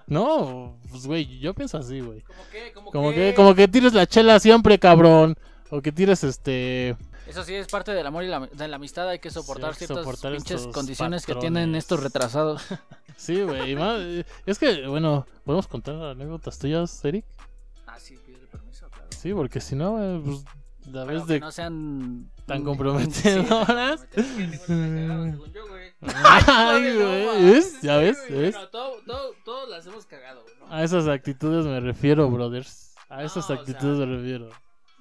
No, 0.06 0.76
pues 0.90 1.06
güey, 1.06 1.38
yo 1.38 1.54
pienso 1.54 1.78
así, 1.78 2.00
güey. 2.00 2.20
Como 2.22 2.42
que, 2.50 2.72
como, 2.72 2.90
Como 2.90 3.12
que, 3.12 3.34
como 3.34 3.54
que 3.54 3.68
tires 3.68 3.94
la 3.94 4.06
chela 4.06 4.40
siempre, 4.40 4.78
cabrón. 4.78 5.36
O 5.70 5.80
que 5.80 5.92
tires 5.92 6.24
este. 6.24 6.96
Eso 7.28 7.44
sí 7.44 7.54
es 7.54 7.68
parte 7.68 7.92
del 7.92 8.04
amor 8.04 8.24
y 8.24 8.26
la, 8.26 8.40
de 8.40 8.66
la 8.66 8.74
amistad. 8.74 9.08
Hay 9.08 9.20
que 9.20 9.30
soportar 9.30 9.70
hay 9.70 9.76
que 9.76 9.86
ciertas 9.86 9.98
soportar 9.98 10.32
pinches 10.32 10.66
condiciones 10.66 11.24
que 11.24 11.34
patrones. 11.34 11.52
tienen 11.52 11.76
estos 11.76 12.02
retrasados. 12.02 12.62
Sí, 13.16 13.42
güey. 13.42 13.76
Es 14.46 14.58
que, 14.58 14.86
bueno, 14.86 15.26
¿podemos 15.44 15.66
contar 15.66 15.94
anécdotas 16.02 16.58
tuyas, 16.58 17.04
Eric? 17.04 17.26
ah, 17.86 17.98
sí. 17.98 18.18
Sí, 19.20 19.34
porque 19.34 19.60
si 19.60 19.76
no, 19.76 20.02
eh, 20.02 20.20
pues 20.24 20.44
la 20.86 21.04
vez 21.04 21.22
que 21.24 21.34
de. 21.34 21.40
no 21.40 21.50
sean 21.52 22.30
tan 22.46 22.64
comprometedoras. 22.64 24.06
Es 24.14 24.60
que 24.60 24.72
ninguno 24.72 24.76
me 24.76 25.04
ha 25.04 25.06
cagado, 25.08 25.24
según 25.32 25.52
yo, 25.52 25.68
güey. 25.68 25.92
Ay, 26.46 26.94
güey. 26.96 27.44
¿Ves? 27.52 27.80
¿Ya 27.82 27.96
ves? 27.98 28.18
¿Ves? 28.30 28.54
Bueno, 28.54 28.68
todo- 28.70 28.96
todo- 29.06 29.34
todos 29.44 29.68
las 29.68 29.86
hemos 29.86 30.06
cagado, 30.06 30.42
güey, 30.42 30.54
¿no? 30.58 30.72
A 30.72 30.82
esas 30.82 31.06
actitudes 31.06 31.66
me 31.66 31.80
refiero, 31.80 32.30
brothers. 32.30 32.94
A 33.10 33.22
esas 33.24 33.48
No, 33.50 33.56
o 33.56 33.58
actitudes 33.58 33.98
sea- 33.98 34.06
me 34.06 34.16
refiero. 34.16 34.48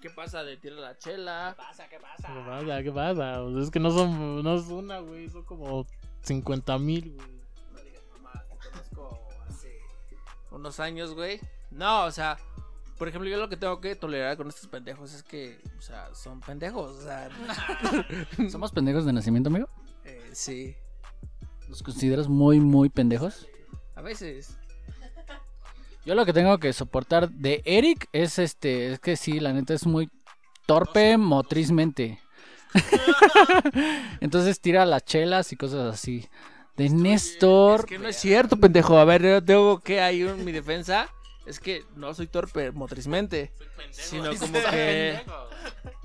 ¿Qué 0.02 0.10
pasa 0.10 0.44
de 0.44 0.58
tirar 0.58 0.80
la 0.80 0.98
chela? 0.98 1.56
¿Qué 1.58 1.64
pasa? 1.64 1.84
¿Qué 1.90 1.96
¿Qué 1.98 2.02
pasa? 2.02 2.46
pasa? 2.46 2.84
¿Qué 2.84 2.92
pasa? 2.92 3.16
Sea, 3.16 3.62
es 3.64 3.72
que 3.72 3.80
no 3.80 3.92
son, 3.92 4.44
no 4.44 4.56
es 4.56 4.68
una, 4.68 5.00
güey, 5.00 5.30
son 5.30 5.44
como 5.44 5.86
50 6.24 6.78
mil, 6.78 7.14
güey. 7.16 7.28
No 7.74 7.80
digas 7.84 8.04
mamá, 8.14 8.44
te 8.62 8.70
conozco 8.70 9.28
hace 9.48 9.78
unos 10.52 10.80
años, 10.82 11.14
güey. 11.14 11.40
No, 11.72 12.06
o 12.06 12.12
sea, 12.12 12.38
por 13.00 13.08
ejemplo, 13.08 13.28
yo 13.30 13.38
lo 13.38 13.50
que 13.50 13.58
tengo 13.58 13.82
que 13.82 13.96
tolerar 13.96 14.38
con 14.38 14.48
estos 14.50 14.68
pendejos 14.68 15.14
es 15.14 15.24
que, 15.24 15.60
o 15.78 15.82
sea, 15.82 16.14
son 16.14 16.42
pendejos, 16.42 16.98
o 16.98 17.02
sea, 17.02 17.30
¿Somos 18.52 18.72
pendejos 18.72 19.06
de 19.06 19.14
nacimiento, 19.14 19.50
amigo? 19.50 19.68
eh, 20.06 20.30
sí, 20.34 20.76
¿Los 21.68 21.82
consideras 21.82 22.28
muy, 22.28 22.60
muy 22.60 22.90
pendejos? 22.90 23.48
a 23.96 24.02
veces. 24.02 24.56
Yo 26.06 26.16
lo 26.16 26.26
que 26.26 26.34
tengo 26.34 26.58
que 26.58 26.72
soportar 26.74 27.30
de 27.30 27.62
Eric 27.66 28.08
es 28.14 28.40
este, 28.40 28.94
es 28.94 29.00
que 29.00 29.16
sí, 29.18 29.40
la 29.40 29.54
neta 29.54 29.74
es 29.74 29.86
muy 29.86 30.10
torpe 30.66 31.18
motrizmente. 31.18 32.20
Entonces 34.22 34.60
tira 34.62 34.86
las 34.86 35.04
chelas 35.04 35.52
y 35.52 35.56
cosas 35.58 35.94
así. 35.94 36.28
De 36.78 36.90
Néstor, 36.90 37.82
Es 37.82 37.86
que 37.86 38.00
no 38.00 38.08
es 38.08 38.16
cierto, 38.16 38.58
pendejo. 38.58 38.98
A 38.98 39.04
ver, 39.06 39.22
yo 39.22 39.44
tengo 39.44 39.80
que 39.82 40.00
hay 40.02 40.22
en 40.22 40.46
mi 40.46 40.52
defensa. 40.54 41.10
Es 41.50 41.60
que 41.60 41.84
no 41.96 42.14
soy 42.14 42.28
torpe 42.28 42.72
motrizmente. 42.72 43.52
Sino 43.90 44.36
como 44.40 44.54
que. 44.70 45.20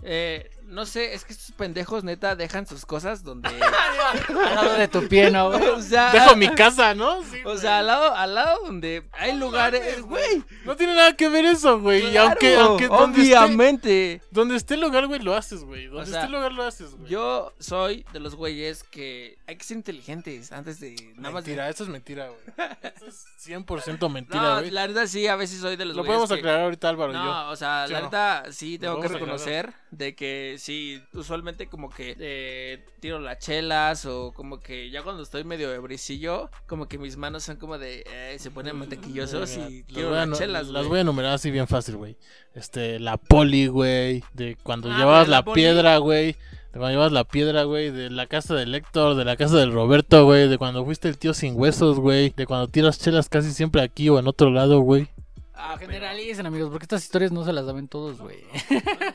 Eh, 0.03 0.51
no 0.67 0.87
sé, 0.87 1.15
es 1.15 1.25
que 1.25 1.33
estos 1.33 1.53
pendejos 1.57 2.05
neta 2.05 2.35
dejan 2.37 2.67
sus 2.67 2.85
cosas 2.87 3.23
donde. 3.23 3.49
al 3.49 4.55
lado 4.55 4.75
de 4.75 4.89
tu 4.89 5.07
pie, 5.09 5.31
¿no, 5.31 5.51
güey? 5.51 5.63
o 5.69 5.81
sea, 5.83 6.11
Dejo 6.13 6.37
mi 6.37 6.49
casa, 6.49 6.95
¿no? 6.95 7.23
Sí, 7.25 7.39
O 7.41 7.51
güey. 7.51 7.59
sea, 7.59 7.79
al 7.79 7.87
lado, 7.87 8.15
al 8.15 8.35
lado 8.35 8.61
donde 8.65 9.05
hay 9.13 9.35
lugares, 9.37 10.03
güey. 10.03 10.43
No 10.65 10.77
tiene 10.77 10.95
nada 10.95 11.15
que 11.17 11.29
ver 11.29 11.45
eso, 11.45 11.81
güey. 11.81 12.07
y 12.11 12.17
aunque, 12.17 12.57
aunque 12.57 12.89
donde 12.89 13.23
esté, 13.23 13.37
obviamente. 13.39 14.23
donde 14.31 14.57
esté 14.57 14.75
el 14.75 14.81
lugar, 14.81 15.07
güey, 15.07 15.21
lo 15.21 15.35
haces, 15.35 15.65
güey. 15.65 15.87
Donde 15.87 16.03
O 16.03 16.07
sea, 16.07 16.21
esté 16.21 16.27
el 16.27 16.33
lugar, 16.33 16.53
lo 16.53 16.63
haces, 16.65 16.95
güey. 16.95 17.11
Yo 17.11 17.53
soy 17.59 18.05
de 18.13 18.21
los 18.21 18.35
güeyes 18.35 18.83
que 18.85 19.39
hay 19.47 19.57
que 19.57 19.65
ser 19.65 19.77
inteligentes 19.77 20.53
antes 20.53 20.81
de 20.81 20.95
nada 21.17 21.31
más. 21.35 21.45
de- 21.45 21.51
mentira, 21.51 21.69
eso 21.69 21.85
es 21.85 21.91
mentira, 21.91 22.29
güey. 22.29 22.41
Eso 22.95 23.07
es 23.07 23.27
100% 23.47 24.09
mentira, 24.11 24.41
No, 24.43 24.59
güey. 24.61 24.71
la 24.71 24.87
neta 24.87 25.07
sí, 25.07 25.27
a 25.27 25.37
veces 25.37 25.61
soy 25.61 25.77
de 25.77 25.85
los 25.85 25.97
Lo 25.97 26.03
güeyes. 26.03 26.17
podemos 26.17 26.29
que- 26.31 26.39
aclarar 26.39 26.61
ahorita, 26.65 26.89
Álvaro 26.89 27.13
y 27.13 27.17
yo. 27.17 27.25
No, 27.25 27.51
o 27.51 27.57
sea, 27.57 27.85
¿Sí 27.87 27.93
la 27.93 27.99
o 27.99 28.03
no? 28.03 28.07
neta 28.07 28.45
sí 28.51 28.79
tengo 28.79 29.01
que 29.01 29.09
reconocer 29.09 29.73
de 29.91 30.15
que 30.15 30.54
sí, 30.59 31.03
usualmente 31.13 31.69
como 31.69 31.91
que 31.91 32.17
eh, 32.19 32.85
tiro 33.01 33.19
las 33.21 33.39
chelas 33.39 34.05
o 34.07 34.33
como 34.33 34.61
que 34.61 34.91
ya 34.91 35.03
cuando 35.03 35.23
estoy 35.23 35.45
medio 35.45 35.73
ebricillo, 35.73 36.51
como 36.67 36.89
que 36.89 36.99
mis 36.99 37.17
manos 37.17 37.43
son 37.45 37.57
como 37.57 37.79
de, 37.79 38.05
eh, 38.07 38.37
se 38.39 38.51
ponen 38.51 38.77
mantequillosos 38.77 39.57
y 39.57 39.83
tiro 39.85 40.11
las 40.11 40.29
no- 40.29 40.37
chelas, 40.37 40.69
Las 40.69 40.87
voy 40.87 40.99
a 40.99 41.03
enumerar 41.03 41.35
así 41.35 41.51
bien 41.51 41.67
fácil, 41.67 41.97
güey. 41.97 42.17
Este, 42.55 42.99
la 43.01 43.17
poli, 43.17 43.67
güey. 43.67 44.23
De 44.33 44.57
cuando 44.63 44.91
Ah, 44.91 44.97
llevabas 44.99 45.29
la 45.29 45.45
piedra, 45.45 45.99
güey. 45.99 46.33
De 46.73 46.81
cuando 46.81 46.91
llevabas 46.91 47.13
la 47.13 47.25
piedra, 47.25 47.65
güey. 47.65 47.91
De 47.91 48.11
la 48.11 48.27
casa 48.27 48.55
del 48.55 48.75
Héctor, 48.75 49.15
de 49.17 49.25
la 49.25 49.37
casa 49.37 49.57
del 49.57 49.73
Roberto, 49.73 50.25
güey. 50.25 50.49
De 50.49 50.59
cuando 50.59 50.85
fuiste 50.85 51.09
el 51.09 51.19
tío 51.19 51.35
sin 51.35 51.59
huesos, 51.59 51.99
güey. 52.01 52.31
De 52.37 52.47
cuando 52.47 52.69
tiras 52.69 52.99
chelas 52.99 53.29
casi 53.29 53.53
siempre 53.53 53.83
aquí 53.83 54.09
o 54.09 54.19
en 54.19 54.27
otro 54.27 54.51
lado, 54.51 54.81
güey. 54.81 55.09
Ah, 55.57 55.77
pero- 55.79 55.93
Generalicen, 55.93 56.47
amigos, 56.47 56.71
porque 56.71 56.85
estas 56.85 57.05
historias 57.05 57.31
no 57.31 57.45
se 57.45 57.53
las 57.53 57.65
saben 57.65 57.87
todos, 57.87 58.19
güey. 58.19 58.39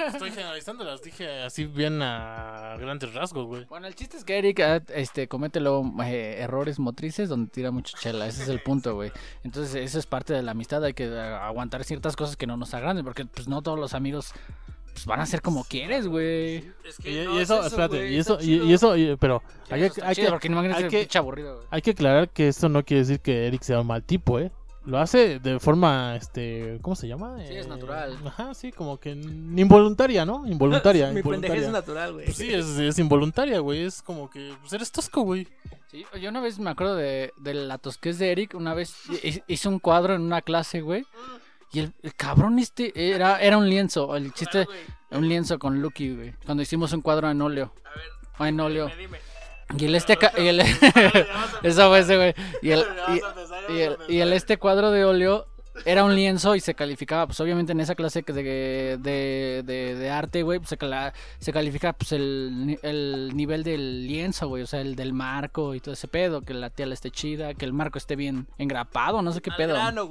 Estoy 0.07 0.31
generalizando, 0.31 0.83
las 0.85 1.01
dije 1.01 1.41
así 1.43 1.65
bien 1.65 2.01
a 2.01 2.77
grandes 2.79 3.13
rasgos, 3.13 3.45
güey. 3.45 3.65
Bueno, 3.65 3.87
el 3.87 3.95
chiste 3.95 4.15
es 4.17 4.23
que 4.23 4.37
Eric 4.37 4.59
ah, 4.61 4.81
este, 4.93 5.27
comete 5.27 5.59
luego 5.59 5.83
eh, 6.03 6.37
errores 6.39 6.79
motrices 6.79 7.27
donde 7.27 7.51
tira 7.51 7.71
mucha 7.71 7.97
chela. 7.97 8.25
Ese 8.27 8.43
es 8.43 8.49
el 8.49 8.61
punto, 8.61 8.95
güey. 8.95 9.11
Entonces, 9.43 9.75
eso 9.75 9.99
es 9.99 10.05
parte 10.05 10.33
de 10.33 10.41
la 10.41 10.51
amistad. 10.51 10.83
Hay 10.83 10.93
que 10.93 11.05
ah, 11.07 11.45
aguantar 11.45 11.83
ciertas 11.83 12.15
cosas 12.15 12.37
que 12.37 12.47
no 12.47 12.55
nos 12.55 12.73
agraden, 12.73 13.03
porque 13.03 13.25
pues 13.25 13.47
no 13.49 13.61
todos 13.61 13.77
los 13.77 13.93
amigos 13.93 14.31
pues, 14.93 15.05
van 15.05 15.19
a 15.19 15.25
ser 15.25 15.41
como 15.41 15.65
quieres, 15.65 16.07
güey. 16.07 16.57
Es 16.85 16.99
Y, 16.99 17.03
que 17.03 17.11
y 17.11 17.17
es 17.37 17.43
eso, 17.43 17.65
espérate, 17.65 18.09
y 18.11 18.17
eso, 18.17 18.37
y, 18.39 18.45
chido. 18.45 18.65
y 18.65 18.73
eso, 18.73 18.95
y- 18.97 19.15
pero 19.17 19.43
hay 19.69 19.83
Eso 19.83 19.93
que, 19.93 19.99
está 19.99 20.09
hay 20.09 20.15
chido, 20.15 20.27
que, 20.39 20.47
hay 20.75 20.83
que- 20.89 20.97
hay 21.69 21.81
que 21.81 21.91
aclarar 21.91 22.29
que 22.29 22.47
esto 22.47 22.69
no 22.69 22.83
quiere 22.85 23.01
decir 23.01 23.19
que 23.19 23.45
Eric 23.47 23.61
sea 23.61 23.81
un 23.81 23.87
mal 23.87 24.03
tipo, 24.03 24.39
¿eh? 24.39 24.51
Lo 24.85 24.97
hace 24.97 25.39
de 25.39 25.59
forma, 25.59 26.15
este, 26.15 26.79
¿cómo 26.81 26.95
se 26.95 27.07
llama? 27.07 27.35
Sí, 27.45 27.53
es 27.55 27.65
Eh, 27.65 27.69
natural. 27.69 28.17
Ajá, 28.25 28.53
sí, 28.53 28.71
como 28.71 28.97
que 28.97 29.11
involuntaria, 29.11 30.25
¿no? 30.25 30.47
Involuntaria. 30.47 31.11
Mi 31.13 31.21
pendejez 31.21 31.63
es 31.63 31.69
natural, 31.69 32.13
güey. 32.13 32.25
Pues 32.25 32.37
sí, 32.37 32.51
es, 32.53 32.65
es 32.65 32.97
involuntaria, 32.97 33.59
güey. 33.59 33.83
Es 33.83 34.01
como 34.01 34.29
que 34.29 34.53
pues 34.61 34.71
eres 34.73 34.91
tosco, 34.91 35.21
güey. 35.21 35.47
Sí, 35.91 36.05
yo 36.21 36.29
una 36.29 36.39
vez 36.39 36.59
me 36.59 36.69
acuerdo 36.69 36.95
de, 36.95 37.33
de 37.37 37.53
la 37.53 37.77
tosquez 37.77 38.17
de 38.19 38.31
Eric. 38.31 38.53
Una 38.55 38.73
vez 38.73 38.95
hi- 39.23 39.43
hizo 39.47 39.69
un 39.69 39.79
cuadro 39.79 40.15
en 40.15 40.21
una 40.21 40.41
clase, 40.41 40.81
güey. 40.81 41.05
Y 41.71 41.79
el, 41.79 41.93
el 42.01 42.15
cabrón 42.15 42.57
este 42.57 42.91
era, 43.13 43.39
era 43.41 43.57
un 43.57 43.69
lienzo. 43.69 44.15
El 44.15 44.33
chiste, 44.33 44.65
un 45.11 45.27
lienzo 45.27 45.59
con 45.59 45.81
Lucky, 45.81 46.15
güey. 46.15 46.33
Cuando 46.45 46.63
hicimos 46.63 46.93
un 46.93 47.01
cuadro 47.01 47.29
en 47.29 47.41
óleo. 47.41 47.73
A 47.85 47.89
ver, 47.95 48.07
O 48.39 48.45
en 48.45 48.59
óleo. 48.59 48.87
dime, 48.87 49.01
dime. 49.03 49.17
Y 49.77 49.85
el 49.85 49.95
este... 49.95 50.17
ca- 50.17 50.33
y 50.37 50.47
el- 50.47 50.61
Eso 51.63 51.89
fue 51.89 51.99
ese, 51.99 52.17
güey. 52.17 52.33
Y 52.61 52.71
el, 52.71 52.85
y, 53.69 53.73
y 53.73 53.79
el, 53.81 53.97
y 54.07 54.19
el 54.19 54.33
este 54.33 54.57
cuadro 54.57 54.91
de 54.91 55.05
óleo 55.05 55.47
era 55.85 56.03
un 56.03 56.15
lienzo 56.15 56.55
y 56.55 56.59
se 56.59 56.73
calificaba, 56.75 57.27
pues 57.27 57.39
obviamente 57.39 57.71
en 57.71 57.79
esa 57.79 57.95
clase 57.95 58.23
que 58.23 58.33
de, 58.33 58.43
de, 58.43 59.63
de, 59.65 59.95
de 59.95 60.09
arte, 60.09 60.43
güey, 60.43 60.59
pues 60.59 60.69
se, 60.69 60.77
cala- 60.77 61.13
se 61.39 61.51
califica 61.53 61.93
pues 61.93 62.11
el, 62.11 62.79
el 62.83 63.31
nivel 63.35 63.63
del 63.63 64.07
lienzo, 64.07 64.47
güey, 64.47 64.63
o 64.63 64.67
sea, 64.67 64.81
el 64.81 64.95
del 64.95 65.13
marco 65.13 65.75
y 65.75 65.79
todo 65.79 65.93
ese 65.93 66.07
pedo, 66.07 66.41
que 66.41 66.53
la 66.53 66.69
tela 66.69 66.93
esté 66.93 67.11
chida, 67.11 67.53
que 67.53 67.65
el 67.65 67.73
marco 67.73 67.97
esté 67.97 68.15
bien 68.15 68.47
engrapado, 68.57 69.21
no 69.21 69.31
sé 69.31 69.41
qué 69.41 69.51
Al 69.51 69.57
pedo. 69.57 69.73
grano. 69.73 70.09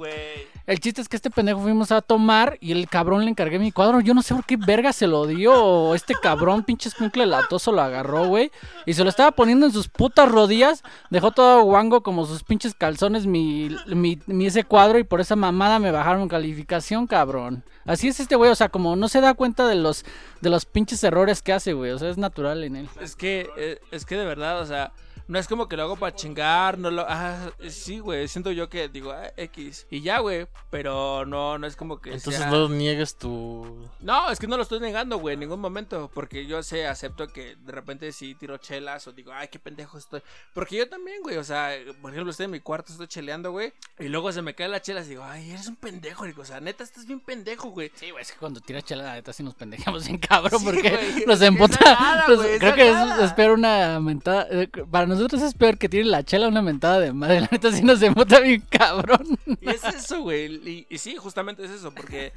El 0.65 0.79
chiste 0.79 1.01
es 1.01 1.09
que 1.09 1.15
este 1.15 1.29
pendejo 1.29 1.59
fuimos 1.61 1.91
a 1.91 2.01
tomar 2.01 2.57
y 2.61 2.71
el 2.71 2.87
cabrón 2.87 3.23
le 3.25 3.31
encargué 3.31 3.57
mi 3.59 3.71
cuadro. 3.71 4.01
Yo 4.01 4.13
no 4.13 4.21
sé 4.21 4.35
por 4.35 4.45
qué 4.45 4.55
verga 4.55 4.93
se 4.93 5.07
lo 5.07 5.25
dio. 5.25 5.95
Este 5.95 6.13
cabrón, 6.21 6.63
pinche 6.63 6.89
escuincle 6.89 7.25
latoso, 7.25 7.71
lo 7.71 7.81
agarró, 7.81 8.27
güey. 8.27 8.51
Y 8.85 8.93
se 8.93 9.03
lo 9.03 9.09
estaba 9.09 9.31
poniendo 9.31 9.65
en 9.65 9.71
sus 9.71 9.87
putas 9.87 10.29
rodillas. 10.29 10.83
Dejó 11.09 11.31
todo 11.31 11.63
guango 11.63 12.03
como 12.03 12.25
sus 12.27 12.43
pinches 12.43 12.75
calzones 12.75 13.25
mi, 13.25 13.75
mi, 13.87 14.19
mi 14.27 14.45
ese 14.45 14.63
cuadro. 14.63 14.99
Y 14.99 15.03
por 15.03 15.21
esa 15.21 15.35
me 15.79 15.91
bajaron 15.91 16.29
calificación, 16.29 17.05
cabrón. 17.05 17.63
Así 17.85 18.07
es 18.07 18.19
este 18.19 18.35
güey. 18.35 18.49
O 18.49 18.55
sea, 18.55 18.69
como 18.69 18.95
no 18.95 19.09
se 19.09 19.19
da 19.19 19.33
cuenta 19.33 19.67
de 19.67 19.75
los, 19.75 20.05
de 20.41 20.49
los 20.49 20.65
pinches 20.65 21.03
errores 21.03 21.41
que 21.41 21.53
hace, 21.53 21.73
güey. 21.73 21.91
O 21.91 21.99
sea, 21.99 22.09
es 22.09 22.17
natural 22.17 22.63
en 22.63 22.77
él. 22.77 22.89
Es 23.01 23.15
que, 23.15 23.49
eh, 23.57 23.79
es 23.91 24.05
que 24.05 24.15
de 24.15 24.25
verdad, 24.25 24.61
o 24.61 24.65
sea, 24.65 24.93
no 25.29 25.39
es 25.39 25.47
como 25.47 25.67
que 25.69 25.77
lo 25.77 25.83
hago 25.83 25.95
para 25.95 26.13
chingar, 26.15 26.77
no 26.77 26.89
lo... 26.91 27.05
Ah, 27.07 27.51
sí, 27.69 27.99
güey, 27.99 28.27
siento 28.27 28.51
yo 28.51 28.67
que 28.67 28.89
digo, 28.89 29.11
ah, 29.11 29.31
X. 29.37 29.85
Y 29.91 30.01
ya, 30.01 30.19
güey, 30.19 30.47
pero 30.71 31.25
no, 31.25 31.57
no 31.57 31.67
es 31.67 31.75
como 31.75 32.01
que 32.01 32.09
Entonces 32.15 32.41
sea- 32.41 32.49
no 32.51 32.67
niegues 32.67 33.15
tu. 33.15 33.87
No, 34.01 34.31
es 34.31 34.39
que 34.39 34.47
no 34.47 34.57
lo 34.57 34.63
estoy 34.63 34.79
negando, 34.79 35.17
güey, 35.19 35.35
en 35.35 35.39
ningún 35.41 35.61
momento. 35.61 36.09
Porque 36.13 36.45
yo 36.47 36.61
sé, 36.63 36.87
acepto 36.87 37.27
que 37.27 37.55
de 37.55 37.71
repente 37.71 38.11
sí 38.11 38.33
tiro 38.35 38.57
chelas 38.57 39.07
o 39.07 39.11
digo, 39.11 39.31
ay, 39.31 39.47
qué 39.49 39.59
pendejo 39.59 39.97
estoy. 39.99 40.21
Porque 40.53 40.77
yo 40.77 40.89
también, 40.89 41.21
güey, 41.21 41.37
o 41.37 41.43
sea, 41.43 41.71
por 42.01 42.11
ejemplo, 42.11 42.31
estoy 42.31 42.45
en 42.45 42.51
mi 42.51 42.59
cuarto, 42.59 42.91
estoy 42.91 43.07
cheleando, 43.07 43.51
güey. 43.51 43.71
Y 43.99 44.07
luego 44.07 44.31
se 44.31 44.41
me 44.41 44.55
cae 44.55 44.67
la 44.67 44.81
chela 44.81 45.01
y 45.01 45.07
digo, 45.09 45.23
ay, 45.23 45.51
eres 45.51 45.67
un 45.67 45.75
pendejo, 45.75 46.23
Rico. 46.25 46.41
O 46.41 46.45
sea, 46.45 46.59
neta, 46.59 46.83
estás 46.83 47.05
bien 47.05 47.19
pendejo, 47.19 47.69
güey. 47.69 47.91
Sí, 47.93 48.09
güey, 48.09 48.23
es 48.23 48.31
que 48.31 48.39
cuando 48.39 48.61
tiras 48.61 48.83
chela, 48.83 49.03
la 49.03 49.13
neta 49.13 49.31
sí 49.31 49.43
nos 49.43 49.53
pendejamos 49.53 50.05
bien 50.07 50.17
cabrón, 50.17 50.59
Sí, 50.59 50.65
porque 50.65 50.89
güey, 50.89 51.25
nos 51.27 51.35
es 51.35 51.39
que 51.41 51.45
emputa. 51.45 51.77
no 51.85 51.91
es 51.91 51.99
nada, 51.99 52.27
nos- 52.27 52.37
güey, 52.37 52.57
creo 52.59 52.73
que 52.75 52.81
es 52.81 52.87
es, 52.89 52.93
nada. 52.95 53.25
es 53.25 53.33
peor 53.33 53.51
una 53.51 53.99
mentada. 53.99 54.47
eh, 54.49 54.67
Para 54.89 55.05
nosotros 55.05 55.18
es 55.25 55.53
peor 55.53 55.77
que 55.77 55.89
tire 55.89 56.05
la 56.05 56.23
chela 56.23 56.47
una 56.47 56.61
mentada 56.61 56.99
de 56.99 57.13
madre. 57.13 57.41
La 57.41 57.49
neta 57.51 57.71
sí 57.71 57.83
nos 57.83 58.01
emputa 58.01 58.39
bien 58.39 58.63
cabrón. 58.69 59.37
Y 59.61 59.69
es 59.69 59.83
eso, 59.83 60.21
güey. 60.21 60.45
Y, 60.67 60.87
y 60.89 60.97
sí, 60.97 61.15
justamente 61.17 61.63
es 61.63 61.71
eso, 61.71 61.91
porque 61.91 62.31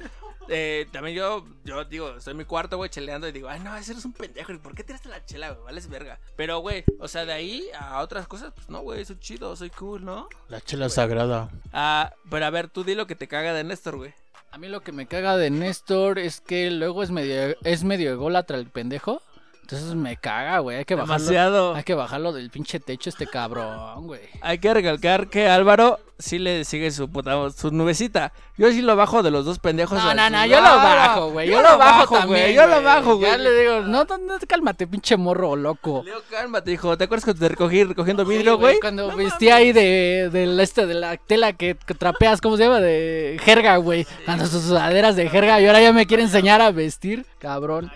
eh, 0.49 0.87
también 0.91 1.15
yo, 1.15 1.45
yo 1.63 1.85
digo, 1.85 2.17
estoy 2.17 2.31
en 2.31 2.37
mi 2.37 2.45
cuarto, 2.45 2.77
güey, 2.77 2.89
cheleando 2.89 3.27
y 3.27 3.31
digo, 3.31 3.47
ay, 3.49 3.59
no, 3.59 3.75
ese 3.75 3.93
eres 3.93 4.05
un 4.05 4.13
pendejo. 4.13 4.51
¿Y 4.51 4.57
por 4.57 4.75
qué 4.75 4.83
tiraste 4.83 5.09
la 5.09 5.25
chela, 5.25 5.51
güey? 5.51 5.63
Vales 5.63 5.89
verga. 5.89 6.19
Pero, 6.35 6.59
güey, 6.59 6.83
o 6.99 7.07
sea, 7.07 7.25
de 7.25 7.33
ahí 7.33 7.63
a 7.77 8.01
otras 8.01 8.27
cosas, 8.27 8.51
pues 8.55 8.69
no, 8.69 8.81
güey, 8.81 9.05
soy 9.05 9.19
chido, 9.19 9.55
soy 9.55 9.69
cool, 9.71 10.03
¿no? 10.03 10.27
La 10.49 10.61
chela 10.61 10.89
sagrada. 10.89 11.49
Ah, 11.71 12.13
pero 12.29 12.45
a 12.45 12.49
ver, 12.49 12.69
tú 12.69 12.83
di 12.83 12.95
lo 12.95 13.07
que 13.07 13.15
te 13.15 13.27
caga 13.27 13.53
de 13.53 13.63
Néstor, 13.63 13.97
güey. 13.97 14.13
A 14.51 14.57
mí 14.57 14.67
lo 14.67 14.81
que 14.81 14.91
me 14.91 15.07
caga 15.07 15.35
de 15.35 15.49
Néstor 15.49 16.19
es 16.19 16.39
que 16.39 16.69
luego 16.69 17.01
es 17.01 17.09
medio, 17.09 17.55
es 17.63 17.83
medio 17.83 18.11
ególatra 18.11 18.57
el 18.57 18.67
pendejo. 18.67 19.21
Entonces 19.63 19.95
me 19.95 20.17
caga, 20.17 20.59
güey. 20.59 20.77
Hay 20.77 20.85
que 20.85 20.93
bajarlo. 20.95 21.23
Demasiado. 21.23 21.73
Hay 21.73 21.83
que 21.83 21.93
bajarlo 21.93 22.33
del 22.33 22.49
pinche 22.49 22.81
techo 22.81 23.09
este 23.09 23.27
cabrón, 23.27 24.07
güey. 24.07 24.19
Hay 24.41 24.59
que 24.59 24.73
recalcar 24.73 25.29
que 25.29 25.47
Álvaro 25.47 25.99
sí 26.19 26.37
le 26.37 26.65
sigue 26.65 26.91
su 26.91 27.09
puta, 27.09 27.49
su 27.49 27.71
nubecita. 27.71 28.33
Yo 28.57 28.69
sí 28.71 28.81
lo 28.81 28.97
bajo 28.97 29.23
de 29.23 29.31
los 29.31 29.45
dos 29.45 29.59
pendejos. 29.59 29.97
No, 29.97 30.13
no, 30.13 30.29
no, 30.29 30.45
yo 30.45 30.57
lo 30.57 30.67
bajo, 30.67 31.31
güey. 31.31 31.49
Yo, 31.49 31.61
lo 31.61 31.77
bajo, 31.77 32.07
güey. 32.07 32.21
también, 32.21 32.53
Yo 32.55 32.67
lo 32.67 32.83
bajo, 32.83 33.15
güey. 33.15 33.31
Ya 33.31 33.37
le 33.37 33.57
digo, 33.57 33.79
no, 33.81 34.03
no, 34.03 34.17
no, 34.17 34.33
cálmate, 34.45 34.85
pinche 34.85 35.15
morro 35.15 35.55
loco. 35.55 36.03
Leo, 36.05 36.21
cálmate, 36.29 36.71
hijo. 36.71 36.97
¿Te 36.97 37.05
acuerdas 37.05 37.23
cuando 37.23 37.39
te 37.39 37.49
recogí 37.49 37.85
recogiendo 37.85 38.25
vidrio, 38.25 38.57
güey? 38.57 38.81
Cuando 38.81 39.15
vestía 39.15 39.55
ahí 39.55 39.71
de, 39.71 40.29
del 40.29 40.59
este, 40.59 40.85
de 40.85 40.93
la 40.93 41.15
tela 41.15 41.53
que, 41.53 41.77
que 41.87 41.93
trapeas, 41.93 42.41
¿cómo 42.41 42.57
se 42.57 42.63
llama? 42.63 42.81
De 42.81 43.39
jerga, 43.41 43.77
güey. 43.77 44.05
Cuando 44.25 44.45
sus 44.45 44.63
sudaderas 44.63 45.15
de 45.15 45.29
jerga 45.29 45.61
y 45.61 45.67
ahora 45.67 45.81
ya 45.81 45.93
me 45.93 46.05
quiere 46.05 46.23
enseñar 46.23 46.61
a 46.61 46.71
vestir, 46.71 47.25
cabrón. 47.39 47.89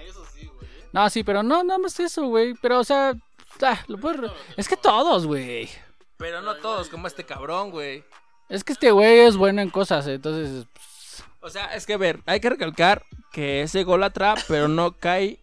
No, 0.98 1.10
sí, 1.12 1.24
pero 1.24 1.44
no, 1.44 1.64
nada 1.64 1.78
más 1.78 2.00
eso, 2.00 2.26
güey. 2.28 2.56
Pero, 2.60 2.80
o 2.80 2.84
sea, 2.84 3.14
ah, 3.62 3.80
lo 3.88 4.00
puedes 4.00 4.20
re- 4.20 4.32
es 4.56 4.68
que 4.68 4.76
todos, 4.78 5.28
güey. 5.28 5.70
Pero 6.18 6.42
no 6.42 6.56
todos, 6.56 6.90
como 6.90 7.06
este 7.06 7.24
cabrón, 7.24 7.70
güey. 7.70 8.04
Es 8.50 8.64
que 8.64 8.74
este 8.74 8.90
güey 8.90 9.20
es 9.20 9.38
bueno 9.38 9.62
en 9.62 9.70
cosas, 9.70 10.08
entonces. 10.08 10.66
pues, 10.74 11.24
O 11.42 11.50
sea, 11.52 11.76
es 11.76 11.86
que 11.86 11.94
a 11.94 11.98
ver, 11.98 12.22
hay 12.26 12.40
que 12.40 12.50
recalcar 12.50 13.04
que 13.32 13.62
ese 13.62 13.84
golatra, 13.84 14.34
pero 14.48 14.68
no 14.68 14.94
cae. 14.94 15.38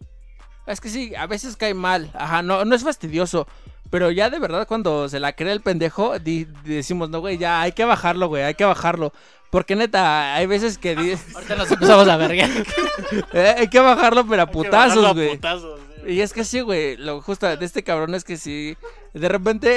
Es 0.67 0.81
que 0.81 0.89
sí, 0.89 1.15
a 1.15 1.25
veces 1.25 1.55
cae 1.55 1.73
mal. 1.73 2.11
Ajá, 2.15 2.41
no, 2.41 2.65
no 2.65 2.75
es 2.75 2.83
fastidioso. 2.83 3.47
Pero 3.91 4.11
ya 4.11 4.29
de 4.29 4.39
verdad, 4.39 4.67
cuando 4.67 5.07
se 5.07 5.21
la 5.21 5.33
cree 5.37 5.53
el 5.53 5.61
pendejo, 5.61 6.19
di- 6.19 6.47
decimos, 6.65 7.09
no, 7.09 7.21
güey, 7.21 7.37
ya 7.37 7.61
hay 7.61 7.71
que 7.71 7.85
bajarlo, 7.85 8.27
güey, 8.27 8.43
hay 8.43 8.55
que 8.55 8.65
bajarlo. 8.65 9.13
Porque 9.55 9.77
neta, 9.77 10.35
hay 10.35 10.47
veces 10.47 10.77
que 10.77 10.97
di- 10.97 11.15
Ahorita 11.33 11.55
nos 11.55 11.71
empezamos 11.71 12.05
a 12.09 12.17
ver. 12.17 12.31
eh, 13.33 13.55
hay 13.57 13.69
que 13.69 13.79
bajarlo, 13.79 14.27
pero 14.27 14.41
a 14.41 14.51
putazos, 14.51 15.13
güey. 15.13 15.39
Y 16.05 16.19
es 16.19 16.33
que 16.33 16.43
sí, 16.43 16.59
güey, 16.59 16.97
lo 16.97 17.21
justo 17.21 17.47
de 17.55 17.65
este 17.65 17.81
cabrón 17.81 18.15
es 18.15 18.25
que 18.25 18.35
sí, 18.35 18.75
de 19.13 19.29
repente 19.29 19.69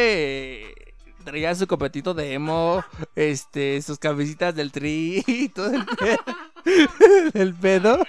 eh, 0.63 0.75
traía 1.23 1.55
su 1.55 1.69
copetito 1.69 2.13
de 2.13 2.33
emo, 2.33 2.85
este, 3.15 3.81
sus 3.81 4.01
cabecitas 4.01 4.53
del 4.57 4.73
tri 4.73 5.23
y 5.29 5.49
todo 5.49 5.71
el 5.73 5.85
pedo. 5.87 7.31
del 7.35 7.55
pedo. 7.55 8.05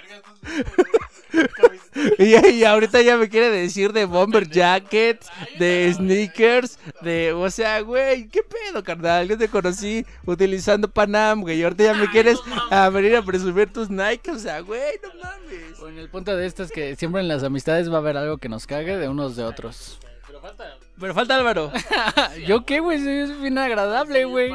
Y, 2.18 2.50
y 2.50 2.64
ahorita 2.64 3.02
ya 3.02 3.16
me 3.16 3.28
quiere 3.28 3.50
decir 3.50 3.92
de 3.92 4.04
bomber 4.04 4.48
jackets, 4.48 5.28
de 5.58 5.92
sneakers, 5.94 6.78
de, 7.00 7.32
o 7.32 7.50
sea, 7.50 7.80
güey, 7.80 8.28
¿qué 8.28 8.42
pedo, 8.42 8.82
carnal? 8.82 9.28
Yo 9.28 9.38
te 9.38 9.48
conocí 9.48 10.04
utilizando 10.24 10.90
Panam, 10.90 11.42
güey, 11.42 11.58
y 11.58 11.62
ahorita 11.62 11.84
ya 11.84 11.94
me 11.94 12.10
quieres 12.10 12.38
a 12.70 12.88
venir 12.90 13.16
a 13.16 13.22
presumir 13.22 13.72
tus 13.72 13.90
Nike, 13.90 14.30
o 14.30 14.38
sea, 14.38 14.60
güey, 14.60 14.98
no 15.02 15.08
mames. 15.22 15.78
Bueno, 15.80 16.00
el 16.00 16.08
punto 16.08 16.36
de 16.36 16.46
esto 16.46 16.62
es 16.62 16.72
que 16.72 16.96
siempre 16.96 17.20
en 17.20 17.28
las 17.28 17.42
amistades 17.42 17.90
va 17.90 17.96
a 17.96 17.98
haber 17.98 18.16
algo 18.16 18.38
que 18.38 18.48
nos 18.48 18.66
cague 18.66 18.96
de 18.96 19.08
unos 19.08 19.36
de 19.36 19.44
otros. 19.44 19.98
Pero 20.26 20.40
falta. 20.40 20.76
Pero 20.98 21.14
falta 21.14 21.36
Álvaro. 21.36 21.72
¿Yo 22.46 22.64
qué, 22.64 22.80
güey? 22.80 22.98
Soy 23.02 23.32
bien 23.40 23.58
agradable, 23.58 24.24
güey. 24.24 24.52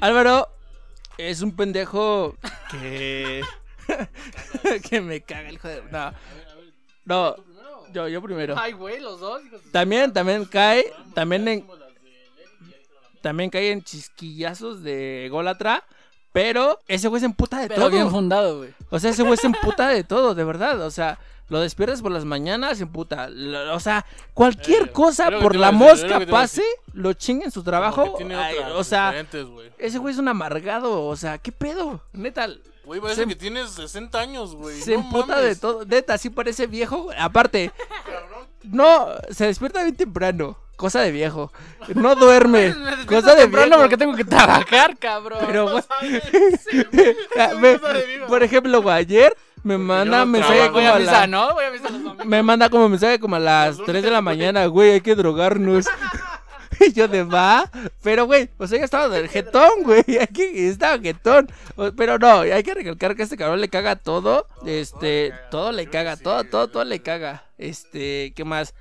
Álvaro 0.00 0.48
es 1.18 1.42
un 1.42 1.56
pendejo 1.56 2.36
que. 2.70 3.42
que 4.90 5.00
me 5.00 5.22
caga 5.22 5.48
el 5.48 5.54
hijo 5.54 5.68
de. 5.68 5.82
No, 5.90 6.12
no, 7.04 7.36
yo, 7.92 8.08
yo 8.08 8.22
primero. 8.22 8.54
Ay, 8.58 8.72
güey, 8.72 9.00
los 9.00 9.20
dos. 9.20 9.44
hijos 9.44 9.62
de- 9.64 9.70
También, 9.70 10.12
también 10.12 10.44
cae. 10.44 10.92
También 11.14 11.46
en. 11.48 11.66
También 13.20 13.50
cae 13.50 13.70
en 13.70 13.82
chisquillazos 13.82 14.82
de 14.82 15.28
golatra. 15.30 15.84
Pero 16.32 16.78
ese 16.88 17.08
güey 17.08 17.20
se 17.20 17.26
emputa 17.26 17.60
de 17.60 17.68
Pero 17.68 17.90
bien 17.90 18.04
todo. 18.04 18.10
fundado, 18.12 18.58
güey. 18.58 18.70
O 18.88 18.98
sea, 18.98 19.10
ese 19.10 19.22
güey 19.22 19.36
se 19.36 19.46
emputa 19.48 19.88
de 19.88 20.02
todo, 20.04 20.34
de 20.34 20.44
verdad. 20.44 20.80
O 20.80 20.90
sea, 20.90 21.18
lo 21.50 21.60
despiertas 21.60 22.00
por 22.00 22.10
las 22.10 22.24
mañanas, 22.24 22.78
se 22.78 22.84
emputa. 22.84 23.28
Lo- 23.28 23.74
O 23.74 23.80
sea, 23.80 24.06
cualquier 24.32 24.84
Eh, 24.84 24.92
cosa 24.92 25.30
por 25.42 25.54
la 25.56 25.70
decir, 25.70 25.86
mosca 26.08 26.26
pase, 26.30 26.62
lo 26.94 27.12
chinga 27.12 27.44
en 27.44 27.50
su 27.50 27.62
trabajo. 27.62 28.16
ay, 28.18 28.56
otras 28.56 28.72
o 28.72 28.82
sea, 28.82 29.14
ese 29.76 29.98
güey 29.98 30.14
es 30.14 30.18
un 30.18 30.28
amargado, 30.28 31.04
o 31.04 31.16
sea, 31.16 31.36
¿qué 31.36 31.52
pedo? 31.52 32.00
Neta, 32.14 32.48
Güey, 32.84 33.00
parece 33.00 33.22
se- 33.22 33.28
que 33.28 33.36
tienes 33.36 33.70
60 33.70 34.18
años, 34.18 34.54
güey. 34.54 34.80
se 34.80 34.94
no 34.94 35.00
emputa 35.04 35.36
mames. 35.36 35.44
de 35.44 35.56
todo. 35.56 35.84
Neta, 35.84 36.18
sí 36.18 36.30
parece 36.30 36.66
viejo. 36.66 37.04
güey. 37.04 37.16
Aparte, 37.20 37.70
no, 38.64 39.06
se 39.30 39.46
despierta 39.46 39.82
bien 39.82 39.96
temprano. 39.96 40.58
Cosa 40.76 41.00
de 41.02 41.12
viejo. 41.12 41.52
No 41.94 42.16
duerme. 42.16 42.74
cosa 43.06 43.34
de 43.34 43.42
temprano 43.42 43.66
viejo. 43.68 43.80
porque 43.82 43.96
tengo 43.96 44.16
que 44.16 44.24
trabajar, 44.24 44.96
cabrón. 44.98 45.38
Pero, 45.46 45.70
güey, 45.70 45.84
ah, 47.38 47.50
ve, 47.60 47.80
por 48.26 48.42
ejemplo, 48.42 48.82
güey, 48.82 48.96
ayer 48.96 49.36
me 49.62 49.78
manda 49.78 50.18
no 50.20 50.26
mensaje 50.26 50.70
como 50.72 50.88
a 50.88 50.96
a 50.96 50.98
misa, 50.98 51.12
la... 51.12 51.26
¿no? 51.28 51.54
Voy 51.54 51.64
a 51.64 51.70
misa 51.70 51.88
los. 51.88 52.26
Me 52.26 52.42
manda 52.42 52.68
como 52.68 52.88
mensaje 52.88 53.20
como 53.20 53.36
a 53.36 53.38
las 53.38 53.78
3 53.78 54.02
de 54.02 54.10
la 54.10 54.20
mañana, 54.22 54.66
güey, 54.66 54.92
hay 54.92 55.00
que 55.00 55.14
drogarnos. 55.14 55.86
Y 56.80 56.92
yo 56.92 57.08
de 57.08 57.22
va, 57.24 57.70
pero 58.02 58.26
güey, 58.26 58.48
o 58.58 58.66
sea, 58.66 58.78
ya 58.78 58.84
estaba 58.84 59.08
del 59.08 59.28
jetón, 59.28 59.82
güey, 59.84 60.04
aquí 60.20 60.42
estaba 60.54 60.98
jetón. 60.98 61.48
Pero 61.96 62.18
no, 62.18 62.40
hay 62.40 62.62
que 62.62 62.74
recalcar 62.74 63.14
que 63.16 63.22
este 63.22 63.36
cabrón 63.36 63.60
le 63.60 63.68
caga 63.68 63.96
todo, 63.96 64.46
este, 64.66 65.32
todo 65.50 65.72
le 65.72 65.86
caga, 65.88 66.16
todo, 66.16 66.44
todo, 66.44 66.68
todo 66.68 66.84
le 66.84 67.00
caga. 67.02 67.44
Este, 67.58 68.32
¿qué 68.34 68.44
más? 68.44 68.74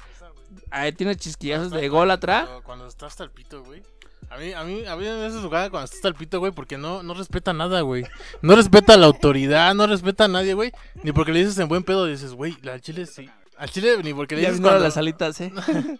Ahí 0.69 0.91
tiene 0.93 1.15
chisquillazos 1.15 1.71
de 1.71 1.87
gol 1.89 2.11
atrás. 2.11 2.47
Cuando, 2.63 2.87
está 2.87 3.05
hasta 3.05 3.23
el 3.23 3.31
pito, 3.31 3.63
güey. 3.63 3.83
A 4.29 4.37
mí, 4.37 4.53
a 4.53 4.63
mí, 4.63 4.85
a 4.85 4.95
mí 4.95 5.05
en 5.05 5.23
ese 5.23 5.41
lugar 5.41 5.69
cuando 5.69 5.85
está 5.85 5.97
hasta 5.97 6.07
el 6.07 6.15
pito, 6.15 6.39
güey, 6.39 6.53
porque 6.53 6.77
no, 6.77 7.03
no 7.03 7.13
respeta 7.13 7.51
nada, 7.51 7.81
güey. 7.81 8.05
No 8.41 8.55
respeta 8.55 8.93
a 8.93 8.97
la 8.97 9.07
autoridad, 9.07 9.75
no 9.75 9.87
respeta 9.87 10.25
a 10.25 10.27
nadie, 10.29 10.53
güey. 10.53 10.71
Ni 11.03 11.11
porque 11.11 11.33
le 11.33 11.39
dices 11.39 11.57
en 11.59 11.67
buen 11.67 11.83
pedo, 11.83 12.05
dices, 12.05 12.31
güey, 12.33 12.57
al 12.69 12.79
chile 12.81 13.05
sí. 13.05 13.29
Al 13.57 13.69
chile 13.69 13.97
ni 14.03 14.13
porque 14.13 14.35
le 14.37 14.43
Ya 14.43 14.47
dices 14.47 14.59
vinieron 14.59 14.79
cuando- 14.79 14.85
las 14.87 14.95
alitas, 14.97 15.41
eh. 15.41 15.51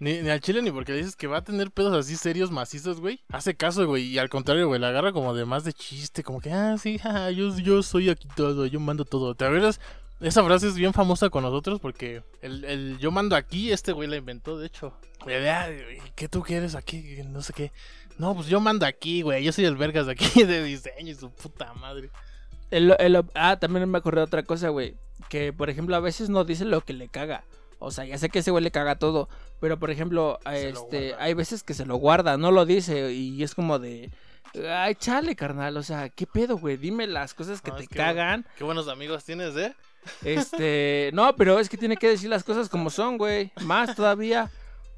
Ni, 0.00 0.16
al 0.30 0.40
chile 0.40 0.62
ni 0.62 0.70
porque 0.70 0.94
dices 0.94 1.14
que 1.14 1.26
va 1.26 1.38
a 1.38 1.44
tener 1.44 1.70
pedos 1.70 1.94
así 1.94 2.16
serios, 2.16 2.50
macizos, 2.50 3.00
güey. 3.00 3.20
Hace 3.30 3.54
caso, 3.54 3.86
güey. 3.86 4.04
Y 4.06 4.18
al 4.18 4.30
contrario, 4.30 4.66
güey, 4.66 4.80
la 4.80 4.88
agarra 4.88 5.12
como 5.12 5.34
de 5.34 5.44
más 5.44 5.62
de 5.64 5.72
chiste. 5.74 6.22
Como 6.22 6.40
que, 6.40 6.50
ah, 6.52 6.76
sí, 6.78 6.98
jaja, 6.98 7.30
yo, 7.30 7.56
yo 7.58 7.82
soy 7.82 8.08
aquí 8.08 8.26
todo, 8.34 8.64
yo 8.66 8.80
mando 8.80 9.04
todo. 9.04 9.34
¿Te 9.34 9.44
acuerdas? 9.44 9.78
Esa 10.20 10.42
frase 10.44 10.68
es 10.68 10.74
bien 10.74 10.92
famosa 10.92 11.30
con 11.30 11.42
nosotros 11.44 11.80
porque 11.80 12.22
el, 12.42 12.64
el 12.64 12.98
yo 12.98 13.10
mando 13.10 13.36
aquí, 13.36 13.72
este 13.72 13.92
güey 13.92 14.08
la 14.08 14.16
inventó, 14.16 14.58
de 14.58 14.66
hecho. 14.66 14.92
¿Qué 16.14 16.28
tú 16.28 16.42
quieres 16.42 16.74
aquí? 16.74 17.18
No 17.26 17.42
sé 17.42 17.52
qué. 17.52 17.72
No, 18.18 18.34
pues 18.34 18.46
yo 18.48 18.58
mando 18.60 18.84
aquí, 18.86 19.22
güey. 19.22 19.44
Yo 19.44 19.52
soy 19.52 19.64
el 19.66 19.76
vergas 19.76 20.06
de 20.06 20.12
aquí 20.12 20.44
de 20.44 20.64
diseño 20.64 21.10
y 21.10 21.14
su 21.14 21.30
puta 21.30 21.72
madre. 21.74 22.10
El- 22.70 22.94
el- 22.98 23.24
ah, 23.34 23.58
también 23.60 23.88
me 23.90 23.98
acordé 23.98 24.20
de 24.20 24.24
otra 24.26 24.42
cosa, 24.44 24.68
güey. 24.70 24.94
Que, 25.28 25.52
por 25.52 25.68
ejemplo, 25.70 25.94
a 25.96 26.00
veces 26.00 26.28
no 26.30 26.44
dice 26.44 26.64
lo 26.64 26.80
que 26.82 26.92
le 26.94 27.08
caga. 27.08 27.44
O 27.80 27.90
sea, 27.90 28.04
ya 28.04 28.18
sé 28.18 28.28
que 28.28 28.38
ese 28.40 28.50
güey 28.52 28.62
le 28.62 28.70
caga 28.70 28.98
todo. 28.98 29.28
Pero, 29.58 29.78
por 29.78 29.90
ejemplo, 29.90 30.38
este, 30.52 31.14
hay 31.18 31.34
veces 31.34 31.62
que 31.64 31.74
se 31.74 31.86
lo 31.86 31.96
guarda, 31.96 32.36
no 32.36 32.50
lo 32.52 32.66
dice. 32.66 33.12
Y 33.12 33.42
es 33.42 33.54
como 33.54 33.78
de. 33.78 34.10
Ay, 34.68 34.94
chale, 34.94 35.34
carnal. 35.34 35.76
O 35.76 35.82
sea, 35.82 36.08
¿qué 36.10 36.26
pedo, 36.26 36.56
güey? 36.58 36.76
Dime 36.76 37.06
las 37.06 37.34
cosas 37.34 37.60
que 37.62 37.70
No, 37.70 37.76
te 37.78 37.86
que- 37.86 37.96
cagan. 37.96 38.46
Qué 38.56 38.64
buenos 38.64 38.86
amigos 38.88 39.24
tienes, 39.24 39.56
¿eh? 39.56 39.74
Este. 40.24 41.10
no, 41.14 41.34
pero 41.36 41.58
es 41.58 41.68
que 41.68 41.76
tiene 41.76 41.96
que 41.96 42.08
decir 42.08 42.28
las 42.30 42.44
cosas 42.44 42.68
como 42.68 42.90
son, 42.90 43.18
güey. 43.18 43.50
Más 43.62 43.96
todavía. 43.96 44.50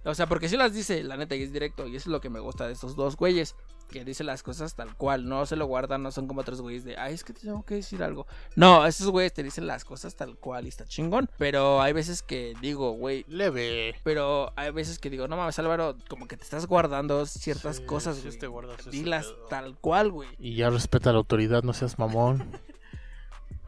O 0.05 0.15
sea, 0.15 0.27
porque 0.27 0.49
si 0.49 0.57
las 0.57 0.75
dice, 0.75 1.05
la 1.05 1.17
neta, 1.17 1.37
y 1.37 1.43
es 1.45 1.53
directo. 1.53 1.87
Y 1.87 1.97
eso 1.97 2.09
es 2.11 2.13
lo 2.13 2.21
que 2.21 2.31
me 2.31 2.41
gusta 2.41 2.67
de 2.67 2.73
estos 2.73 2.97
dos 2.97 3.17
güeyes. 3.17 3.55
Que 3.91 4.05
dice 4.05 4.25
las 4.25 4.43
cosas 4.43 4.75
tal 4.75 4.97
cual. 4.97 5.29
No 5.29 5.45
se 5.47 5.57
lo 5.57 5.67
guardan, 5.67 6.03
no 6.03 6.11
son 6.13 6.27
como 6.27 6.41
otros 6.41 6.61
güeyes 6.61 6.85
de, 6.85 6.97
ay, 6.97 7.15
es 7.15 7.25
que 7.25 7.33
te 7.33 7.41
tengo 7.43 7.65
que 7.65 7.75
decir 7.77 8.03
algo. 8.03 8.27
No, 8.57 8.87
esos 8.87 9.09
güeyes 9.11 9.33
te 9.35 9.43
dicen 9.43 9.67
las 9.67 9.85
cosas 9.85 10.15
tal 10.17 10.37
cual 10.37 10.65
y 10.67 10.69
está 10.69 10.85
chingón. 10.87 11.29
Pero 11.39 11.81
hay 11.83 11.93
veces 11.93 12.23
que 12.23 12.55
digo, 12.61 12.93
güey. 12.93 13.25
Leve. 13.29 13.95
Pero 14.05 14.53
hay 14.57 14.71
veces 14.71 14.99
que 14.99 15.11
digo, 15.11 15.29
no 15.29 15.37
mames, 15.37 15.59
Álvaro, 15.59 15.97
como 16.09 16.27
que 16.27 16.37
te 16.37 16.45
estás 16.45 16.67
guardando 16.67 17.27
ciertas 17.27 17.77
Sí, 17.77 17.85
cosas, 17.85 18.17
sí 18.17 18.27
güey. 18.29 18.39
te 18.39 18.47
guardas 18.47 18.91
Dilas 18.91 19.27
tal 19.51 19.77
cual, 19.79 20.11
güey. 20.11 20.29
Y 20.39 20.55
ya 20.57 20.71
respeta 20.71 21.13
la 21.13 21.19
autoridad, 21.19 21.63
no 21.63 21.73
seas 21.73 21.99
mamón. 21.99 22.51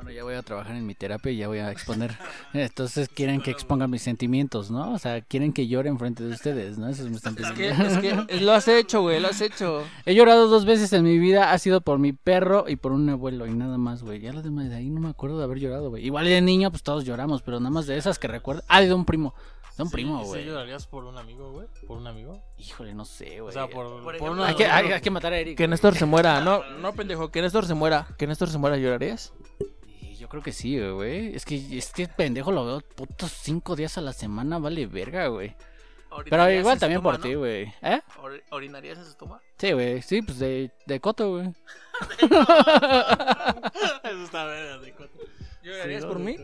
Bueno, 0.05 0.17
ya 0.19 0.23
voy 0.23 0.35
a 0.35 0.43
trabajar 0.43 0.77
en 0.77 0.85
mi 0.87 0.95
terapia 0.95 1.33
y 1.33 1.39
ya 1.39 1.49
voy 1.49 1.59
a 1.61 1.71
exponer. 1.71 2.15
Entonces 2.53 3.09
quieren 3.09 3.41
que 3.41 3.51
exponga 3.51 3.89
mis 3.89 4.03
sentimientos, 4.03 4.71
¿no? 4.71 4.93
O 4.93 4.99
sea, 4.99 5.23
quieren 5.23 5.55
que 5.55 5.67
llore 5.67 5.89
enfrente 5.89 6.23
de 6.23 6.31
ustedes, 6.35 6.77
¿no? 6.77 6.89
Eso 6.89 7.05
me 7.09 7.17
están 7.17 7.35
Es 7.39 7.51
que, 7.53 7.69
es 7.71 7.99
que 8.29 8.41
lo 8.43 8.53
has 8.53 8.69
hecho, 8.69 9.01
güey, 9.01 9.19
lo 9.19 9.29
has 9.29 9.41
hecho. 9.41 9.83
He 10.05 10.15
llorado 10.15 10.47
dos 10.49 10.67
veces 10.67 10.93
en 10.93 11.05
mi 11.05 11.19
vida, 11.19 11.53
ha 11.53 11.59
sido 11.59 11.81
por 11.81 11.99
mi 11.99 12.13
perro 12.13 12.67
y 12.69 12.77
por 12.77 12.93
un 12.93 13.09
abuelo 13.09 13.47
y 13.47 13.55
nada 13.55 13.79
más, 13.79 14.03
güey. 14.03 14.21
Ya 14.21 14.35
lo 14.35 14.43
demás 14.43 14.69
de 14.69 14.77
ahí 14.77 14.91
no 14.91 15.01
me 15.01 15.09
acuerdo 15.09 15.39
de 15.39 15.45
haber 15.45 15.59
llorado, 15.59 15.89
güey. 15.89 16.05
Igual 16.05 16.27
de 16.27 16.41
niño, 16.43 16.71
pues 16.71 16.83
todos 16.83 17.07
lloramos, 17.07 17.41
pero 17.41 17.59
nada 17.59 17.71
más 17.71 17.87
de 17.87 17.97
esas 17.97 18.19
que 18.19 18.29
recuerdo. 18.29 18.63
Ah, 18.69 18.83
de 18.83 18.93
un 18.93 19.07
primo. 19.07 19.35
De 19.79 19.83
un 19.83 19.89
Sí, 19.89 19.95
primo, 19.95 20.21
¿y 20.21 20.25
si 20.25 20.29
güey. 20.29 20.45
llorarías 20.45 20.87
por 20.87 21.05
un 21.05 21.19
amigo, 21.19 21.51
güey? 21.51 21.67
¿Por 21.89 21.99
un 21.99 22.07
amigo? 22.07 22.41
Híjole, 22.59 22.95
no 22.95 23.05
sé, 23.05 23.41
güey. 23.41 23.49
O 23.49 23.53
sea, 23.53 23.67
por, 23.67 24.05
Por 24.05 24.17
por 24.19 24.31
una- 24.31 24.47
hay, 24.47 24.55
que, 24.55 24.67
hay, 24.67 24.93
hay 24.93 25.01
que 25.01 25.11
matar 25.11 25.33
a 25.33 25.39
Eric. 25.39 25.57
Que. 25.59 25.67
Néstor 25.67 25.97
se 25.97 26.05
muera. 26.07 26.41
No, 26.43 26.63
no, 26.81 26.93
pendejo, 26.93 27.31
que 27.33 27.43
Néstor 27.43 27.67
se 27.67 27.75
muera. 27.75 28.07
Que 28.17 28.27
Néstor 28.29 28.51
se 28.51 28.59
muera, 28.59 28.77
¿llorarías? 28.77 29.33
Creo 30.35 30.43
que 30.43 30.51
sí, 30.51 30.81
güey. 30.81 31.33
Es 31.37 31.45
que 31.45 31.79
este 31.79 32.09
pendejo 32.09 32.51
lo 32.51 32.67
veo 32.67 32.81
putos 32.81 33.31
cinco 33.31 33.77
días 33.77 33.99
a 33.99 34.01
la 34.01 34.13
semana, 34.13 34.59
vale 34.59 34.85
verga, 34.89 35.29
güey. 35.29 35.55
Pero 36.29 36.51
igual 36.51 36.77
también 36.77 37.01
por 37.03 37.21
ti, 37.21 37.35
güey. 37.35 37.73
¿Eh? 37.83 38.01
¿Orinarías 38.51 38.99
en 38.99 39.05
su 39.05 39.15
toma? 39.15 39.41
Sí, 39.57 39.71
güey. 39.71 40.03
Sí, 40.03 40.23
pues 40.23 40.41
de, 40.41 40.73
de 40.87 40.99
coto, 40.99 41.31
güey. 41.31 41.47
Eso 42.21 42.27
está 44.25 44.45
verga, 44.47 44.79
de 44.79 44.93
cuatro. 44.93 45.21
¿Llorarías 45.63 46.03
Sí, 46.03 46.09
por 46.09 46.19
mí? 46.19 46.37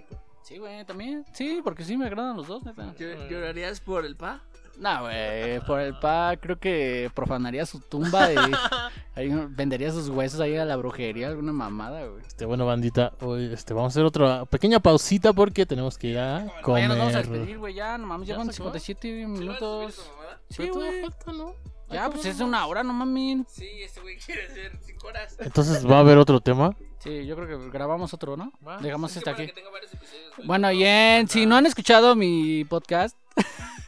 Sí, 0.45 0.59
güey, 0.59 0.85
también. 0.85 1.27
Sí, 1.33 1.61
porque 1.65 1.83
sí 1.83 1.97
me 1.97 2.07
agradan 2.07 2.37
los 2.37 2.47
dos, 2.47 2.63
neta. 2.65 2.95
¿Llorarías 2.97 3.81
por 3.81 4.07
el 4.07 4.15
pa? 4.17 4.41
No, 4.81 5.03
güey, 5.03 5.61
por 5.67 5.79
el 5.79 5.95
pa 5.99 6.37
creo 6.41 6.59
que 6.59 7.11
profanaría 7.15 7.67
su 7.67 7.81
tumba 7.81 8.33
y 8.33 8.37
ahí 9.15 9.29
vendería 9.51 9.93
sus 9.93 10.09
huesos 10.09 10.41
ahí 10.41 10.57
a 10.57 10.65
la 10.65 10.75
brujería, 10.77 11.29
alguna 11.29 11.53
mamada, 11.53 12.07
güey. 12.07 12.23
Este, 12.27 12.47
bueno, 12.47 12.65
bandita, 12.65 13.13
hoy 13.21 13.53
este, 13.53 13.75
vamos 13.75 13.91
a 13.91 13.93
hacer 13.93 14.07
otra 14.07 14.47
pequeña 14.47 14.81
pausita 14.81 15.35
porque 15.35 15.67
tenemos 15.67 15.99
que 15.99 16.07
ir 16.07 16.19
a 16.19 16.47
Vaya, 16.67 16.89
nos 16.89 16.97
vamos 16.97 17.15
a 17.15 17.23
comer. 17.23 17.39
despedir, 17.41 17.59
güey, 17.59 17.75
ya, 17.75 17.99
no 17.99 18.07
mames, 18.07 18.27
ya 18.27 18.37
¿Ya 18.37 18.41
acabó? 18.41 18.53
57 18.53 19.27
minutos. 19.27 20.11
Sí, 20.49 20.67
güey. 20.69 21.03
falta, 21.03 21.33
¿no? 21.33 21.55
Ya, 21.91 22.09
pues 22.09 22.25
es 22.25 22.41
una 22.41 22.65
hora, 22.67 22.83
no 22.83 22.95
mames. 22.95 23.47
Sí, 23.49 23.69
este 23.83 24.01
güey 24.01 24.17
quiere 24.17 24.47
hacer 24.47 24.79
5 24.81 25.07
horas. 25.07 25.37
Entonces 25.41 25.87
va 25.87 25.97
a 25.97 26.01
haber 26.01 26.17
otro 26.17 26.41
tema. 26.41 26.75
Sí, 27.01 27.27
yo 27.27 27.37
creo 27.37 27.49
que 27.49 27.71
grabamos 27.71 28.15
otro, 28.15 28.37
¿no? 28.37 28.51
Dejamos 28.81 29.15
este 29.15 29.29
aquí. 29.29 29.53
Bueno, 30.45 30.73
y 30.73 30.85
en, 30.85 31.29
si 31.29 31.45
no 31.45 31.57
han 31.57 31.67
escuchado 31.67 32.15
mi 32.15 32.65
podcast, 32.65 33.17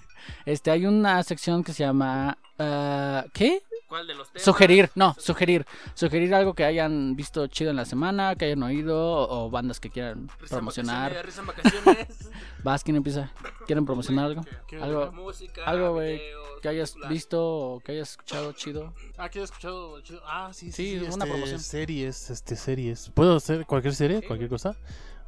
este, 0.46 0.70
hay 0.70 0.86
una 0.86 1.22
sección 1.22 1.62
que 1.64 1.72
se 1.72 1.84
llama, 1.84 2.38
ah, 2.58 3.24
¿qué? 3.32 3.62
¿Cuál 3.88 4.06
de 4.06 4.14
los 4.14 4.28
temas? 4.32 4.42
Sugerir, 4.44 4.90
no, 4.94 5.14
sugerir. 5.18 5.66
Sugerir 5.94 6.34
algo 6.34 6.54
que 6.54 6.64
hayan 6.64 7.14
visto 7.14 7.46
chido 7.48 7.70
en 7.70 7.76
la 7.76 7.84
semana, 7.84 8.34
que 8.36 8.46
hayan 8.46 8.62
oído, 8.62 8.98
o, 8.98 9.44
o 9.46 9.50
bandas 9.50 9.80
que 9.80 9.90
quieran 9.90 10.28
Risa 10.40 10.56
promocionar. 10.56 11.12
vacaciones, 11.12 11.46
vacaciones. 11.46 12.30
Vas, 12.64 12.82
¿quién 12.84 12.96
empieza? 12.96 13.30
¿Quieren 13.66 13.84
promocionar 13.84 14.24
algo? 14.26 14.42
Algo, 14.80 15.12
música, 15.12 15.64
algo, 15.66 15.92
güey, 15.92 16.16
videos, 16.18 16.60
que 16.62 16.68
hayas 16.68 16.94
visto 17.10 17.44
o 17.44 17.80
que 17.80 17.92
hayas 17.92 18.12
escuchado 18.12 18.52
chido. 18.52 18.94
Ah, 19.18 19.28
que 19.28 19.40
he 19.40 19.42
escuchado. 19.42 20.00
chido. 20.00 20.22
Ah, 20.24 20.50
sí, 20.54 20.72
Sí, 20.72 20.72
sí. 20.72 20.90
sí, 20.92 20.96
una 21.00 21.08
este, 21.24 21.26
promoción. 21.26 21.60
Series, 21.60 22.30
este, 22.30 22.56
series. 22.56 23.10
¿Puedo 23.10 23.36
hacer 23.36 23.66
cualquier 23.66 23.94
serie? 23.94 24.20
Sí, 24.20 24.26
cualquier 24.26 24.48
cosa. 24.48 24.74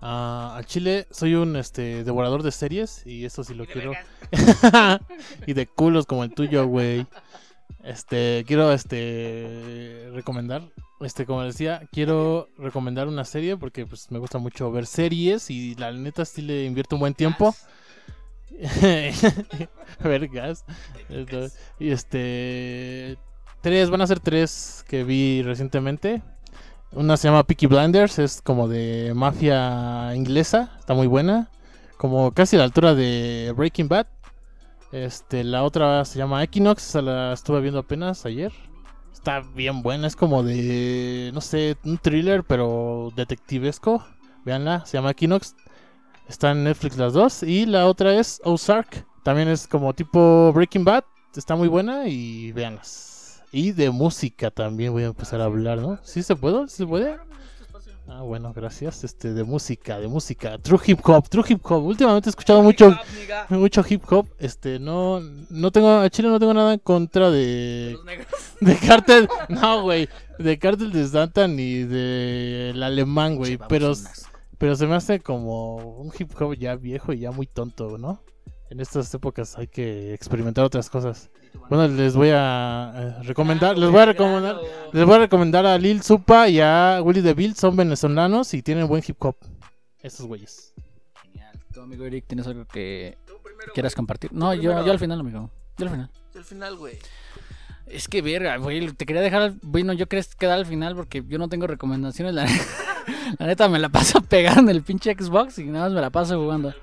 Ah, 0.07 0.55
al 0.59 0.67
chile 0.67 1.07
soy 1.11 1.35
un 1.35 1.57
este 1.57 2.05
devorador 2.05 2.43
de 2.43 2.51
series 2.53 3.03
y 3.07 3.25
esto 3.25 3.43
sí 3.43 3.55
lo 3.55 3.65
quiero. 3.65 3.93
y 5.47 5.55
de 5.55 5.67
culos 5.67 6.05
como 6.05 6.25
el 6.25 6.35
tuyo, 6.35 6.67
güey. 6.67 7.07
Este, 7.83 8.45
quiero 8.47 8.71
este 8.73 10.11
recomendar, 10.13 10.63
este 11.01 11.25
como 11.25 11.43
decía, 11.43 11.89
quiero 11.91 12.49
recomendar 12.59 13.09
una 13.09 13.25
serie 13.25 13.57
porque 13.57 13.87
pues 13.87 14.11
me 14.11 14.19
gusta 14.19 14.37
mucho 14.39 14.71
ver 14.71 14.85
series 14.87 15.51
y 15.51 15.75
la 15.77 15.91
neta 15.93 16.27
sí 16.27 16.43
le 16.43 16.65
invierto 16.67 16.97
un 16.97 17.01
buen 17.01 17.15
tiempo. 17.15 17.55
Vergas. 20.03 20.65
Esto- 21.09 21.49
Y 21.79 21.91
este 21.91 23.17
tres 23.63 23.89
van 23.89 24.03
a 24.03 24.07
ser 24.07 24.21
tres 24.21 24.85
que 24.87 25.03
vi 25.05 25.41
recientemente. 25.43 26.23
Una 26.95 27.17
se 27.17 27.27
llama 27.27 27.43
Peaky 27.43 27.67
Blinders, 27.67 28.21
es 28.21 28.41
como 28.41 28.69
de 28.69 29.13
mafia 29.17 30.15
inglesa, 30.15 30.77
está 30.79 30.95
muy 30.95 31.09
buena, 31.09 31.51
como 31.97 32.31
casi 32.31 32.55
a 32.55 32.61
la 32.61 32.65
altura 32.67 32.95
de 32.95 33.53
Breaking 33.57 33.89
Bad. 33.89 34.07
Este, 34.93 35.43
la 35.43 35.65
otra 35.65 36.05
se 36.05 36.19
llama 36.19 36.45
Equinox, 36.45 36.91
esa 36.91 37.03
la 37.03 37.33
estuve 37.33 37.61
viendo 37.61 37.81
apenas 37.81 38.25
ayer. 38.27 38.53
Está 39.13 39.41
bien 39.41 39.83
buena, 39.83 40.07
es 40.07 40.15
como 40.15 40.45
de, 40.45 41.33
no 41.35 41.41
sé, 41.41 41.77
un 41.85 41.99
thriller, 41.99 42.45
pero 42.45 43.11
detectivesco. 43.17 44.05
Veanla, 44.45 44.87
se 44.87 44.97
llama 44.97 45.11
Equinox. 45.11 45.57
Está 46.29 46.53
en 46.53 46.63
Netflix 46.63 46.97
las 46.97 47.13
dos. 47.13 47.43
Y 47.43 47.67
la 47.67 47.87
otra 47.87 48.15
es 48.15 48.41
Ozark, 48.45 49.05
también 49.25 49.49
es 49.49 49.67
como 49.67 49.95
tipo 49.95 50.53
Breaking 50.53 50.85
Bad. 50.85 51.03
Está 51.35 51.57
muy 51.57 51.67
buena 51.67 52.07
y 52.07 52.53
véanlas. 52.53 53.14
Y 53.55 53.71
de 53.71 53.89
música 53.93 54.51
también 54.51 54.93
voy 54.93 55.05
a 55.05 55.07
empezar 55.07 55.41
a 55.41 55.45
hablar, 55.45 55.79
¿no? 55.79 56.01
¿Sí 56.03 56.25
se 56.25 56.35
puede? 56.35 56.67
¿Sí 56.67 56.79
se 56.79 56.87
puede? 56.89 57.17
Ah, 58.09 58.23
bueno, 58.23 58.53
gracias. 58.53 59.05
Este, 59.05 59.33
de 59.33 59.45
música, 59.45 60.01
de 60.01 60.09
música. 60.09 60.59
True 60.59 60.81
Hip 60.85 60.99
Hop, 61.05 61.29
True 61.29 61.45
Hip 61.51 61.61
Hop. 61.71 61.85
Últimamente 61.85 62.29
he 62.29 62.31
escuchado 62.31 62.63
mucho, 62.63 62.99
mucho 63.51 63.85
hip 63.89 64.03
hop. 64.11 64.27
Este, 64.41 64.81
no, 64.81 65.21
no 65.51 65.71
tengo, 65.71 66.01
a 66.01 66.11
Chile 66.11 66.31
no 66.31 66.41
tengo 66.41 66.53
nada 66.53 66.73
en 66.73 66.81
contra 66.81 67.31
de, 67.31 67.97
de 68.61 68.77
Cartel. 68.77 69.29
No, 69.49 69.83
güey. 69.83 70.09
De 70.37 70.59
Cartel 70.59 70.91
de 70.91 71.07
Santa 71.07 71.47
ni 71.47 71.85
del 71.85 72.83
alemán, 72.83 73.37
güey. 73.37 73.57
Pero, 73.69 73.93
pero 74.59 74.75
se 74.75 74.89
me 74.89 74.97
hace 74.97 75.21
como 75.21 75.77
un 75.77 76.13
hip 76.19 76.33
hop 76.41 76.57
ya 76.57 76.75
viejo 76.75 77.13
y 77.13 77.21
ya 77.21 77.31
muy 77.31 77.47
tonto, 77.47 77.99
¿no? 77.99 78.21
En 78.71 78.81
estas 78.81 79.13
épocas 79.15 79.57
hay 79.59 79.69
que 79.69 80.15
experimentar 80.15 80.65
otras 80.65 80.89
cosas. 80.91 81.31
Bueno, 81.69 81.87
les 81.87 82.17
voy 82.17 82.31
a 82.33 82.93
eh, 83.21 83.23
recomendar, 83.25 83.79
les 83.79 83.91
voy 83.91 84.01
a 84.01 84.07
recomendar, 84.07 84.59
les 84.93 85.05
voy 85.05 85.15
a 85.15 85.19
recomendar 85.19 85.67
a 85.67 85.79
Lil 85.79 86.03
Supa 86.03 86.49
y 86.49 86.61
a 86.61 87.01
Willy 87.03 87.21
DeVille, 87.21 87.55
son 87.55 87.77
venezolanos 87.77 88.53
y 88.55 88.63
tienen 88.63 88.89
buen 88.89 89.03
hip 89.07 89.17
hop. 89.23 89.37
Esos 90.03 90.27
güeyes. 90.27 90.75
Genial. 91.23 91.59
¿Tu 91.73 91.81
amigo 91.81 92.05
Eric 92.05 92.25
tienes 92.27 92.47
algo 92.47 92.65
que 92.67 93.17
Tú 93.27 93.35
primero, 93.43 93.73
quieras 93.73 93.95
compartir? 93.95 94.33
No, 94.33 94.53
yo, 94.55 94.85
yo 94.85 94.91
al 94.93 94.99
final, 94.99 95.21
amigo. 95.21 95.51
Yo 95.79 95.85
al 95.87 95.91
final. 95.93 96.11
Tú 96.33 96.39
al 96.39 96.45
final, 96.45 96.77
güey. 96.77 96.99
Es 97.87 98.09
que 98.09 98.23
verga, 98.23 98.57
güey, 98.57 98.91
te 98.93 99.05
quería 99.07 99.23
dejar, 99.23 99.43
al- 99.43 99.59
bueno, 99.63 99.93
yo 99.93 100.07
quería 100.09 100.25
quedar 100.39 100.59
al 100.59 100.67
final 100.67 100.97
porque 100.97 101.23
yo 101.29 101.39
no 101.39 101.49
tengo 101.49 101.67
recomendaciones, 101.67 102.35
la, 102.35 102.47
la 103.39 103.47
neta 103.47 103.69
me 103.69 103.79
la 103.79 103.91
paso 103.91 104.21
pegada 104.29 104.59
en 104.61 104.71
el 104.71 104.83
pinche 104.83 105.15
Xbox 105.15 105.59
y 105.59 105.65
nada 105.65 105.85
más 105.87 105.93
me 105.93 106.01
la 106.01 106.11
paso 106.11 106.41
jugando. 106.43 106.75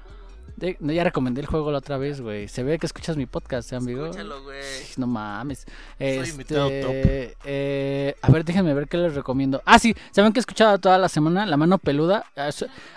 De- 0.61 0.77
no, 0.79 0.93
ya 0.93 1.03
recomendé 1.03 1.41
el 1.41 1.47
juego 1.47 1.71
la 1.71 1.79
otra 1.79 1.97
vez, 1.97 2.21
güey. 2.21 2.47
Se 2.47 2.61
ve 2.63 2.77
que 2.77 2.85
escuchas 2.85 3.17
mi 3.17 3.25
podcast, 3.25 3.73
¿eh, 3.73 3.75
amigo? 3.77 4.05
Escúchalo, 4.05 4.43
güey. 4.43 4.61
No 4.95 5.07
mames. 5.07 5.65
Soy 5.97 6.29
invitado 6.29 6.69
Este, 6.69 7.35
eh, 7.45 8.15
a 8.21 8.31
ver, 8.31 8.45
déjenme 8.45 8.73
ver 8.75 8.87
qué 8.87 8.97
les 8.97 9.15
recomiendo. 9.15 9.63
Ah, 9.65 9.79
sí, 9.79 9.95
¿saben 10.11 10.31
que 10.33 10.39
he 10.39 10.41
escuchado 10.41 10.77
toda 10.77 10.99
la 10.99 11.09
semana? 11.09 11.47
La 11.47 11.57
mano 11.57 11.79
peluda. 11.79 12.25
Ah, 12.37 12.51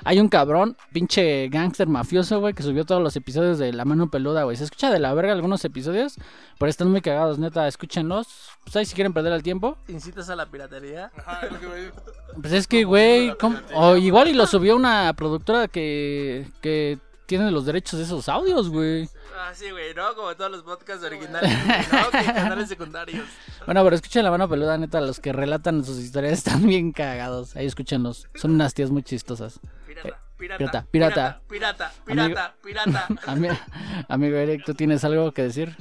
Hay 0.04 0.20
un 0.20 0.28
cabrón, 0.28 0.76
pinche 0.92 1.48
gángster 1.48 1.88
mafioso, 1.88 2.38
güey, 2.40 2.52
que 2.52 2.62
subió 2.62 2.84
todos 2.84 3.02
los 3.02 3.16
episodios 3.16 3.58
de 3.58 3.72
La 3.72 3.86
mano 3.86 4.10
peluda, 4.10 4.44
güey. 4.44 4.58
Se 4.58 4.64
escucha 4.64 4.90
de 4.90 4.98
la 4.98 5.14
verga 5.14 5.32
algunos 5.32 5.64
episodios, 5.64 6.16
pero 6.58 6.68
están 6.68 6.90
muy 6.90 7.00
cagados, 7.00 7.38
neta, 7.38 7.66
escúchenlos. 7.66 8.26
Pues 8.64 8.76
ahí 8.76 8.84
si 8.84 8.94
quieren 8.94 9.14
perder 9.14 9.32
el 9.32 9.42
tiempo. 9.42 9.78
¿Incitas 9.88 10.28
a 10.28 10.36
la 10.36 10.44
piratería? 10.46 11.10
Pues 12.40 12.52
es 12.52 12.66
que, 12.66 12.84
güey, 12.84 13.32
o 13.74 13.96
igual 13.96 14.28
y 14.28 14.34
lo 14.34 14.46
subió 14.46 14.76
una 14.76 15.12
productora 15.14 15.68
que, 15.68 16.46
que 16.60 16.98
tiene 17.26 17.50
los 17.50 17.64
derechos 17.66 17.98
de 17.98 18.04
esos 18.04 18.28
audios, 18.28 18.68
güey. 18.68 19.08
Ah, 19.36 19.52
sí, 19.54 19.70
güey, 19.70 19.94
¿no? 19.94 20.14
Como 20.14 20.34
todos 20.36 20.50
los 20.50 20.62
podcasts 20.62 21.04
originales, 21.04 21.50
¿no? 21.92 22.10
Que 22.18 22.24
canales 22.24 22.68
secundarios. 22.68 23.26
Bueno, 23.66 23.82
pero 23.84 23.96
escuchen 23.96 24.24
la 24.24 24.30
mano 24.30 24.48
peluda, 24.48 24.76
neta, 24.78 25.00
los 25.00 25.20
que 25.20 25.32
relatan 25.32 25.84
sus 25.84 25.98
historias 25.98 26.34
están 26.34 26.66
bien 26.66 26.92
cagados. 26.92 27.56
Ahí 27.56 27.66
escúchenlos. 27.66 28.28
Son 28.34 28.52
unas 28.52 28.74
tías 28.74 28.90
muy 28.90 29.02
chistosas. 29.02 29.58
Pirata, 29.86 30.20
pirata, 30.36 30.86
pirata, 30.90 31.40
pirata. 31.48 31.92
pirata, 32.06 32.22
Amigo- 32.22 32.34
pirata, 32.34 32.54
pirata. 32.62 33.08
Ami- 33.26 33.58
amigo 34.08 34.36
Eric, 34.36 34.64
¿tú 34.64 34.74
tienes 34.74 35.04
algo 35.04 35.32
que 35.32 35.42
decir? 35.42 35.76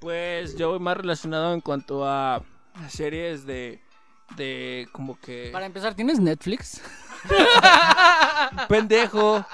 Pues 0.00 0.56
yo 0.56 0.70
voy 0.70 0.80
más 0.80 0.96
relacionado 0.96 1.54
en 1.54 1.60
cuanto 1.60 2.06
a 2.06 2.42
series 2.88 3.46
de, 3.46 3.80
de 4.36 4.88
como 4.92 5.18
que... 5.20 5.50
Para 5.52 5.66
empezar, 5.66 5.94
¿tienes 5.94 6.18
Netflix? 6.20 6.80
Pendejo. 8.68 9.44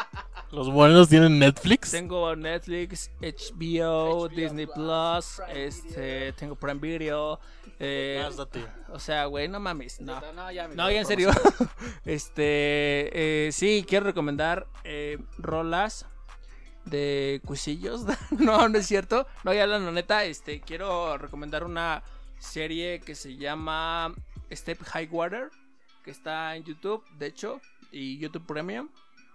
Los 0.53 0.68
buenos 0.68 1.09
tienen 1.09 1.38
Netflix. 1.38 1.92
Tengo 1.92 2.34
Netflix, 2.34 3.09
HBO, 3.20 4.28
Disney 4.28 4.66
Plus, 4.66 5.40
este, 5.48 6.32
tengo 6.32 6.57
Prime 6.57 6.80
Video. 6.80 7.38
eh, 7.78 8.28
o 8.88 8.98
sea, 8.98 9.26
güey, 9.26 9.46
no 9.46 9.61
mames, 9.61 10.01
no. 10.01 10.20
no, 10.32 10.51
ya, 10.51 10.66
No, 10.66 10.90
ya 10.90 10.98
en 10.98 11.07
serio. 11.07 11.30
este, 12.05 13.46
eh, 13.46 13.53
sí, 13.53 13.84
quiero 13.86 14.07
recomendar 14.07 14.66
eh, 14.82 15.18
rolas 15.38 16.07
de 16.84 17.40
cuisillos. 17.44 18.05
no, 18.36 18.68
no 18.68 18.76
es 18.76 18.86
cierto. 18.86 19.28
No, 19.44 19.55
ya 19.55 19.68
la 19.68 19.78
neta, 19.78 20.24
este, 20.24 20.61
quiero 20.61 21.16
recomendar 21.16 21.62
una 21.62 22.03
serie 22.40 23.01
que 23.01 23.14
se 23.14 23.36
llama 23.36 24.12
Step 24.51 24.82
High 24.82 25.09
Water, 25.12 25.51
que 26.03 26.11
está 26.11 26.57
en 26.57 26.64
YouTube, 26.64 27.05
de 27.18 27.26
hecho, 27.26 27.61
y 27.92 28.18
YouTube 28.18 28.46
Premium, 28.46 28.88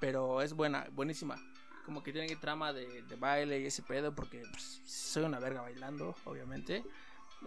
pero 0.05 0.43
es 0.43 0.53
buena, 0.53 0.85
buenísima. 0.93 1.35
Como 1.83 2.03
que 2.03 2.13
tiene 2.13 2.35
trama 2.35 2.71
de, 2.71 3.03
baile 3.17 3.59
y 3.59 3.65
ese 3.65 3.81
pedo, 3.81 4.13
porque 4.13 4.43
pues, 4.51 4.79
soy 4.85 5.23
una 5.23 5.39
verga 5.39 5.61
bailando, 5.61 6.15
obviamente. 6.25 6.83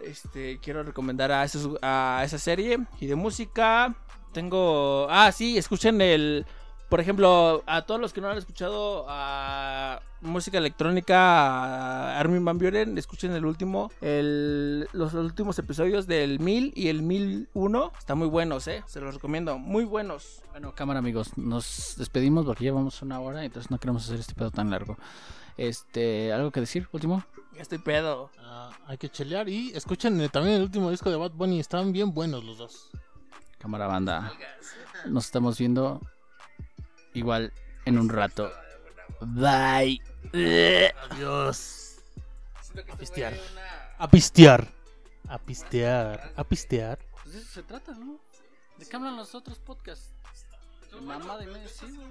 Este, 0.03 0.59
quiero 0.61 0.83
recomendar 0.83 1.31
a, 1.31 1.45
esos, 1.45 1.77
a 1.81 2.21
esa 2.25 2.37
serie. 2.37 2.77
Y 2.99 3.07
de 3.07 3.15
música, 3.15 3.95
tengo. 4.33 5.07
Ah, 5.09 5.31
sí, 5.31 5.57
escuchen 5.57 6.01
el. 6.01 6.45
Por 6.89 6.99
ejemplo, 6.99 7.63
a 7.67 7.83
todos 7.83 8.01
los 8.01 8.13
que 8.13 8.19
no 8.19 8.29
han 8.29 8.37
escuchado 8.39 9.05
a 9.07 10.01
música 10.21 10.57
electrónica, 10.57 11.17
a 11.17 12.19
Armin 12.19 12.43
Van 12.43 12.57
Buren, 12.57 12.97
escuchen 12.97 13.31
el 13.33 13.45
último, 13.45 13.91
el, 14.01 14.89
los 14.93 15.13
últimos 15.13 15.59
episodios 15.59 16.07
del 16.07 16.39
1000 16.39 16.73
y 16.75 16.87
el 16.87 17.03
1001. 17.03 17.91
Están 17.95 18.17
muy 18.17 18.27
buenos, 18.27 18.67
eh. 18.67 18.83
Se 18.87 18.99
los 19.01 19.13
recomiendo. 19.13 19.59
Muy 19.59 19.83
buenos. 19.83 20.41
Bueno, 20.49 20.73
cámara, 20.73 20.97
amigos, 20.97 21.37
nos 21.37 21.93
despedimos 21.95 22.47
porque 22.47 22.63
llevamos 22.63 23.03
una 23.03 23.19
hora, 23.19 23.45
entonces 23.45 23.69
no 23.69 23.77
queremos 23.77 24.05
hacer 24.05 24.19
este 24.19 24.33
pedo 24.33 24.49
tan 24.49 24.71
largo. 24.71 24.97
Este, 25.57 26.33
¿algo 26.33 26.49
que 26.49 26.61
decir? 26.61 26.87
Último. 26.91 27.23
Ya 27.53 27.61
estoy 27.61 27.77
pedo. 27.77 28.31
Ah, 28.39 28.71
hay 28.87 28.97
que 28.97 29.09
chelear 29.09 29.47
y 29.47 29.73
escuchen 29.75 30.27
también 30.29 30.55
el 30.55 30.63
último 30.63 30.89
disco 30.89 31.11
de 31.11 31.17
Bad 31.17 31.33
Bunny. 31.33 31.59
Están 31.59 31.91
bien 31.91 32.15
buenos 32.15 32.43
los 32.43 32.57
dos. 32.57 32.89
Cámara 33.59 33.85
banda. 33.85 34.33
Nos 35.05 35.25
estamos 35.25 35.59
viendo 35.59 36.01
igual 37.13 37.53
en 37.85 37.97
un 37.97 38.09
rato. 38.09 38.51
Bye. 39.21 40.01
Adiós. 41.11 41.97
A 42.91 42.95
pistear. 42.97 43.33
A 43.97 44.07
pistear. 44.09 44.67
A 45.27 45.37
pistear. 45.37 46.33
A 46.35 46.43
pistear. 46.43 46.99
Pues 47.23 47.33
de 47.33 47.41
eso 47.41 47.51
se 47.51 47.63
trata, 47.63 47.93
¿no? 47.93 48.19
¿De 48.77 48.85
qué 48.85 48.95
hablan 48.95 49.17
los 49.17 49.35
otros 49.35 49.59
podcasts? 49.59 50.13
De 50.91 51.01
mamada 51.01 51.43
y 51.43 51.47
media, 51.47 51.67
sí, 51.67 51.85
güey. 51.91 52.07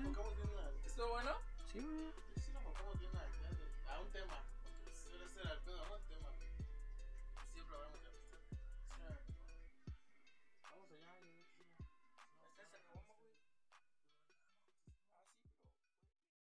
¿Estuvo 0.86 1.09
bueno? 1.09 1.30
Sí, 1.72 1.80
güey. 1.80 2.12